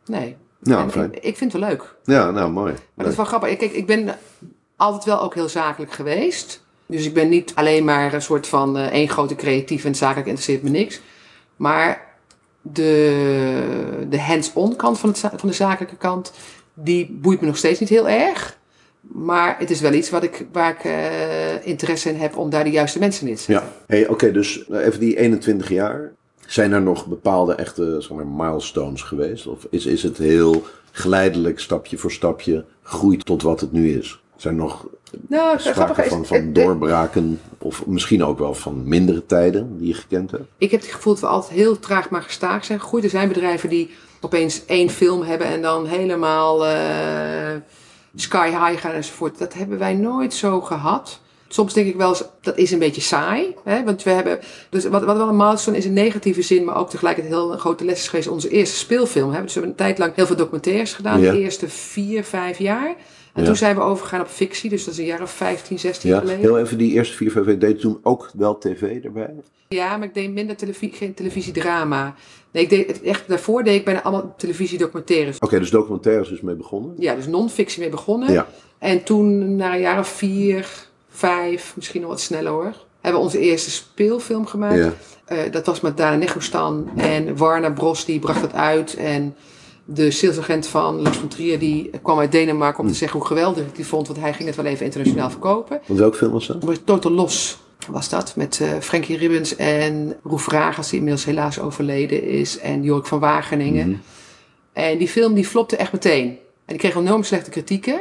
nee, 0.06 0.36
nou, 0.60 0.90
fijn. 0.90 1.14
Ik, 1.14 1.22
ik, 1.22 1.36
vind 1.36 1.52
het 1.52 1.60
wel 1.60 1.70
leuk. 1.70 1.94
Ja, 2.04 2.30
nou 2.30 2.50
mooi. 2.50 2.72
Maar 2.72 3.04
dat 3.04 3.06
is 3.06 3.16
wel 3.16 3.24
grappig. 3.26 3.56
Kijk, 3.56 3.72
ik 3.72 3.86
ben 3.86 4.18
altijd 4.76 5.04
wel 5.04 5.20
ook 5.20 5.34
heel 5.34 5.48
zakelijk 5.48 5.92
geweest. 5.92 6.64
Dus 6.86 7.06
ik 7.06 7.14
ben 7.14 7.28
niet 7.28 7.52
alleen 7.54 7.84
maar 7.84 8.12
een 8.12 8.22
soort 8.22 8.46
van 8.46 8.76
één 8.76 9.08
grote 9.08 9.34
creatief 9.34 9.84
en 9.84 9.94
zakelijk 9.94 10.26
interesseert 10.26 10.62
me 10.62 10.70
niks. 10.70 11.00
Maar 11.56 12.06
de, 12.62 14.06
de 14.08 14.20
hands-on 14.20 14.76
kant 14.76 14.98
van, 14.98 15.08
het, 15.08 15.18
van 15.18 15.48
de 15.48 15.54
zakelijke 15.54 15.96
kant, 15.96 16.32
die 16.76 17.18
boeit 17.20 17.40
me 17.40 17.46
nog 17.46 17.56
steeds 17.56 17.80
niet 17.80 17.88
heel 17.88 18.08
erg. 18.08 18.58
Maar 19.00 19.56
het 19.58 19.70
is 19.70 19.80
wel 19.80 19.92
iets 19.92 20.10
wat 20.10 20.22
ik, 20.22 20.46
waar 20.52 20.70
ik 20.70 20.84
uh, 20.84 21.66
interesse 21.66 22.08
in 22.08 22.16
heb 22.16 22.36
om 22.36 22.50
daar 22.50 22.64
de 22.64 22.70
juiste 22.70 22.98
mensen 22.98 23.28
in 23.28 23.34
te 23.34 23.42
zetten. 23.42 23.66
Ja, 23.66 23.72
hey, 23.86 24.08
oké, 24.08 24.32
dus 24.32 24.70
even 24.70 25.00
die 25.00 25.18
21 25.18 25.68
jaar. 25.68 26.12
Zijn 26.46 26.72
er 26.72 26.82
nog 26.82 27.06
bepaalde 27.06 27.54
echte 27.54 27.96
zeg 28.00 28.10
maar, 28.10 28.26
milestones 28.26 29.02
geweest? 29.02 29.46
Of 29.46 29.66
is, 29.70 29.86
is 29.86 30.02
het 30.02 30.18
heel 30.18 30.64
geleidelijk, 30.90 31.60
stapje 31.60 31.98
voor 31.98 32.12
stapje, 32.12 32.64
groeit 32.82 33.24
tot 33.24 33.42
wat 33.42 33.60
het 33.60 33.72
nu 33.72 33.90
is? 33.98 34.20
Zijn 34.36 34.54
er 34.54 34.60
nog 34.60 34.86
nou, 35.28 35.58
sprake 35.58 36.02
van, 36.02 36.26
van 36.26 36.52
doorbraken 36.52 37.40
of 37.58 37.86
misschien 37.86 38.24
ook 38.24 38.38
wel 38.38 38.54
van 38.54 38.88
mindere 38.88 39.26
tijden 39.26 39.78
die 39.78 39.88
je 39.88 39.94
gekend 39.94 40.30
hebt? 40.30 40.44
Ik 40.58 40.70
heb 40.70 40.80
het 40.80 40.90
gevoel 40.90 41.12
dat 41.12 41.22
we 41.22 41.28
altijd 41.28 41.52
heel 41.52 41.78
traag 41.78 42.10
maar 42.10 42.22
gestaag 42.22 42.64
zijn 42.64 42.80
gegroeid. 42.80 43.04
Er 43.04 43.10
zijn 43.10 43.28
bedrijven 43.28 43.68
die 43.68 43.90
opeens 44.20 44.64
één 44.66 44.90
film 44.90 45.22
hebben 45.22 45.46
en 45.46 45.62
dan 45.62 45.86
helemaal 45.86 46.66
uh, 46.66 46.72
sky 48.14 48.48
high 48.48 48.80
gaan 48.80 48.92
enzovoort. 48.92 49.38
Dat 49.38 49.54
hebben 49.54 49.78
wij 49.78 49.94
nooit 49.94 50.34
zo 50.34 50.60
gehad. 50.60 51.20
Soms 51.48 51.72
denk 51.72 51.86
ik 51.86 51.96
wel 51.96 52.08
eens, 52.08 52.22
dat 52.40 52.56
is 52.58 52.70
een 52.70 52.78
beetje 52.78 53.00
saai. 53.00 53.54
Hè? 53.64 53.84
Want 53.84 54.02
we 54.02 54.10
hebben, 54.10 54.38
dus 54.70 54.84
wat, 54.84 55.04
wat 55.04 55.16
wel 55.16 55.28
een 55.28 55.36
milestone 55.36 55.76
is 55.76 55.84
in 55.84 55.92
negatieve 55.92 56.42
zin, 56.42 56.64
maar 56.64 56.76
ook 56.76 56.90
tegelijkertijd 56.90 57.34
heel 57.34 57.52
een 57.52 57.58
grote 57.58 57.84
les 57.84 57.98
is 57.98 58.08
geweest, 58.08 58.28
onze 58.28 58.48
eerste 58.48 58.76
speelfilm. 58.76 59.32
Hè? 59.32 59.42
Dus 59.42 59.54
we 59.54 59.60
hebben 59.60 59.70
een 59.70 59.86
tijd 59.86 59.98
lang 59.98 60.14
heel 60.14 60.26
veel 60.26 60.36
documentaires 60.36 60.92
gedaan, 60.92 61.20
de 61.20 61.38
eerste 61.38 61.68
vier, 61.68 62.24
vijf 62.24 62.58
jaar. 62.58 62.94
En 63.36 63.44
toen 63.44 63.56
zijn 63.56 63.74
we 63.76 63.80
overgegaan 63.80 64.20
op 64.20 64.26
fictie, 64.26 64.70
dus 64.70 64.84
dat 64.84 64.92
is 64.92 65.00
een 65.00 65.06
jaar 65.06 65.22
of 65.22 65.30
15, 65.30 65.78
16 65.78 66.10
ja. 66.10 66.18
geleden. 66.18 66.40
Heel 66.40 66.58
even, 66.58 66.78
die 66.78 66.92
eerste 66.92 67.16
vier, 67.16 67.30
vijf 67.30 67.46
jaar, 67.46 67.58
deed 67.58 67.80
toen 67.80 67.98
ook 68.02 68.30
wel 68.34 68.58
tv 68.58 69.04
erbij? 69.04 69.34
Ja, 69.68 69.96
maar 69.96 70.06
ik 70.06 70.14
deed 70.14 70.32
minder 70.32 70.56
televisie, 70.56 70.92
geen 70.92 71.14
televisiedrama. 71.14 72.14
Nee, 72.50 72.62
ik 72.62 72.68
deed, 72.68 73.02
echt, 73.02 73.28
daarvoor 73.28 73.64
deed 73.64 73.74
ik 73.74 73.84
bijna 73.84 74.02
allemaal 74.02 74.34
televisiedocumentaires. 74.36 75.38
Oké, 75.38 75.58
dus 75.58 75.70
documentaires 75.70 76.30
is 76.30 76.40
mee 76.40 76.54
begonnen? 76.54 76.94
Ja, 76.98 77.14
dus 77.14 77.26
non-fictie 77.26 77.80
mee 77.80 77.90
begonnen. 77.90 78.32
Ja. 78.32 78.46
En 78.78 79.02
toen, 79.02 79.56
na 79.56 79.74
een 79.74 79.80
jaar 79.80 79.98
of 79.98 80.08
vier, 80.08 80.68
vijf, 81.08 81.72
misschien 81.76 82.00
nog 82.00 82.10
wat 82.10 82.20
sneller 82.20 82.52
hoor, 82.52 82.74
hebben 83.00 83.20
we 83.20 83.26
onze 83.26 83.38
eerste 83.38 83.70
speelfilm 83.70 84.46
gemaakt. 84.46 84.76
Ja. 84.76 84.92
Uh, 85.32 85.52
dat 85.52 85.66
was 85.66 85.80
met 85.80 85.96
Dana 85.96 86.16
Negostan 86.16 86.90
en 86.96 87.36
Warner 87.36 87.72
Bros. 87.72 88.04
die 88.04 88.18
bracht 88.18 88.40
het 88.40 88.52
uit. 88.52 88.94
En 88.94 89.36
de 89.88 90.10
salesagent 90.10 90.66
van 90.66 91.00
Lars 91.00 91.16
von 91.16 91.28
Trier 91.28 91.58
die 91.58 91.90
kwam 92.02 92.18
uit 92.18 92.32
Denemarken 92.32 92.80
om 92.80 92.86
te 92.86 92.92
hm. 92.92 92.98
zeggen 92.98 93.18
hoe 93.18 93.28
geweldig 93.28 93.66
ik 93.66 93.76
die 93.76 93.86
vond. 93.86 94.06
Want 94.06 94.20
hij 94.20 94.34
ging 94.34 94.48
het 94.48 94.56
wel 94.56 94.64
even 94.64 94.84
internationaal 94.84 95.30
verkopen. 95.30 95.80
Want 95.86 95.98
welke 95.98 96.16
film 96.16 96.32
was 96.32 96.46
dat? 96.46 96.80
Total 96.84 97.12
Los 97.12 97.58
was 97.88 98.08
dat. 98.08 98.36
Met 98.36 98.58
uh, 98.62 98.68
Frankie 98.80 99.16
Ribbens 99.16 99.56
en 99.56 100.16
Roef 100.22 100.48
Ragas 100.48 100.88
die 100.88 100.98
inmiddels 100.98 101.24
helaas 101.24 101.60
overleden 101.60 102.22
is. 102.22 102.58
En 102.58 102.82
Jorik 102.82 103.06
van 103.06 103.18
Wageningen. 103.18 103.88
Mm 103.88 104.00
En 104.72 104.98
die 104.98 105.08
film 105.08 105.34
die 105.34 105.46
flopte 105.46 105.76
echt 105.76 105.92
meteen. 105.92 106.28
En 106.28 106.38
die 106.64 106.78
kreeg 106.78 106.94
enorm 106.94 107.22
slechte 107.22 107.50
kritieken. 107.50 108.00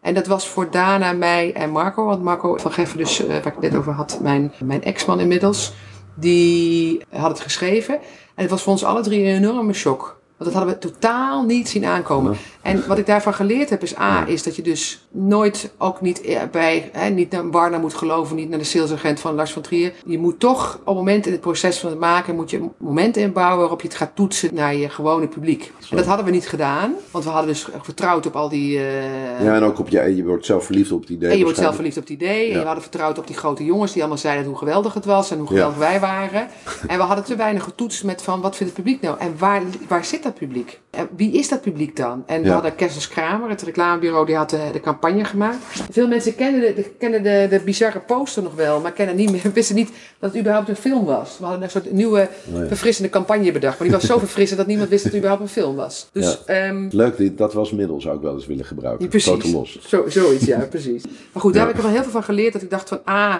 En 0.00 0.14
dat 0.14 0.26
was 0.26 0.48
voor 0.48 0.70
Dana, 0.70 1.12
mij 1.12 1.52
en 1.52 1.70
Marco. 1.70 2.04
Want 2.04 2.22
Marco 2.22 2.56
van 2.56 2.72
Geffen, 2.72 2.98
dus, 2.98 3.20
uh, 3.20 3.28
waar 3.28 3.36
ik 3.36 3.44
het 3.44 3.60
net 3.60 3.76
over 3.76 3.92
had, 3.92 4.18
mijn, 4.22 4.52
mijn 4.64 4.82
ex-man 4.82 5.20
inmiddels. 5.20 5.72
Die 6.14 7.00
had 7.10 7.30
het 7.30 7.40
geschreven. 7.40 7.94
En 8.34 8.42
het 8.42 8.50
was 8.50 8.62
voor 8.62 8.72
ons 8.72 8.84
alle 8.84 9.02
drie 9.02 9.20
een 9.20 9.36
enorme 9.36 9.72
shock. 9.72 10.15
Want 10.36 10.50
dat 10.50 10.52
hadden 10.52 10.74
we 10.74 10.90
totaal 10.90 11.44
niet 11.44 11.68
zien 11.68 11.84
aankomen. 11.84 12.36
En 12.62 12.84
wat 12.86 12.98
ik 12.98 13.06
daarvan 13.06 13.34
geleerd 13.34 13.70
heb 13.70 13.82
is 13.82 13.98
A, 13.98 14.28
is 14.28 14.42
dat 14.42 14.56
je 14.56 14.62
dus 14.62 15.06
nooit 15.10 15.70
ook 15.78 16.00
niet 16.00 16.20
eh, 16.20 16.40
bij, 16.50 16.90
hè, 16.92 17.08
niet 17.08 17.30
naar 17.30 17.48
Barna 17.48 17.78
moet 17.78 17.94
geloven, 17.94 18.36
niet 18.36 18.48
naar 18.48 18.58
de 18.58 18.64
salesagent 18.64 19.20
van 19.20 19.34
Lars 19.34 19.52
van 19.52 19.62
Trier. 19.62 19.92
Je 20.06 20.18
moet 20.18 20.40
toch 20.40 20.74
op 20.74 20.86
het 20.86 20.94
moment 20.94 21.26
in 21.26 21.32
het 21.32 21.40
proces 21.40 21.78
van 21.78 21.90
het 21.90 21.98
maken, 21.98 22.34
moet 22.34 22.50
je 22.50 22.68
momenten 22.76 23.22
inbouwen 23.22 23.58
waarop 23.58 23.80
je 23.80 23.88
het 23.88 23.96
gaat 23.96 24.10
toetsen 24.14 24.54
naar 24.54 24.74
je 24.74 24.88
gewone 24.88 25.28
publiek. 25.28 25.72
En 25.90 25.96
dat 25.96 26.06
hadden 26.06 26.24
we 26.24 26.30
niet 26.30 26.48
gedaan, 26.48 26.94
want 27.10 27.24
we 27.24 27.30
hadden 27.30 27.48
dus 27.48 27.68
vertrouwd 27.82 28.26
op 28.26 28.36
al 28.36 28.48
die... 28.48 28.78
Uh... 28.78 29.44
Ja, 29.44 29.54
en 29.54 29.62
ook 29.62 29.78
op 29.78 29.88
je, 29.88 30.16
je 30.16 30.24
wordt 30.24 30.46
zelf 30.46 30.64
verliefd 30.64 30.92
op 30.92 31.00
het 31.00 31.10
idee. 31.10 31.30
En 31.30 31.38
je 31.38 31.44
wordt 31.44 31.58
zelf 31.58 31.74
verliefd 31.74 31.96
op 31.96 32.02
het 32.02 32.12
idee. 32.12 32.50
En 32.52 32.58
we 32.58 32.64
hadden 32.64 32.82
vertrouwd 32.82 33.18
op 33.18 33.26
die 33.26 33.36
grote 33.36 33.64
jongens 33.64 33.92
die 33.92 34.00
allemaal 34.00 34.20
zeiden 34.20 34.46
hoe 34.46 34.58
geweldig 34.58 34.94
het 34.94 35.04
was 35.04 35.30
en 35.30 35.38
hoe 35.38 35.46
geweldig 35.46 35.78
wij 35.78 36.00
waren. 36.00 36.48
En 36.86 36.96
we 36.96 37.02
hadden 37.02 37.24
te 37.24 37.36
weinig 37.36 37.62
getoetst 37.62 38.04
met 38.04 38.22
van 38.22 38.40
wat 38.40 38.56
vindt 38.56 38.72
het 38.72 38.82
publiek 38.82 39.02
nou 39.02 39.18
en 39.18 39.34
waar, 39.38 39.62
waar 39.88 40.04
zit 40.04 40.24
dat 40.26 40.38
publiek? 40.38 40.80
En 40.90 41.08
wie 41.16 41.32
is 41.32 41.48
dat 41.48 41.60
publiek 41.60 41.96
dan? 41.96 42.22
En 42.26 42.42
we 42.42 42.50
hadden 42.50 42.74
Kersens 42.74 43.08
Kramer, 43.08 43.48
het 43.48 43.62
reclamebureau, 43.62 44.26
die 44.26 44.36
had 44.36 44.50
de, 44.50 44.68
de 44.72 44.80
campagne 44.80 45.24
gemaakt. 45.24 45.56
Veel 45.90 46.08
mensen 46.08 46.34
kennen, 46.34 46.74
de, 46.74 46.90
kennen 46.98 47.22
de, 47.22 47.46
de 47.50 47.60
bizarre 47.64 48.00
poster 48.00 48.42
nog 48.42 48.54
wel, 48.54 48.80
maar 48.80 48.92
kennen 48.92 49.16
niet 49.16 49.30
meer, 49.30 49.52
wisten 49.54 49.74
niet 49.74 49.90
dat 50.18 50.30
het 50.30 50.40
überhaupt 50.40 50.68
een 50.68 50.76
film 50.76 51.04
was. 51.04 51.38
We 51.38 51.44
hadden 51.44 51.62
een 51.62 51.70
soort 51.70 51.92
nieuwe, 51.92 52.28
verfrissende 52.66 53.10
campagne 53.10 53.52
bedacht. 53.52 53.78
Maar 53.78 53.88
die 53.88 53.96
was 53.96 54.06
zo 54.06 54.18
verfrissend 54.26 54.58
dat 54.58 54.68
niemand 54.68 54.88
wist 54.88 55.02
dat 55.02 55.12
het 55.12 55.20
überhaupt 55.20 55.48
een 55.48 55.62
film 55.62 55.76
was. 55.76 56.08
Dus, 56.12 56.38
um, 56.46 56.88
Leuk, 56.92 57.38
dat 57.38 57.52
was 57.52 57.70
middel 57.70 58.00
zou 58.00 58.16
ik 58.16 58.22
wel 58.22 58.34
eens 58.34 58.46
willen 58.46 58.64
gebruiken. 58.64 59.08
Precies. 59.08 59.52
los. 59.52 59.78
Zo, 59.86 60.04
zoiets, 60.08 60.44
ja, 60.44 60.58
precies. 60.58 61.02
Maar 61.32 61.42
goed, 61.42 61.54
daar 61.54 61.66
heb 61.66 61.70
ik 61.70 61.76
er 61.76 61.82
wel 61.82 61.92
heel 61.92 62.02
veel 62.02 62.12
van 62.12 62.22
geleerd. 62.22 62.52
Dat 62.52 62.62
ik 62.62 62.70
dacht 62.70 62.88
van, 62.88 63.00
ah, 63.04 63.34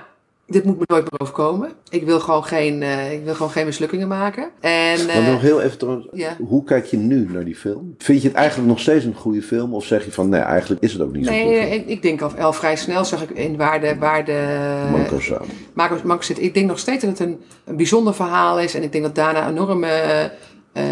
dit 0.47 0.65
moet 0.65 0.79
me 0.79 0.85
nooit 0.87 1.11
meer 1.11 1.21
overkomen. 1.21 1.73
Ik 1.91 2.05
wil 2.05 2.21
gewoon 2.21 2.45
geen, 2.45 2.83
uh, 2.83 3.13
ik 3.13 3.25
wil 3.25 3.35
gewoon 3.35 3.51
geen 3.51 3.67
mislukkingen 3.67 4.09
maken. 4.09 4.51
En, 4.61 5.01
uh, 5.01 5.29
nog 5.29 5.41
heel 5.41 5.61
even 5.61 5.79
trouwens, 5.79 6.07
hoe 6.39 6.65
kijk 6.65 6.85
je 6.85 6.97
nu 6.97 7.29
naar 7.33 7.45
die 7.45 7.57
film? 7.57 7.95
Vind 7.99 8.23
je 8.23 8.29
het 8.29 8.37
eigenlijk 8.37 8.69
nog 8.69 8.81
steeds 8.81 9.05
een 9.05 9.15
goede 9.15 9.43
film? 9.43 9.75
Of 9.75 9.85
zeg 9.85 10.05
je 10.05 10.13
van, 10.13 10.29
nee, 10.29 10.41
eigenlijk 10.41 10.83
is 10.83 10.93
het 10.93 11.03
ook 11.03 11.13
niet 11.13 11.27
zo 11.27 11.31
Nee, 11.31 11.71
ik, 11.71 11.87
ik, 11.87 12.03
denk 12.03 12.23
al, 12.23 12.31
al 12.31 12.53
vrij 12.53 12.77
snel 12.77 13.05
zag 13.05 13.23
ik 13.23 13.31
in 13.31 13.57
waar 13.57 13.81
de... 13.81 13.97
Waar 13.99 14.25
de 14.25 16.17
zit. 16.21 16.43
Ik 16.43 16.55
denk 16.55 16.67
nog 16.67 16.79
steeds 16.79 17.05
dat 17.05 17.19
het 17.19 17.29
een, 17.29 17.41
een 17.65 17.77
bijzonder 17.77 18.15
verhaal 18.15 18.61
is. 18.61 18.75
En 18.75 18.83
ik 18.83 18.93
denk 18.93 19.05
dat 19.05 19.15
daarna 19.15 19.49
enorme... 19.49 20.33
Uh, 20.73 20.83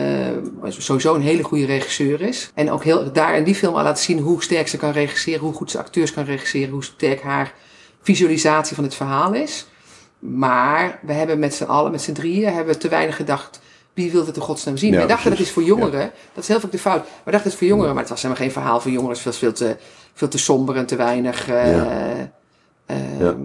sowieso 0.68 1.14
een 1.14 1.20
hele 1.20 1.42
goede 1.42 1.66
regisseur 1.66 2.20
is. 2.20 2.50
En 2.54 2.70
ook 2.70 2.84
heel, 2.84 3.12
daar 3.12 3.36
in 3.36 3.44
die 3.44 3.54
film 3.54 3.74
al 3.74 3.82
laat 3.82 4.00
zien 4.00 4.18
hoe 4.18 4.42
sterk 4.42 4.68
ze 4.68 4.76
kan 4.76 4.92
regisseren, 4.92 5.40
hoe 5.40 5.52
goed 5.52 5.70
ze 5.70 5.78
acteurs 5.78 6.12
kan 6.12 6.24
regisseren, 6.24 6.70
hoe 6.70 6.84
sterk 6.84 7.20
haar 7.20 7.54
visualisatie 8.04 8.74
van 8.74 8.84
het 8.84 8.94
verhaal 8.94 9.34
is. 9.34 9.66
Maar 10.18 10.98
we 11.02 11.12
hebben 11.12 11.38
met 11.38 11.54
z'n 11.54 11.64
allen, 11.64 11.90
met 11.90 12.02
z'n 12.02 12.12
drieën, 12.12 12.52
hebben 12.52 12.74
we 12.74 12.80
te 12.80 12.88
weinig 12.88 13.16
gedacht. 13.16 13.60
Wie 13.94 14.12
wil 14.12 14.26
het 14.26 14.36
in 14.36 14.42
godsnaam 14.42 14.76
zien? 14.76 14.92
Ja, 14.92 14.98
Wij 14.98 15.06
dachten 15.06 15.30
dat 15.30 15.38
is 15.38 15.50
voor 15.50 15.62
jongeren. 15.62 16.12
Dat 16.32 16.42
is 16.42 16.48
heel 16.48 16.60
vaak 16.60 16.70
de 16.70 16.78
fout. 16.78 17.02
We 17.02 17.30
dachten 17.30 17.42
het 17.42 17.52
is 17.52 17.58
voor 17.58 17.66
jongeren, 17.66 17.92
maar 17.92 18.02
het 18.02 18.10
was 18.10 18.22
helemaal 18.22 18.42
geen 18.42 18.52
verhaal 18.52 18.80
voor 18.80 18.90
jongeren. 18.90 19.16
Het 19.16 19.24
was 19.24 19.38
veel 19.38 19.52
te, 19.52 19.76
veel 20.12 20.28
te 20.28 20.38
somber 20.38 20.76
en 20.76 20.86
te 20.86 20.96
weinig. 20.96 21.48
Uh, 21.48 21.72
ja. 21.72 22.32
Uh, 22.90 23.20
ja. 23.20 23.36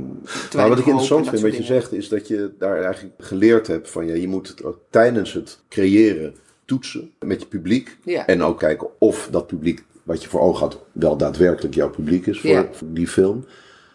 maar 0.55 0.69
wat 0.69 0.79
ik 0.79 0.85
interessant 0.85 1.29
vind, 1.29 1.41
wat 1.41 1.55
je 1.55 1.63
zegt, 1.63 1.93
is 1.93 2.09
dat 2.09 2.27
je 2.27 2.51
daar 2.57 2.83
eigenlijk 2.83 3.15
geleerd 3.17 3.67
hebt 3.67 3.89
van 3.89 4.05
ja, 4.07 4.13
je 4.13 4.27
moet 4.27 4.47
het 4.47 4.63
ook 4.63 4.79
tijdens 4.89 5.33
het 5.33 5.59
creëren 5.69 6.35
toetsen 6.65 7.11
met 7.19 7.41
je 7.41 7.47
publiek. 7.47 7.97
Ja. 8.03 8.25
En 8.25 8.43
ook 8.43 8.59
kijken 8.59 8.87
of 8.97 9.27
dat 9.31 9.47
publiek 9.47 9.83
wat 10.03 10.23
je 10.23 10.29
voor 10.29 10.39
ogen 10.39 10.59
had 10.59 10.79
wel 10.91 11.17
daadwerkelijk 11.17 11.75
jouw 11.75 11.89
publiek 11.89 12.25
is 12.25 12.39
voor 12.39 12.69
die 12.85 13.07
film. 13.07 13.45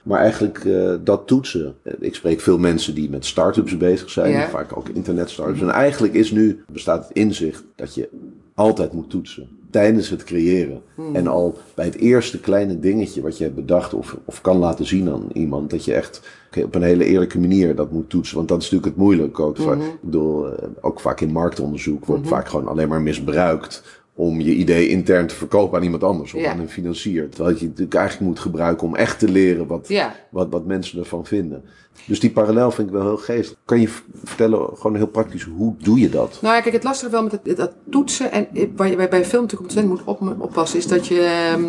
Maar 0.04 0.20
eigenlijk 0.20 0.64
uh, 0.64 0.94
dat 1.04 1.26
toetsen. 1.26 1.74
Ik 1.98 2.14
spreek 2.14 2.40
veel 2.40 2.58
mensen 2.58 2.94
die 2.94 3.10
met 3.10 3.24
start-ups 3.24 3.76
bezig 3.76 4.10
zijn, 4.10 4.48
vaak 4.48 4.76
ook 4.76 4.88
internet-startups. 4.88 5.60
En 5.60 5.70
eigenlijk 5.70 6.14
is 6.14 6.30
nu, 6.30 6.64
bestaat 6.72 7.08
het 7.08 7.16
inzicht 7.16 7.64
dat 7.74 7.94
je 7.94 8.08
altijd 8.54 8.92
moet 8.92 9.10
toetsen 9.10 9.48
tijdens 9.74 10.10
het 10.10 10.24
creëren. 10.24 10.82
Hmm. 10.94 11.14
En 11.14 11.26
al 11.26 11.58
bij 11.74 11.84
het 11.84 11.94
eerste 11.94 12.40
kleine 12.40 12.80
dingetje 12.80 13.22
wat 13.22 13.38
je 13.38 13.44
hebt 13.44 13.56
bedacht 13.56 13.94
of, 13.94 14.16
of 14.24 14.40
kan 14.40 14.56
laten 14.56 14.86
zien 14.86 15.08
aan 15.08 15.28
iemand, 15.32 15.70
dat 15.70 15.84
je 15.84 15.94
echt 15.94 16.20
op 16.64 16.74
een 16.74 16.82
hele 16.82 17.04
eerlijke 17.04 17.40
manier 17.40 17.74
dat 17.74 17.90
moet 17.90 18.10
toetsen. 18.10 18.36
Want 18.36 18.48
dat 18.48 18.62
is 18.62 18.64
natuurlijk 18.64 18.96
het 18.96 19.04
moeilijke 19.04 19.42
ook. 19.42 19.58
Mm 19.58 19.80
Ik 19.80 20.00
bedoel, 20.00 20.46
uh, 20.46 20.52
ook 20.80 21.00
vaak 21.00 21.20
in 21.20 21.32
marktonderzoek 21.32 22.04
wordt 22.04 22.22
mm 22.22 22.28
vaak 22.28 22.48
gewoon 22.48 22.68
alleen 22.68 22.88
maar 22.88 23.02
misbruikt 23.02 24.02
om 24.16 24.40
je 24.40 24.54
idee 24.54 24.88
intern 24.88 25.26
te 25.26 25.34
verkopen 25.34 25.78
aan 25.78 25.84
iemand 25.84 26.04
anders 26.04 26.34
of 26.34 26.40
Ja. 26.40 26.50
aan 26.50 26.58
een 26.58 26.68
financier. 26.68 27.28
Terwijl 27.28 27.48
je 27.54 27.60
het 27.60 27.68
natuurlijk 27.68 27.96
eigenlijk 27.96 28.28
moet 28.28 28.38
gebruiken 28.40 28.86
om 28.86 28.94
echt 28.94 29.18
te 29.18 29.28
leren 29.28 29.66
wat, 29.66 29.88
Ja. 29.88 30.14
wat, 30.30 30.48
wat 30.50 30.66
mensen 30.66 30.98
ervan 30.98 31.26
vinden. 31.26 31.64
Dus 32.06 32.20
die 32.20 32.30
parallel 32.30 32.70
vind 32.70 32.88
ik 32.88 32.94
wel 32.94 33.02
heel 33.02 33.16
geestig. 33.16 33.56
Kan 33.64 33.80
je 33.80 33.88
vertellen, 34.24 34.68
gewoon 34.76 34.96
heel 34.96 35.06
praktisch, 35.06 35.42
hoe 35.42 35.74
doe 35.78 35.98
je 35.98 36.08
dat? 36.08 36.38
Nou 36.42 36.54
ja, 36.54 36.60
kijk, 36.60 36.74
het 36.74 36.84
lastige 36.84 37.10
wel 37.10 37.22
met 37.22 37.32
het, 37.32 37.56
dat 37.56 37.72
toetsen 37.90 38.32
en 38.32 38.46
eh, 38.54 38.66
waar 38.76 38.88
je 38.90 38.96
bij, 38.96 39.08
bij 39.08 39.24
film 39.24 39.42
natuurlijk 39.42 39.70
ontzettend 39.72 40.06
moet 40.06 40.16
op, 40.16 40.40
oppassen, 40.42 40.78
is 40.78 40.86
dat 40.86 41.06
je, 41.06 41.20
ehm, 41.20 41.64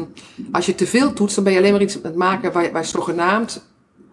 als 0.52 0.66
je 0.66 0.76
te 0.76 0.86
veel 0.88 1.14
toetst, 1.14 1.36
dan 1.36 1.44
ben 1.44 1.54
je 1.54 1.60
alleen 1.60 1.72
maar 1.72 1.82
iets 1.82 1.96
aan 1.96 2.02
het 2.04 2.16
maken 2.16 2.52
waar, 2.52 2.72
waar 2.72 2.86
zogenaamd 2.86 3.66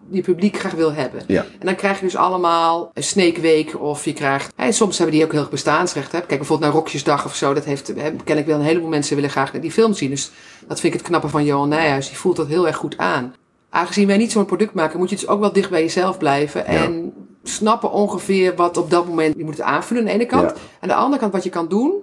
je 0.09 0.21
publiek 0.21 0.57
graag 0.59 0.73
wil 0.73 0.93
hebben. 0.93 1.23
Ja. 1.27 1.41
En 1.59 1.65
dan 1.65 1.75
krijg 1.75 1.99
je 1.99 2.05
dus 2.05 2.15
allemaal 2.15 2.91
een 2.93 3.03
Snake 3.03 3.41
Week 3.41 3.81
of 3.81 4.05
je 4.05 4.13
krijgt... 4.13 4.53
En 4.55 4.73
soms 4.73 4.97
hebben 4.97 5.15
die 5.15 5.25
ook 5.25 5.31
heel 5.31 5.41
erg 5.41 5.49
bestaansrecht. 5.49 6.11
Hè. 6.11 6.17
Kijk 6.17 6.39
bijvoorbeeld 6.39 6.71
naar 6.71 6.79
Rokjesdag 6.79 7.25
of 7.25 7.35
zo. 7.35 7.53
Dat 7.53 7.65
heeft, 7.65 7.87
hè, 7.87 8.11
ken 8.23 8.37
ik 8.37 8.45
wel. 8.45 8.59
Een 8.59 8.65
heleboel 8.65 8.89
mensen 8.89 9.15
willen 9.15 9.29
graag 9.29 9.51
die 9.51 9.71
film 9.71 9.93
zien. 9.93 10.09
Dus 10.09 10.31
dat 10.67 10.79
vind 10.79 10.93
ik 10.93 10.99
het 10.99 11.09
knappe 11.09 11.27
van 11.27 11.45
Johan 11.45 11.69
Nijhuis. 11.69 12.07
Die 12.07 12.17
voelt 12.17 12.35
dat 12.35 12.47
heel 12.47 12.67
erg 12.67 12.75
goed 12.75 12.97
aan. 12.97 13.35
Aangezien 13.69 14.07
wij 14.07 14.17
niet 14.17 14.31
zo'n 14.31 14.45
product 14.45 14.73
maken, 14.73 14.99
moet 14.99 15.09
je 15.09 15.15
dus 15.15 15.27
ook 15.27 15.39
wel 15.39 15.53
dicht 15.53 15.69
bij 15.69 15.81
jezelf 15.81 16.17
blijven. 16.17 16.65
En 16.65 17.13
snappen 17.43 17.91
ongeveer 17.91 18.55
wat 18.55 18.77
op 18.77 18.89
dat 18.89 19.07
moment... 19.07 19.35
Je 19.37 19.43
moet 19.43 19.57
het 19.57 19.65
aanvullen 19.65 20.01
aan 20.01 20.07
de 20.07 20.13
ene 20.13 20.25
kant. 20.25 20.49
Ja. 20.49 20.55
Aan 20.79 20.89
de 20.89 20.95
andere 20.95 21.21
kant 21.21 21.33
wat 21.33 21.43
je 21.43 21.49
kan 21.49 21.67
doen... 21.67 21.93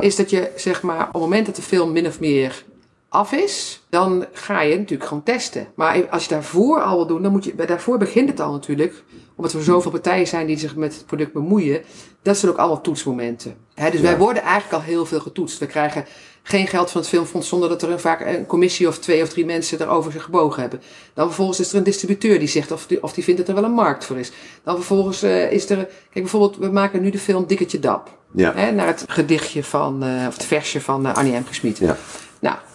Is 0.00 0.16
dat 0.16 0.30
je 0.30 0.50
zeg 0.56 0.82
maar 0.82 1.06
op 1.06 1.12
het 1.12 1.22
moment 1.22 1.46
dat 1.46 1.56
de 1.56 1.62
film 1.62 1.92
min 1.92 2.06
of 2.06 2.20
meer 2.20 2.64
af 3.12 3.32
is, 3.32 3.82
dan 3.88 4.26
ga 4.32 4.60
je 4.60 4.78
natuurlijk 4.78 5.08
gewoon 5.08 5.22
testen. 5.22 5.66
Maar 5.74 6.08
als 6.08 6.22
je 6.22 6.28
daarvoor 6.28 6.80
al 6.80 6.96
wil 6.96 7.06
doen, 7.06 7.22
dan 7.22 7.32
moet 7.32 7.44
je, 7.44 7.54
daarvoor 7.54 7.98
begint 7.98 8.28
het 8.28 8.40
al 8.40 8.52
natuurlijk. 8.52 9.04
Omdat 9.36 9.52
er 9.52 9.62
zoveel 9.62 9.90
partijen 9.90 10.26
zijn 10.26 10.46
die 10.46 10.58
zich 10.58 10.76
met 10.76 10.94
het 10.94 11.06
product 11.06 11.32
bemoeien. 11.32 11.82
Dat 12.22 12.36
zijn 12.36 12.52
ook 12.52 12.58
allemaal 12.58 12.80
toetsmomenten. 12.80 13.56
Dus 13.90 14.00
wij 14.00 14.18
worden 14.18 14.42
eigenlijk 14.42 14.74
al 14.74 14.88
heel 14.88 15.06
veel 15.06 15.20
getoetst. 15.20 15.58
We 15.58 15.66
krijgen 15.66 16.04
geen 16.42 16.66
geld 16.66 16.90
van 16.90 17.00
het 17.00 17.10
filmfonds 17.10 17.48
zonder 17.48 17.68
dat 17.68 17.82
er 17.82 17.90
een, 17.90 18.00
vaak 18.00 18.20
een 18.20 18.46
commissie 18.46 18.88
of 18.88 18.98
twee 18.98 19.22
of 19.22 19.28
drie 19.28 19.44
mensen 19.44 19.80
erover 19.80 20.12
zich 20.12 20.22
gebogen 20.22 20.60
hebben. 20.60 20.80
Dan 21.14 21.26
vervolgens 21.26 21.60
is 21.60 21.72
er 21.72 21.78
een 21.78 21.84
distributeur 21.84 22.38
die 22.38 22.48
zegt 22.48 22.72
of 22.72 22.86
die, 22.86 23.02
of 23.02 23.12
die 23.12 23.24
vindt 23.24 23.40
dat 23.40 23.48
er 23.48 23.54
wel 23.54 23.64
een 23.64 23.74
markt 23.74 24.04
voor 24.04 24.18
is. 24.18 24.32
Dan 24.64 24.74
vervolgens 24.74 25.22
eh, 25.22 25.52
is 25.52 25.70
er, 25.70 25.76
kijk 25.76 25.90
bijvoorbeeld, 26.12 26.56
we 26.56 26.68
maken 26.68 27.02
nu 27.02 27.10
de 27.10 27.18
film 27.18 27.46
Dikketje 27.46 27.78
Dap. 27.78 28.18
Ja. 28.34 28.70
Naar 28.70 28.86
het 28.86 29.04
gedichtje 29.08 29.64
van, 29.64 30.02
eh, 30.02 30.26
of 30.26 30.34
het 30.34 30.44
versje 30.44 30.80
van 30.80 31.06
eh, 31.06 31.14
Annie 31.14 31.38
M. 31.38 31.44
Gesmied. 31.44 31.78
Ja. 31.78 31.96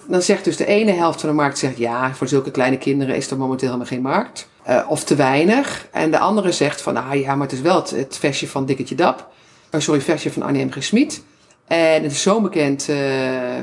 Dan 0.07 0.21
zegt 0.21 0.43
dus 0.43 0.57
de 0.57 0.65
ene 0.65 0.91
helft 0.91 1.19
van 1.19 1.29
de 1.29 1.35
markt 1.35 1.57
zegt 1.57 1.77
ja, 1.77 2.13
voor 2.13 2.27
zulke 2.27 2.51
kleine 2.51 2.77
kinderen 2.77 3.15
is 3.15 3.31
er 3.31 3.37
momenteel 3.37 3.67
helemaal 3.67 3.87
geen 3.87 4.01
markt. 4.01 4.47
Eh, 4.63 4.85
of 4.89 5.03
te 5.03 5.15
weinig. 5.15 5.87
En 5.91 6.11
de 6.11 6.19
andere 6.19 6.51
zegt 6.51 6.81
van, 6.81 6.97
ah 6.97 7.19
ja, 7.19 7.35
maar 7.35 7.47
het 7.47 7.55
is 7.55 7.61
wel 7.61 7.75
het, 7.75 7.89
het 7.89 8.17
versje 8.17 8.47
van 8.47 8.65
Dikketje 8.65 8.95
Dap. 8.95 9.27
Oh, 9.71 9.79
sorry, 9.81 10.01
versje 10.01 10.31
van 10.31 10.41
Annie 10.41 10.65
M. 10.65 10.71
Gesmied. 10.71 11.23
En 11.67 12.03
het 12.03 12.11
is 12.11 12.21
zo'n 12.21 12.41
bekend 12.43 12.89
eh, 12.89 12.97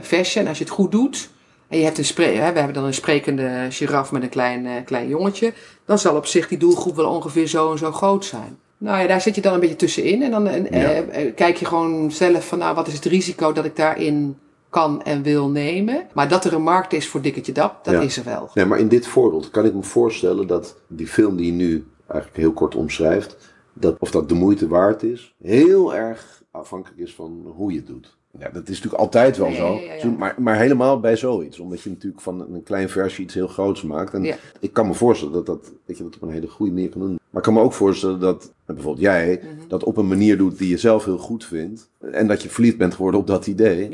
versje. 0.01 0.41
En 0.41 0.47
als 0.47 0.59
je 0.59 0.65
het 0.65 0.73
goed 0.73 0.91
doet, 0.93 1.29
en 1.69 1.79
je 1.79 1.85
hebt 1.85 1.99
een 1.99 2.05
spre- 2.05 2.33
we 2.33 2.39
hebben 2.39 2.73
dan 2.75 2.85
een 2.85 2.95
sprekende 2.95 3.67
giraf 3.71 4.13
met 4.13 4.23
een 4.23 4.29
klein, 4.29 4.67
klein 4.85 5.09
jongetje, 5.09 5.53
dan 5.87 5.99
zal 5.99 6.17
op 6.17 6.27
zich 6.27 6.49
die 6.49 6.59
doelgroep 6.59 6.97
wel 6.97 7.11
ongeveer 7.11 7.47
zo 7.47 7.73
en 7.73 7.79
zo 7.79 7.93
groot 7.93 8.25
zijn. 8.25 8.59
Nou 8.79 9.01
ja, 9.01 9.07
daar 9.07 9.21
zit 9.21 9.35
je 9.35 9.41
dan 9.41 9.55
een 9.55 9.61
beetje 9.61 9.77
tussenin. 9.77 10.23
En 10.23 10.31
dan 10.31 10.45
Ja. 10.45 10.69
eh, 10.71 11.35
kijk 11.35 11.57
je 11.57 11.65
gewoon 11.65 12.13
zelf 12.13 12.47
van, 12.47 12.59
nou, 12.59 12.75
wat 12.75 12.87
is 12.87 12.95
het 12.95 13.05
risico 13.05 13.53
dat 13.53 13.65
ik 13.65 13.77
daarin 13.77 14.39
kan 14.75 15.03
en 15.03 15.23
wil 15.23 15.49
nemen. 15.49 16.07
Maar 16.15 16.29
dat 16.29 16.45
er 16.45 16.53
een 16.53 16.63
markt 16.63 16.93
is 16.93 17.09
voor 17.09 17.21
Dikketje 17.21 17.53
Dap, 17.53 17.85
dat 17.85 17.95
Ja. 17.95 18.01
is 18.01 18.17
er 18.17 18.25
wel. 18.25 18.51
Nee, 18.55 18.65
maar 18.65 18.79
in 18.79 18.89
dit 18.89 19.07
voorbeeld 19.07 19.51
kan 19.51 19.65
ik 19.65 19.75
me 19.75 19.83
voorstellen 19.83 20.47
dat 20.47 20.77
die 20.89 21.07
film 21.07 21.37
die 21.37 21.47
je 21.47 21.53
nu 21.53 21.85
eigenlijk 22.07 22.41
heel 22.41 22.53
kort 22.53 22.75
omschrijft, 22.75 23.37
dat 23.73 23.97
of 23.99 24.11
dat 24.11 24.29
de 24.29 24.35
moeite 24.35 24.69
waard 24.69 25.03
is, 25.03 25.35
heel 25.43 25.95
erg 25.95 26.43
afhankelijk 26.51 27.01
is 27.01 27.15
van 27.15 27.53
hoe 27.57 27.71
je 27.73 27.77
het 27.79 27.87
doet. 27.87 28.17
Ja, 28.39 28.49
dat 28.51 28.63
is 28.69 28.75
natuurlijk 28.77 29.03
altijd 29.03 29.37
wel 29.37 29.53
zo. 29.53 29.75
ja, 29.75 29.81
ja, 29.81 29.95
ja. 29.95 30.11
Maar, 30.19 30.35
maar 30.39 30.57
helemaal 30.57 31.01
bij 31.01 31.17
zoiets. 31.17 31.59
Omdat 31.59 31.81
je 31.83 31.91
natuurlijk 31.91 32.23
van 32.23 32.41
een 32.55 32.63
klein 32.63 32.89
versje 32.89 33.23
iets 33.23 33.35
heel 33.35 33.47
groots 33.49 33.83
maakt. 33.83 34.15
En 34.15 34.25
ik 34.61 34.73
kan 34.73 34.87
me 34.87 34.95
voorstellen 34.95 35.35
dat, 35.35 35.47
dat, 35.47 35.73
dat 35.87 35.97
je 35.97 36.03
dat 36.03 36.15
op 36.17 36.23
een 36.23 36.31
hele 36.31 36.49
goede 36.49 36.73
manier 36.73 36.89
kan 36.89 37.01
doen. 37.01 37.11
Maar 37.31 37.43
ik 37.43 37.43
kan 37.43 37.53
me 37.55 37.61
ook 37.61 37.73
voorstellen 37.73 38.21
dat 38.21 38.53
bijvoorbeeld 38.67 39.01
jij 39.05 39.41
Mhm. 39.43 39.69
dat 39.69 39.85
op 39.85 39.97
een 39.97 40.09
manier 40.09 40.37
doet 40.39 40.59
die 40.59 40.69
je 40.69 40.77
zelf 40.79 41.05
heel 41.05 41.19
goed 41.19 41.45
vindt. 41.45 41.89
En 42.13 42.27
dat 42.27 42.43
je 42.43 42.49
verliefd 42.49 42.77
bent 42.79 42.95
geworden 42.95 43.21
op 43.21 43.27
dat 43.27 43.47
idee. 43.47 43.89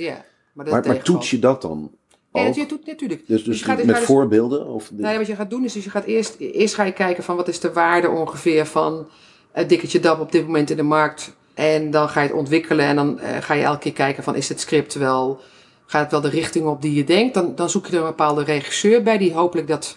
Maar 0.65 0.83
dat 0.83 0.93
maar, 0.93 1.03
toets 1.03 1.31
je 1.31 1.39
dat 1.39 1.63
dan? 1.63 1.91
Ja, 2.33 2.65
doet 2.69 2.87
natuurlijk. 2.87 3.23
Dus, 3.27 3.45
dus 3.45 3.63
gaat- 3.63 3.77
met 3.77 3.87
gaat 3.87 3.97
dus- 3.97 4.05
voorbeelden? 4.05 4.67
Of 4.67 4.91
Nou 4.93 5.13
ja, 5.13 5.19
wat 5.19 5.27
je 5.27 5.35
gaat 5.35 5.51
doen 5.51 5.65
is, 5.65 5.73
dus 5.73 5.85
je 5.85 5.91
gaat 5.91 6.05
eerst, 6.05 6.37
eerst 6.39 6.75
ga 6.75 6.85
je 6.85 6.93
kijken 6.93 7.25
van 7.25 7.37
wat 7.37 7.49
is 7.49 7.61
de 7.61 7.73
waarde 7.73 8.09
ongeveer 8.09 8.67
van 8.67 9.09
het 9.53 9.69
dikketje 9.69 10.01
dap 10.01 10.21
op 10.21 10.33
dit 10.33 10.47
moment 10.47 10.71
in 10.71 10.77
de 10.77 10.83
markt. 10.83 11.35
En 11.55 11.91
dan 11.91 12.09
ga 12.09 12.21
je 12.21 12.29
het 12.29 12.37
ontwikkelen 12.37 12.85
en 12.85 12.97
dan 12.97 13.19
eh, 13.19 13.43
ga 13.43 13.55
je 13.55 13.63
elke 13.63 13.79
keer 13.79 13.93
kijken 13.93 14.23
van 14.23 14.35
is 14.35 14.49
het 14.49 14.61
script 14.61 14.95
wel, 14.95 15.41
gaat 15.87 16.03
het 16.03 16.11
wel 16.11 16.21
de 16.21 16.29
richting 16.29 16.67
op 16.67 16.83
die 16.83 16.95
je 16.95 17.05
denkt. 17.05 17.35
Dan, 17.35 17.55
dan 17.55 17.71
zoek 17.71 17.87
je 17.87 17.93
er 17.93 17.99
een 17.99 18.07
bepaalde 18.07 18.45
regisseur 18.45 19.03
bij 19.03 19.19
die 19.19 19.33
hopelijk 19.33 19.69
dat 19.69 19.97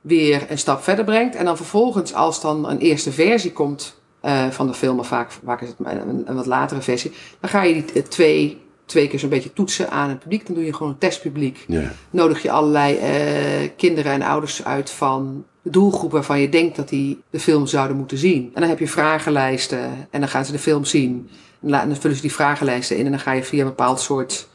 weer 0.00 0.46
een 0.48 0.58
stap 0.58 0.82
verder 0.82 1.04
brengt. 1.04 1.34
En 1.34 1.44
dan 1.44 1.56
vervolgens 1.56 2.14
als 2.14 2.40
dan 2.40 2.68
een 2.68 2.78
eerste 2.78 3.12
versie 3.12 3.52
komt 3.52 3.94
eh, 4.20 4.48
van 4.50 4.66
de 4.66 4.74
film, 4.74 4.98
of 4.98 5.06
vaak, 5.06 5.30
vaak 5.44 5.60
is 5.60 5.68
het 5.68 5.76
een, 5.78 6.22
een, 6.26 6.34
wat 6.34 6.46
latere 6.46 6.80
versie. 6.80 7.12
Dan 7.40 7.50
ga 7.50 7.62
je 7.62 7.84
die 7.84 8.02
twee, 8.02 8.63
twee 8.86 9.08
keer 9.08 9.18
zo'n 9.18 9.28
beetje 9.28 9.52
toetsen 9.52 9.90
aan 9.90 10.08
het 10.08 10.18
publiek. 10.18 10.46
Dan 10.46 10.54
doe 10.54 10.64
je 10.64 10.72
gewoon 10.74 10.92
een 10.92 10.98
testpubliek 10.98 11.64
Ja. 11.68 11.92
nodig 12.10 12.42
je 12.42 12.50
allerlei 12.50 12.96
eh, 12.96 13.70
kinderen 13.76 14.12
en 14.12 14.22
ouders 14.22 14.64
uit 14.64 14.90
van 14.90 15.44
de 15.62 15.70
doelgroep 15.70 16.12
waarvan 16.12 16.40
je 16.40 16.48
denkt 16.48 16.76
dat 16.76 16.88
die 16.88 17.22
de 17.30 17.40
film 17.40 17.66
zouden 17.66 17.96
moeten 17.96 18.18
zien. 18.18 18.50
En 18.54 18.60
dan 18.60 18.68
heb 18.70 18.78
je 18.78 18.88
vragenlijsten 18.88 20.08
en 20.10 20.20
dan 20.20 20.28
gaan 20.28 20.44
ze 20.44 20.52
de 20.52 20.58
film 20.58 20.84
zien. 20.84 21.30
En 21.62 21.68
dan 21.70 21.96
vullen 21.96 22.16
ze 22.16 22.22
die 22.22 22.32
vragenlijsten 22.32 22.96
in 22.96 23.04
en 23.04 23.10
dan 23.10 23.20
ga 23.20 23.32
je 23.32 23.42
via 23.44 23.60
een 23.60 23.68
bepaald 23.68 24.00
soort, 24.00 24.48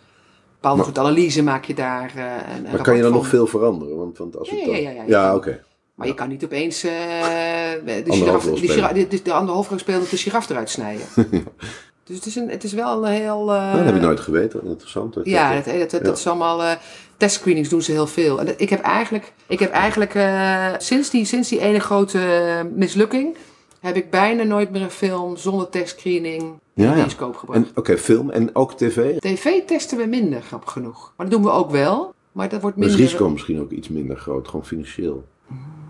bepaalde 0.53 0.77
Maar- 0.77 0.85
soort 0.85 0.99
analyse 0.99 1.43
maak 1.43 1.65
je 1.65 1.73
daar 1.73 2.11
eh, 2.15 2.23
een, 2.23 2.65
een 2.65 2.71
Maar 2.71 2.81
kan 2.81 2.95
je 2.95 3.01
dan 3.01 3.11
nog 3.11 3.27
veel 3.27 3.47
veranderen? 3.47 3.97
Want, 3.97 4.17
want 4.17 4.37
als 4.37 4.49
Ja, 4.49 4.55
het 4.55 4.65
ja, 4.65 4.71
dan... 4.71 4.81
ja, 4.81 4.89
ja, 4.89 4.95
ja. 4.95 5.03
ja 5.07 5.35
oké. 5.35 5.63
Maar 5.95 6.07
je 6.07 6.13
kan 6.13 6.29
niet 6.29 6.43
opeens 6.43 6.83
eh, 6.83 6.91
de, 7.85 8.03
giraf, 8.05 8.43
de, 8.43 8.67
giraf, 8.67 8.91
de, 8.91 9.07
de, 9.07 9.21
de 9.21 10.07
de 10.09 10.17
giraf 10.17 10.49
eruit 10.49 10.69
snijden. 10.69 11.05
dus 12.09 12.17
het 12.17 12.25
is, 12.25 12.35
een, 12.35 12.49
het 12.49 12.63
is 12.63 12.73
wel 12.73 13.05
een 13.07 13.11
heel... 13.11 13.53
eh, 13.53 13.73
dat 13.75 13.85
heb 13.85 13.95
ik 13.95 14.01
nooit 14.01 14.19
geweten. 14.19 14.65
Interessant. 14.65 15.13
Dat- 15.13 15.25
Ja, 15.25 15.53
dat- 15.53 15.65
dat, 15.65 15.79
dat, 15.79 15.89
dat, 15.91 16.01
ja. 16.05 16.11
is 16.11 16.27
allemaal. 16.27 16.63
eh 16.63 16.71
testscreenings 17.17 17.69
doen 17.69 17.81
ze 17.81 17.91
heel 17.91 18.07
veel. 18.07 18.39
En 18.39 18.53
ik 18.59 18.69
heb 18.69 18.81
eigenlijk, 18.81 19.33
ik 19.47 19.59
heb 19.59 19.71
eigenlijk 19.71 20.15
eh, 20.15 20.67
sinds, 20.77 21.09
die, 21.09 21.25
sinds 21.25 21.49
die 21.49 21.59
ene 21.59 21.79
grote 21.79 22.19
eh, 22.19 22.59
mislukking. 22.75 23.35
heb 23.79 23.95
ik 23.95 24.09
bijna 24.09 24.43
nooit 24.43 24.71
meer 24.71 24.81
een 24.81 24.89
film 24.91 25.37
zonder 25.37 25.69
testscreening 25.69 26.41
in 26.41 26.83
Ja, 26.85 26.91
de 26.91 26.97
ja. 26.97 27.03
bioscoop 27.03 27.35
gebracht. 27.35 27.65
Oké, 27.75 27.97
film 27.97 28.29
en 28.29 28.55
ook 28.55 28.73
tv. 28.77 29.17
TV 29.17 29.61
testen 29.65 29.97
we 29.97 30.05
minder, 30.05 30.41
grappig 30.41 30.71
genoeg. 30.71 31.13
Maar 31.17 31.29
dat 31.29 31.35
doen 31.35 31.45
we 31.51 31.57
ook 31.57 31.71
wel. 31.71 32.13
Maar 32.31 32.49
dat 32.49 32.61
wordt 32.61 32.77
minder. 32.77 32.95
het 32.95 33.05
risico 33.05 33.29
misschien 33.29 33.59
ook 33.61 33.71
iets 33.71 33.89
minder 33.89 34.17
groot, 34.17 34.47
gewoon 34.47 34.65
financieel? 34.65 35.25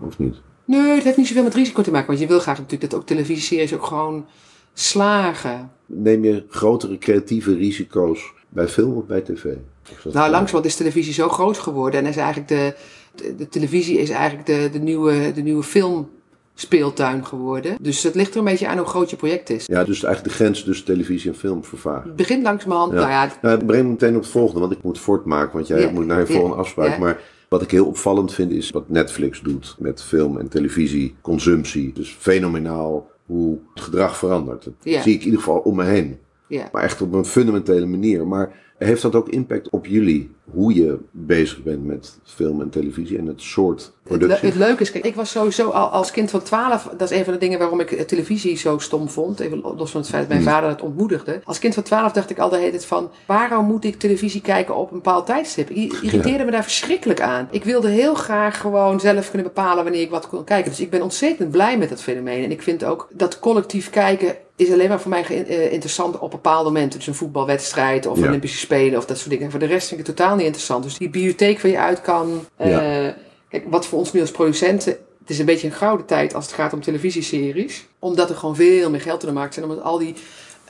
Of 0.00 0.18
niet? 0.18 0.34
Nee, 0.64 0.94
het 0.94 1.04
heeft 1.04 1.16
niet 1.16 1.26
zoveel 1.26 1.42
met 1.42 1.54
risico 1.54 1.82
te 1.82 1.90
maken. 1.90 2.06
Want 2.06 2.18
je 2.20 2.26
wil 2.26 2.40
graag 2.40 2.58
natuurlijk 2.58 2.90
dat 2.90 3.00
ook 3.00 3.06
televisieseries 3.06 3.74
ook 3.74 3.86
gewoon 3.86 4.26
slagen. 4.74 5.70
Neem 5.86 6.24
je 6.24 6.44
grotere 6.48 6.98
creatieve 6.98 7.54
risico's 7.54 8.32
bij 8.48 8.68
film 8.68 8.96
of 8.96 9.04
bij 9.06 9.20
tv? 9.20 9.44
Nou, 9.44 9.56
gewoon- 9.96 10.12
langzamerhand 10.12 10.64
is 10.64 10.76
televisie 10.76 11.12
zo 11.12 11.28
groot 11.28 11.58
geworden. 11.58 12.00
En 12.00 12.06
is 12.06 12.16
eigenlijk 12.16 12.48
de, 12.48 12.74
de, 13.14 13.34
de 13.36 13.48
televisie 13.48 13.98
is 13.98 14.10
eigenlijk 14.10 14.46
de, 14.46 14.68
de, 14.72 14.78
nieuwe, 14.78 15.32
de 15.34 15.42
nieuwe 15.42 15.62
filmspeeltuin 15.62 17.26
geworden. 17.26 17.76
Dus 17.80 18.02
het 18.02 18.14
ligt 18.14 18.32
er 18.32 18.38
een 18.38 18.44
beetje 18.44 18.68
aan 18.68 18.78
hoe 18.78 18.86
groot 18.86 19.10
je 19.10 19.16
project 19.16 19.50
is. 19.50 19.64
Ja, 19.66 19.84
dus 19.84 20.02
eigenlijk 20.02 20.36
de 20.36 20.44
grens 20.44 20.64
tussen 20.64 20.86
televisie 20.86 21.30
en 21.30 21.36
film 21.36 21.64
vervaagt. 21.64 22.04
Het 22.04 22.16
begint 22.16 22.42
langzamerhand, 22.42 22.92
Ja. 22.92 22.98
nou 22.98 23.10
ja, 23.10 23.32
Nou, 23.42 23.56
het 23.56 23.66
brengt 23.66 23.84
me 23.84 23.90
meteen 23.90 24.14
op 24.16 24.20
het 24.22 24.30
volgende, 24.30 24.60
want 24.60 24.72
ik 24.72 24.82
moet 24.82 24.98
voortmaken, 24.98 25.52
want 25.52 25.66
jij 25.66 25.80
Ja, 25.80 25.90
moet 25.90 26.06
naar 26.06 26.20
je 26.20 26.26
ja, 26.26 26.32
volgende 26.32 26.56
afspraak. 26.56 26.98
Maar 26.98 27.20
wat 27.48 27.62
ik 27.62 27.70
heel 27.70 27.86
opvallend 27.86 28.34
vind 28.34 28.50
is 28.50 28.70
wat 28.70 28.88
Netflix 28.88 29.40
doet 29.40 29.76
met 29.78 30.02
film 30.02 30.38
en 30.38 30.48
televisie, 30.48 31.14
consumptie. 31.20 31.92
Dus 31.92 32.16
fenomenaal 32.18 33.10
hoe 33.30 33.58
het 33.74 33.82
gedrag 33.82 34.16
verandert. 34.16 34.64
Dat 34.64 34.72
Ja. 34.82 35.02
zie 35.02 35.12
ik 35.14 35.18
in 35.20 35.24
ieder 35.24 35.40
geval 35.40 35.58
om 35.58 35.76
me 35.76 35.84
heen. 35.84 36.18
ja. 36.46 36.68
Maar 36.72 36.82
echt 36.82 37.02
op 37.02 37.12
een 37.12 37.24
fundamentele 37.24 37.86
manier. 37.86 38.26
Maar 38.26 38.69
heeft 38.86 39.02
dat 39.02 39.14
ook 39.14 39.28
impact 39.28 39.68
op 39.70 39.86
jullie? 39.86 40.30
Hoe 40.50 40.74
je 40.74 40.98
bezig 41.10 41.62
bent 41.62 41.84
met 41.84 42.18
film 42.24 42.60
en 42.60 42.70
televisie 42.70 43.18
en 43.18 43.26
het 43.26 43.42
soort 43.42 43.80
Het, 43.80 44.10
le- 44.10 44.18
productie? 44.18 44.48
het 44.48 44.58
leuke 44.58 44.82
is, 44.82 44.90
kijk, 44.90 45.04
ik 45.04 45.14
was 45.14 45.30
sowieso 45.30 45.68
al 45.68 45.86
als 45.88 46.10
kind 46.10 46.30
van 46.30 46.42
12, 46.42 46.88
dat 46.98 47.10
is 47.10 47.18
een 47.18 47.24
van 47.24 47.32
de 47.32 47.38
dingen 47.38 47.58
waarom 47.58 47.80
ik 47.80 47.92
eh, 47.92 48.04
televisie 48.04 48.56
zo 48.56 48.78
stom 48.78 49.08
vond. 49.08 49.40
Even 49.40 49.60
los 49.76 49.90
van 49.90 50.00
het 50.00 50.10
feit 50.10 50.22
dat 50.22 50.32
mijn 50.32 50.42
vader 50.42 50.68
het 50.68 50.82
ontmoedigde. 50.82 51.40
Als 51.44 51.58
kind 51.58 51.74
van 51.74 51.82
12 51.82 52.12
dacht 52.12 52.30
ik 52.30 52.38
al 52.38 52.48
de 52.48 52.56
hele 52.56 52.70
tijd 52.70 52.84
van, 52.86 53.10
waarom 53.26 53.66
moet 53.66 53.84
ik 53.84 53.98
televisie 53.98 54.40
kijken 54.40 54.76
op 54.76 54.90
een 54.90 54.96
bepaald 54.96 55.26
tijdstip? 55.26 55.70
Ik 55.70 55.92
irriteerde 56.02 56.44
me 56.44 56.50
daar 56.50 56.62
verschrikkelijk 56.62 57.20
aan. 57.20 57.48
Ik 57.50 57.64
wilde 57.64 57.88
heel 57.88 58.14
graag 58.14 58.60
gewoon 58.60 59.00
zelf 59.00 59.28
kunnen 59.30 59.52
bepalen 59.54 59.82
wanneer 59.84 60.02
ik 60.02 60.10
wat 60.10 60.28
kon 60.28 60.44
kijken. 60.44 60.70
Dus 60.70 60.80
ik 60.80 60.90
ben 60.90 61.02
ontzettend 61.02 61.50
blij 61.50 61.78
met 61.78 61.88
dat 61.88 62.02
fenomeen. 62.02 62.44
En 62.44 62.50
ik 62.50 62.62
vind 62.62 62.84
ook 62.84 63.08
dat 63.12 63.38
collectief 63.38 63.90
kijken 63.90 64.36
is 64.60 64.72
alleen 64.72 64.88
maar 64.88 65.00
voor 65.00 65.10
mij 65.10 65.24
eh, 65.46 65.72
interessant 65.72 66.18
op 66.18 66.30
bepaalde 66.30 66.70
momenten. 66.70 66.98
Dus 66.98 67.08
een 67.08 67.14
voetbalwedstrijd 67.14 68.06
of 68.06 68.18
Ja. 68.18 68.26
Olympische 68.26 68.58
Spelen 68.58 68.98
of 68.98 69.06
dat 69.06 69.16
soort 69.18 69.30
dingen. 69.30 69.44
En 69.44 69.50
voor 69.50 69.60
de 69.60 69.66
rest 69.66 69.88
vind 69.88 70.00
ik 70.00 70.06
het 70.06 70.16
totaal 70.16 70.34
niet 70.36 70.44
interessant. 70.44 70.82
Dus 70.84 70.98
die 70.98 71.10
bibliotheek 71.10 71.60
waar 71.60 71.70
je 71.70 71.78
uit 71.78 72.00
kan. 72.00 72.44
eh. 72.56 73.12
Kijk, 73.48 73.64
wat 73.68 73.86
voor 73.86 73.98
ons 73.98 74.12
nu 74.12 74.20
als 74.20 74.30
producenten. 74.30 74.92
Het 75.20 75.30
is 75.30 75.38
een 75.38 75.46
beetje 75.46 75.66
een 75.66 75.72
gouden 75.72 76.06
tijd 76.06 76.34
als 76.34 76.44
het 76.44 76.54
gaat 76.54 76.72
om 76.72 76.80
televisieseries. 76.80 77.86
Omdat 77.98 78.30
er 78.30 78.36
gewoon 78.36 78.56
veel 78.56 78.90
meer 78.90 79.00
geld 79.00 79.22
in 79.22 79.28
de 79.28 79.34
markt 79.34 79.54
zijn. 79.54 79.66
Omdat 79.68 79.84
al 79.84 79.98
die 79.98 80.14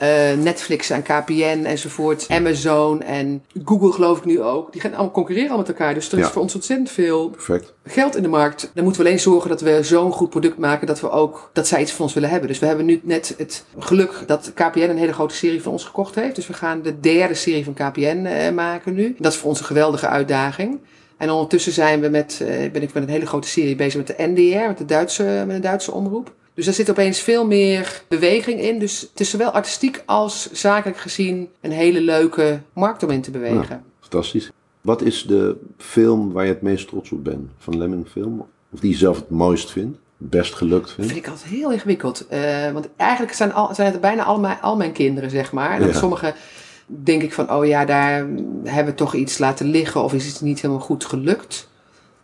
eh, 0.01 0.33
Netflix 0.37 0.89
en 0.89 1.01
KPN 1.01 1.63
enzovoort, 1.65 2.25
Amazon 2.29 3.01
en 3.01 3.43
Google 3.65 3.91
geloof 3.91 4.17
ik 4.17 4.25
nu 4.25 4.41
ook. 4.41 4.71
Die 4.71 4.81
gaan 4.81 4.91
allemaal 4.93 5.11
concurreren 5.11 5.57
met 5.57 5.67
elkaar. 5.67 5.93
Dus 5.93 6.11
er 6.11 6.17
is 6.17 6.25
Ja. 6.25 6.31
voor 6.31 6.41
ons 6.41 6.55
ontzettend 6.55 6.89
veel 6.91 7.29
Perfect. 7.29 7.73
geld 7.85 8.15
in 8.15 8.23
de 8.23 8.29
markt. 8.29 8.71
Dan 8.73 8.83
moeten 8.83 9.01
we 9.01 9.07
alleen 9.07 9.19
zorgen 9.21 9.49
dat 9.49 9.61
we 9.61 9.79
zo'n 9.83 10.11
goed 10.11 10.29
product 10.29 10.57
maken 10.57 10.87
dat 10.87 10.99
we 11.01 11.09
ook 11.09 11.49
dat 11.53 11.67
zij 11.67 11.81
iets 11.81 11.91
van 11.91 12.05
ons 12.05 12.13
willen 12.13 12.29
hebben. 12.29 12.47
Dus 12.47 12.59
we 12.59 12.65
hebben 12.65 12.85
nu 12.85 12.99
net 13.03 13.33
het 13.37 13.65
geluk 13.79 14.23
dat 14.27 14.51
KPN 14.55 14.79
een 14.79 14.97
hele 14.97 15.13
grote 15.13 15.35
serie 15.35 15.61
van 15.61 15.71
ons 15.71 15.83
gekocht 15.83 16.15
heeft. 16.15 16.35
Dus 16.35 16.47
we 16.47 16.53
gaan 16.53 16.81
de 16.81 16.99
derde 16.99 17.33
serie 17.33 17.63
van 17.63 17.73
KPN 17.73 18.25
eh, 18.25 18.51
maken 18.53 18.93
nu. 18.93 19.15
Dat 19.19 19.31
is 19.31 19.37
voor 19.37 19.49
ons 19.49 19.59
een 19.59 19.65
geweldige 19.65 20.07
uitdaging. 20.07 20.79
En 21.17 21.29
ondertussen 21.29 21.71
zijn 21.71 21.99
we 22.01 22.07
met, 22.09 22.41
eh, 22.47 22.71
ben 22.71 22.81
ik 22.81 22.93
met 22.93 23.03
een 23.03 23.09
hele 23.09 23.25
grote 23.25 23.47
serie 23.47 23.75
bezig 23.75 23.97
met 23.97 24.07
de 24.07 24.13
NDR, 24.17 24.67
met 24.67 24.77
de 24.77 24.85
Duitse, 24.85 25.43
met 25.47 25.55
een 25.55 25.61
Duitse 25.61 25.91
omroep. 25.91 26.33
Dus 26.53 26.65
daar 26.65 26.73
zit 26.73 26.89
opeens 26.89 27.19
veel 27.19 27.45
meer 27.47 28.01
beweging 28.07 28.59
in. 28.61 28.79
Dus 28.79 29.01
het 29.01 29.19
is 29.19 29.29
zowel 29.29 29.51
artistiek 29.51 30.03
als 30.05 30.51
zakelijk 30.51 30.97
gezien 30.99 31.49
een 31.61 31.71
hele 31.71 32.01
leuke 32.01 32.61
markt 32.73 33.03
om 33.03 33.09
in 33.09 33.21
te 33.21 33.31
bewegen. 33.31 33.83
Fantastisch. 33.99 34.51
Wat 34.81 35.01
is 35.01 35.23
de 35.23 35.57
film 35.77 36.31
waar 36.31 36.45
je 36.45 36.51
het 36.51 36.61
meest 36.61 36.87
trots 36.87 37.11
op 37.11 37.23
bent 37.23 37.49
van 37.57 37.77
Lemming 37.77 38.07
Film? 38.07 38.45
Of 38.71 38.79
die 38.79 38.91
je 38.91 38.97
zelf 38.97 39.15
het 39.15 39.29
mooist 39.29 39.71
vindt? 39.71 39.97
Best 40.17 40.53
gelukt 40.53 40.85
Dat 40.85 40.91
vindt? 40.95 41.11
vind 41.11 41.25
ik 41.25 41.31
altijd 41.31 41.49
heel 41.49 41.71
ingewikkeld. 41.71 42.27
Eh, 42.27 42.71
want 42.71 42.87
eigenlijk 42.95 43.33
zijn, 43.33 43.53
al, 43.53 43.75
zijn 43.75 43.91
het 43.91 44.01
bijna 44.01 44.23
al 44.23 44.39
mijn, 44.39 44.61
al 44.61 44.75
mijn 44.75 44.91
kinderen, 44.91 45.29
zeg 45.29 45.51
maar. 45.51 45.81
En 45.81 45.87
Ja. 45.87 45.93
sommige 45.93 46.33
denk 46.85 47.21
ik 47.21 47.33
van, 47.33 47.51
oh 47.51 47.65
ja, 47.65 47.85
daar 47.85 48.27
hebben 48.63 48.85
we 48.93 48.95
toch 48.95 49.13
iets 49.15 49.37
laten 49.37 49.65
liggen 49.65 50.03
of 50.03 50.13
is 50.13 50.27
iets 50.27 50.41
niet 50.41 50.61
helemaal 50.61 50.83
goed 50.83 51.05
gelukt. 51.05 51.69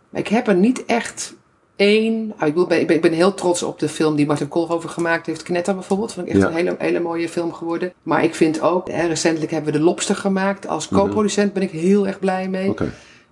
Maar 0.08 0.20
ik 0.20 0.28
heb 0.28 0.48
er 0.48 0.54
niet 0.54 0.84
echt 0.84 1.34
één. 1.78 2.32
ah, 2.38 2.48
ik, 2.48 2.54
bedoel, 2.54 2.72
ik, 2.72 2.86
ben, 2.86 2.96
ik 2.96 3.02
ben 3.02 3.12
heel 3.12 3.34
trots 3.34 3.62
op 3.62 3.78
de 3.78 3.88
film 3.88 4.16
die 4.16 4.26
Martin 4.26 4.48
Koolhoven 4.48 4.90
gemaakt 4.90 5.26
heeft. 5.26 5.42
Knetter 5.42 5.74
bijvoorbeeld. 5.74 6.12
Vond 6.12 6.26
ik 6.26 6.32
echt 6.32 6.42
Ja. 6.42 6.48
een 6.48 6.54
hele, 6.54 6.74
hele 6.78 7.00
mooie 7.00 7.28
film 7.28 7.52
geworden. 7.52 7.92
Maar 8.02 8.24
ik 8.24 8.34
vind 8.34 8.60
ook, 8.60 8.90
hè, 8.90 9.06
recentelijk 9.06 9.52
hebben 9.52 9.72
we 9.72 9.78
De 9.78 9.84
Lobster 9.84 10.16
gemaakt. 10.16 10.66
Als 10.68 10.88
co-producent 10.88 11.52
ben 11.52 11.62
ik 11.62 11.70
heel 11.70 12.06
erg 12.06 12.18
blij 12.18 12.48
mee. 12.48 12.74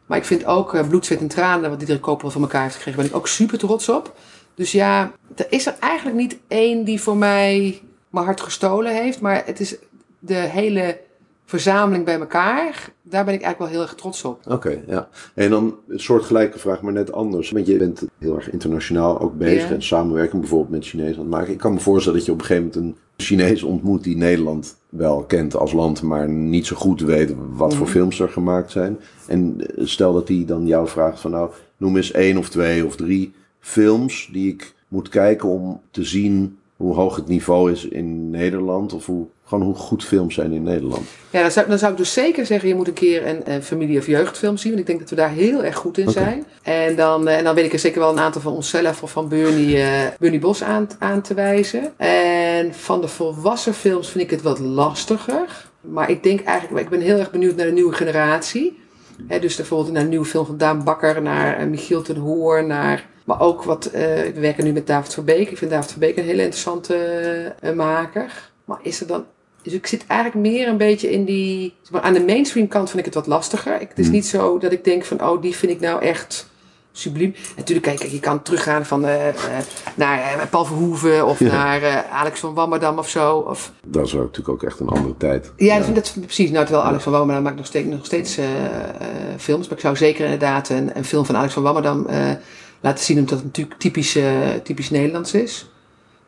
Maar 0.06 0.18
ik 0.18 0.24
vind 0.24 0.44
ook 0.44 0.74
eh, 0.74 0.88
Bloed, 0.88 1.06
Zweet 1.06 1.20
en 1.20 1.28
Tranen, 1.28 1.70
wat 1.70 1.78
Diederik 1.78 2.02
Koopel 2.02 2.30
van 2.30 2.42
elkaar 2.42 2.62
heeft 2.62 2.74
gekregen, 2.74 3.00
ben 3.00 3.10
ik 3.10 3.16
ook 3.16 3.28
super 3.28 3.58
trots 3.58 3.88
op. 3.88 4.14
Dus 4.54 4.72
ja, 4.72 5.12
er 5.36 5.46
is 5.48 5.66
er 5.66 5.74
eigenlijk 5.80 6.16
niet 6.16 6.38
één 6.48 6.84
die 6.84 7.00
voor 7.00 7.16
mij 7.16 7.80
mijn 8.10 8.24
hart 8.24 8.40
gestolen 8.40 8.94
heeft. 8.94 9.20
Maar 9.20 9.42
het 9.46 9.60
is 9.60 9.76
de 10.18 10.34
hele 10.34 10.98
verzameling 11.46 12.04
bij 12.04 12.18
elkaar. 12.18 12.92
Daar 13.02 13.24
ben 13.24 13.34
ik 13.34 13.42
eigenlijk 13.42 13.58
wel 13.58 13.68
heel 13.68 13.88
erg 13.88 13.94
trots 13.98 14.24
op. 14.24 14.40
Oké, 14.48 14.82
ja. 14.86 15.08
En 15.34 15.50
dan 15.50 15.74
een 15.88 16.00
soortgelijke 16.00 16.58
vraag, 16.58 16.82
maar 16.82 16.92
net 16.92 17.12
anders. 17.12 17.50
Want 17.50 17.66
je 17.66 17.76
bent 17.76 18.02
heel 18.18 18.36
erg 18.36 18.50
internationaal 18.50 19.20
ook 19.20 19.38
bezig 19.38 19.70
en 19.70 19.82
samenwerking 19.82 20.40
bijvoorbeeld 20.40 20.70
met 20.70 20.84
Chinezen 20.86 21.14
aan 21.14 21.20
het 21.20 21.30
maken. 21.30 21.52
Ik 21.52 21.58
kan 21.58 21.72
me 21.72 21.80
voorstellen 21.80 22.18
dat 22.18 22.26
je 22.26 22.32
op 22.32 22.38
een 22.40 22.44
gegeven 22.46 22.70
moment 22.74 22.96
een 22.98 23.24
Chinees 23.24 23.62
ontmoet 23.62 24.04
die 24.04 24.16
Nederland 24.16 24.76
wel 24.88 25.24
kent 25.24 25.56
als 25.56 25.72
land, 25.72 26.02
maar 26.02 26.28
niet 26.28 26.66
zo 26.66 26.76
goed 26.76 27.00
weet 27.00 27.34
wat 27.50 27.74
voor 27.74 27.86
Mhm. 27.86 27.94
films 27.94 28.20
er 28.20 28.28
gemaakt 28.28 28.70
zijn. 28.70 28.98
En 29.26 29.56
eh, 29.76 29.86
stel 29.86 30.12
dat 30.12 30.26
die 30.26 30.44
dan 30.44 30.66
jou 30.66 30.88
vraagt 30.88 31.20
van 31.20 31.30
nou, 31.30 31.50
noem 31.76 31.96
eens 31.96 32.12
één 32.12 32.36
of 32.36 32.48
twee 32.48 32.86
of 32.86 32.96
drie 32.96 33.32
films 33.60 34.28
die 34.32 34.52
ik 34.52 34.74
moet 34.88 35.08
kijken 35.08 35.48
om 35.48 35.80
te 35.90 36.04
zien 36.04 36.58
hoe 36.76 36.94
hoog 36.94 37.16
het 37.16 37.28
niveau 37.28 37.72
is 37.72 37.88
in 37.88 38.30
Nederland 38.30 38.92
of 38.92 39.06
hoe, 39.06 39.26
gewoon 39.44 39.64
hoe 39.64 39.74
goed 39.74 40.04
films 40.04 40.34
zijn 40.34 40.52
in 40.52 40.62
Nederland. 40.62 41.06
Ja, 41.30 41.40
dan 41.40 41.50
zou, 41.50 41.68
dan 41.68 41.78
zou 41.78 41.92
ik 41.92 41.98
dus 41.98 42.12
zeker 42.12 42.46
zeggen, 42.46 42.68
je 42.68 42.74
moet 42.74 42.88
een 42.88 42.92
keer 42.92 43.26
een, 43.26 43.52
een 43.52 43.62
familie- 43.62 43.98
of 43.98 44.06
jeugdfilm 44.06 44.56
zien. 44.56 44.68
Want 44.68 44.80
ik 44.80 44.86
denk 44.86 44.98
dat 45.00 45.10
we 45.10 45.16
daar 45.16 45.30
heel 45.30 45.64
erg 45.64 45.76
goed 45.76 45.98
in 45.98 46.10
zijn. 46.10 46.44
En 46.62 46.96
dan, 46.96 47.28
eh, 47.28 47.38
en 47.38 47.44
dan 47.44 47.54
weet 47.54 47.64
ik 47.64 47.72
er 47.72 47.78
zeker 47.78 48.00
wel 48.00 48.10
een 48.10 48.18
aantal 48.18 48.40
van 48.40 48.52
onszelf 48.52 49.02
of 49.02 49.10
van 49.10 49.28
Bernie, 49.28 49.84
Bernie 50.18 50.40
Bos 50.40 50.62
aan, 50.62 50.88
aan 50.98 51.20
te 51.22 51.34
wijzen. 51.34 51.98
En 51.98 52.74
van 52.74 53.00
de 53.00 53.08
volwassen 53.08 53.74
films 53.74 54.08
vind 54.08 54.24
ik 54.24 54.30
het 54.30 54.42
wat 54.42 54.58
lastiger. 54.58 55.68
Maar 55.80 56.10
ik 56.10 56.22
denk 56.22 56.40
eigenlijk, 56.40 56.84
ik 56.84 56.90
ben 56.90 57.00
heel 57.00 57.18
erg 57.18 57.30
benieuwd 57.30 57.56
naar 57.56 57.66
de 57.66 57.72
nieuwe 57.72 57.92
generatie. 57.92 58.84
Hè, 59.26 59.38
dus 59.38 59.56
bijvoorbeeld 59.56 59.92
naar 59.92 60.02
een 60.02 60.08
nieuwe 60.08 60.24
film 60.24 60.46
van 60.46 60.56
Daan 60.56 60.84
Bakker, 60.84 61.22
naar 61.22 61.56
eh, 61.56 61.66
Michiel 61.66 62.02
ten 62.02 62.16
Hoor, 62.16 62.64
naar... 62.64 63.06
Maar 63.24 63.40
ook 63.40 63.62
wat, 63.62 63.86
eh, 63.86 64.02
we 64.02 64.40
werken 64.40 64.64
nu 64.64 64.72
met 64.72 64.86
David 64.86 65.14
Verbeek. 65.14 65.50
Ik 65.50 65.58
vind 65.58 65.70
David 65.70 65.90
Verbeek 65.90 66.16
een 66.16 66.24
hele 66.24 66.42
interessante 66.42 66.94
eh, 67.60 67.72
maker. 67.72 68.50
Maar 68.64 68.78
is 68.82 69.00
er 69.00 69.06
dan 69.06 69.24
dus 69.66 69.74
ik 69.74 69.86
zit 69.86 70.06
eigenlijk 70.06 70.48
meer 70.48 70.68
een 70.68 70.76
beetje 70.76 71.10
in 71.10 71.24
die. 71.24 71.74
zeg 71.82 71.92
Maar 71.92 72.00
aan 72.00 72.12
de 72.12 72.24
mainstream 72.24 72.68
kant 72.68 72.88
vind 72.88 72.98
ik 72.98 73.04
het 73.04 73.14
wat 73.14 73.26
lastiger. 73.26 73.80
Ik, 73.80 73.88
het 73.88 73.98
is 73.98 74.04
Hmm. 74.04 74.14
niet 74.14 74.26
zo 74.26 74.58
dat 74.58 74.72
ik 74.72 74.84
denk 74.84 75.04
van, 75.04 75.22
oh, 75.22 75.42
die 75.42 75.56
vind 75.56 75.72
ik 75.72 75.80
nou 75.80 76.02
echt 76.02 76.50
subliem. 76.98 77.34
Natuurlijk, 77.56 77.86
kijk, 77.86 78.10
je 78.10 78.20
kan 78.20 78.42
teruggaan 78.42 78.86
van, 78.86 79.06
eh, 79.06 79.28
eh, 79.28 79.34
naar 79.94 80.18
eh, 80.18 80.48
Paul 80.50 80.64
Verhoeven 80.64 81.26
of 81.26 81.38
Ja. 81.38 81.46
naar 81.46 82.04
Alex 82.10 82.40
van 82.40 82.54
Wammerdam 82.54 82.98
of 82.98 83.08
zo. 83.08 83.36
Of, 83.36 83.72
Dat 83.86 84.06
is 84.06 84.14
ook 84.14 84.20
natuurlijk 84.20 84.48
ook 84.48 84.62
echt 84.62 84.80
een 84.80 84.88
andere 84.88 85.16
tijd. 85.16 85.52
ja, 85.56 85.78
dat, 85.78 85.94
dat, 85.94 86.14
precies. 86.20 86.50
Nou, 86.50 86.64
terwijl 86.64 86.86
Alex 86.86 87.02
van 87.02 87.12
Wammerdam 87.12 87.42
maakt 87.44 87.56
nog 87.56 87.66
steeds, 87.66 87.88
nog 87.88 88.04
steeds 88.04 88.38
films. 89.36 89.68
Maar 89.68 89.76
ik 89.76 89.82
zou 89.84 89.96
zeker 89.96 90.24
inderdaad 90.24 90.68
een, 90.68 90.90
een 90.96 91.04
film 91.04 91.24
van 91.26 91.36
Alex 91.36 91.52
van 91.52 91.62
Wammerdam 91.62 92.06
laten 92.80 93.04
zien, 93.04 93.18
omdat 93.18 93.34
het 93.38 93.44
natuurlijk 93.44 93.78
typisch, 93.78 94.18
typisch 94.62 94.90
Nederlands 94.90 95.32
is. 95.34 95.70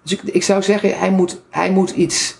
Dus 0.02 0.12
ik, 0.12 0.22
ik 0.22 0.42
zou 0.42 0.62
zeggen, 0.62 0.98
hij 0.98 1.10
moet, 1.10 1.40
hij 1.50 1.70
moet 1.70 1.90
iets 1.90 2.36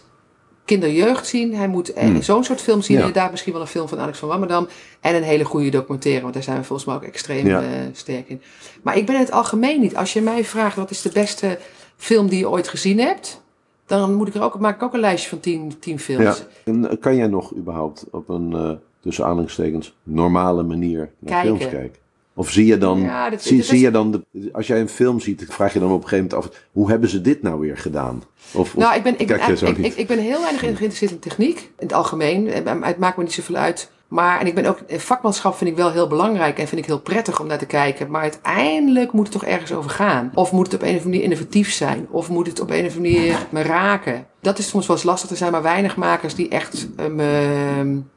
kinderjeugd 0.69 1.27
zien. 1.27 1.55
Hij 1.55 1.69
moet 1.69 1.93
eh, 1.93 2.05
Hmm. 2.05 2.23
zo'n 2.23 2.45
soort 2.45 2.61
film 2.61 2.83
zien. 2.83 2.97
Ja. 2.97 3.03
Inderdaad, 3.05 3.31
misschien 3.31 3.53
wel 3.53 3.61
een 3.63 3.67
film 3.69 3.89
van 3.89 3.99
Alex 3.99 4.19
van 4.19 4.29
Wammerdam. 4.29 4.69
En 5.01 5.15
een 5.15 5.23
hele 5.23 5.45
goede 5.45 5.71
documentaire, 5.71 6.23
want 6.23 6.35
daar 6.35 6.43
zijn 6.43 6.57
we 6.59 6.65
volgens 6.65 6.89
mij 6.89 6.97
ook 6.97 7.03
extreem 7.03 7.47
Ja. 7.47 7.61
eh, 7.61 7.69
sterk 7.93 8.29
in. 8.29 8.43
Maar 8.83 8.97
ik 8.97 9.07
ben 9.07 9.15
in 9.15 9.21
het 9.21 9.31
algemeen 9.31 9.81
niet. 9.81 9.97
Als 9.97 10.13
je 10.13 10.21
mij 10.21 10.45
vraagt, 10.45 10.77
wat 10.77 10.91
is 10.91 11.03
de 11.03 11.11
beste 11.13 11.59
film 11.97 12.29
die 12.29 12.39
je 12.39 12.49
ooit 12.51 12.69
gezien 12.69 12.99
hebt? 12.99 13.43
Dan 13.87 14.15
moet 14.15 14.29
ik 14.29 14.35
er 14.35 14.43
ook, 14.43 14.59
maak 14.59 14.75
ik 14.77 14.83
ook 14.83 14.95
een 14.95 15.01
lijstje 15.01 15.29
van 15.29 15.41
tien, 15.41 15.79
tien 15.79 15.99
films. 15.99 16.23
Ja. 16.39 16.45
En 16.65 16.91
eh, 16.91 16.97
kan 17.01 17.17
jij 17.17 17.27
nog 17.27 17.55
überhaupt 17.57 18.05
op 18.11 18.29
een, 18.29 18.53
eh 18.53 18.71
tussen 19.01 19.25
aanhalingstekens, 19.25 19.95
normale 20.03 20.63
manier 20.63 21.11
naar 21.19 21.33
Kijken. 21.43 21.57
films 21.59 21.73
kijken? 21.75 22.01
Of 22.39 22.51
zie 22.51 22.67
je 22.67 22.79
dan, 22.79 23.01
Ja, 23.01 23.31
dat- 23.31 23.43
zie, 23.43 23.51
dat 23.57 23.61
is- 23.61 23.69
zie 23.69 23.81
je 23.81 23.91
dan 23.91 24.11
de, 24.11 24.49
als 24.53 24.67
jij 24.67 24.81
een 24.81 24.89
film 24.89 25.21
ziet, 25.21 25.45
vraag 25.49 25.73
je 25.73 25.79
dan 25.79 25.91
op 25.93 26.03
een 26.03 26.09
gegeven 26.09 26.29
moment 26.31 26.53
af, 26.55 26.61
hoe 26.73 26.89
hebben 26.91 27.09
ze 27.09 27.21
dit 27.21 27.43
nou 27.43 27.61
weer 27.61 27.77
gedaan? 27.79 28.23
Of, 28.53 28.61
of 28.61 28.77
Nou, 28.77 28.97
ik 28.97 29.03
ben, 29.03 29.13
ik, 29.19 29.27
ben, 29.27 29.51
ik, 29.69 29.77
niet? 29.77 29.87
ik, 29.87 29.95
ik 29.97 30.07
ben 30.07 30.19
heel 30.19 30.41
weinig 30.41 30.61
geïnteresseerd 30.61 31.11
in 31.11 31.19
techniek. 31.19 31.59
In 31.59 31.87
het 31.87 31.93
algemeen. 31.93 32.49
Eh, 32.49 32.73
Het 32.83 32.99
maakt 32.99 33.17
me 33.17 33.23
niet 33.23 33.33
zoveel 33.33 33.55
uit. 33.57 33.91
Maar, 34.09 34.41
en 34.41 34.47
ik 34.47 34.55
ben 34.55 34.67
ook, 34.67 34.79
eh, 34.79 34.99
vakmanschap 34.99 35.55
vind 35.57 35.71
ik 35.71 35.77
wel 35.77 35.91
heel 35.93 36.07
belangrijk 36.07 36.59
en 36.59 36.69
vind 36.69 36.81
ik 36.81 36.87
heel 36.87 37.01
prettig 37.01 37.41
om 37.41 37.47
naar 37.47 37.59
te 37.59 37.67
kijken. 37.67 38.11
Maar 38.11 38.23
uiteindelijk 38.23 39.13
moet 39.13 39.23
het 39.29 39.33
toch 39.41 39.45
ergens 39.45 39.73
over 39.73 39.91
gaan. 39.91 40.31
Of 40.35 40.53
moet 40.53 40.67
het 40.67 40.75
op 40.75 40.81
een 40.83 40.87
of 40.89 40.93
andere 40.95 41.09
manier 41.11 41.23
innovatief 41.25 41.73
zijn. 41.73 42.07
Of 42.11 42.29
moet 42.29 42.47
het 42.47 42.61
op 42.61 42.71
een 42.71 42.87
of 42.87 42.97
andere 42.97 43.15
manier 43.15 43.47
me 43.51 43.63
raken. 43.63 44.27
Dat 44.41 44.59
is 44.59 44.69
soms 44.69 44.87
wel 44.87 44.97
eens 44.97 45.05
lastig. 45.05 45.31
Er 45.31 45.37
zijn 45.37 45.53
maar 45.53 45.63
weinig 45.63 45.97
makers 45.97 46.35
die 46.35 46.49
echt 46.49 46.89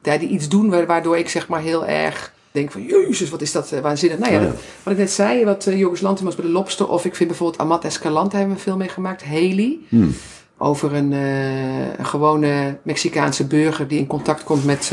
ja, 0.01 0.17
die 0.17 0.29
iets 0.29 0.49
doen 0.49 0.69
wa- 0.69 0.85
waardoor 0.85 1.17
ik 1.17 1.29
zeg 1.29 1.47
maar 1.47 1.61
heel 1.61 1.85
erg 1.85 2.33
denk 2.51 2.71
van, 2.71 2.83
jezus, 2.83 3.29
wat 3.29 3.41
is 3.41 3.51
dat 3.51 3.71
eh, 3.71 3.79
waanzinnig. 3.79 4.19
Nou 4.19 4.33
ja, 4.33 4.39
dat- 4.39 4.55
wat 4.83 4.93
ik 4.93 4.99
net 4.99 5.11
zei, 5.11 5.45
wat 5.45 5.65
uh, 5.65 5.77
Jorgos 5.79 6.01
Lantimos 6.01 6.35
bij 6.35 6.45
de 6.45 6.51
Lobster. 6.51 6.87
Of 6.89 7.05
ik 7.05 7.15
vind 7.15 7.29
bijvoorbeeld 7.29 7.59
Amat 7.61 7.85
Escalante 7.85 8.35
hebben 8.35 8.53
we 8.53 8.59
een 8.59 8.65
film 8.65 8.77
mee 8.77 8.89
gemaakt. 8.89 9.23
Haley. 9.23 9.77
Hmm. 9.89 10.15
Over 10.57 10.93
een, 10.93 11.13
eh, 11.13 11.97
een 11.97 12.05
gewone 12.05 12.77
Mexicaanse 12.83 13.45
burger 13.47 13.87
die 13.87 13.99
in 13.99 14.07
contact 14.07 14.43
komt 14.43 14.65
met, 14.65 14.91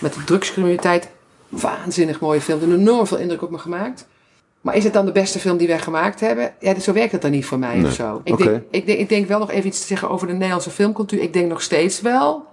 met 0.00 0.14
de 0.14 0.24
drugscriminaliteit. 0.24 1.08
Waanzinnig 1.48 2.20
mooie 2.20 2.40
film. 2.40 2.62
Er 2.62 2.72
enorm 2.78 3.06
veel 3.06 3.16
indruk 3.18 3.42
op 3.42 3.50
me 3.50 3.58
gemaakt. 3.58 4.06
Maar 4.60 4.76
is 4.76 4.84
het 4.84 4.92
dan 4.92 5.06
de 5.06 5.12
beste 5.12 5.38
film 5.38 5.56
die 5.56 5.66
wij 5.68 5.78
gemaakt 5.78 6.20
hebben? 6.20 6.52
Ja, 6.60 6.78
zo 6.80 6.92
werkt 6.92 7.12
het 7.12 7.22
dan 7.22 7.30
niet 7.30 7.44
voor 7.46 7.58
mij 7.58 7.76
Nee. 7.76 7.86
of 7.86 7.92
zo. 7.92 8.20
Ik, 8.24 8.36
denk, 8.36 8.62
ik, 8.70 8.86
denk, 8.86 8.98
ik 8.98 9.08
denk 9.08 9.28
wel 9.28 9.38
nog 9.38 9.50
even 9.50 9.66
iets 9.68 9.80
te 9.80 9.86
zeggen 9.86 10.10
over 10.10 10.26
de 10.26 10.32
Nederlandse 10.32 10.70
filmcultuur. 10.70 11.20
Ik 11.20 11.32
denk 11.32 11.48
nog 11.48 11.62
steeds 11.62 12.00
wel 12.00 12.46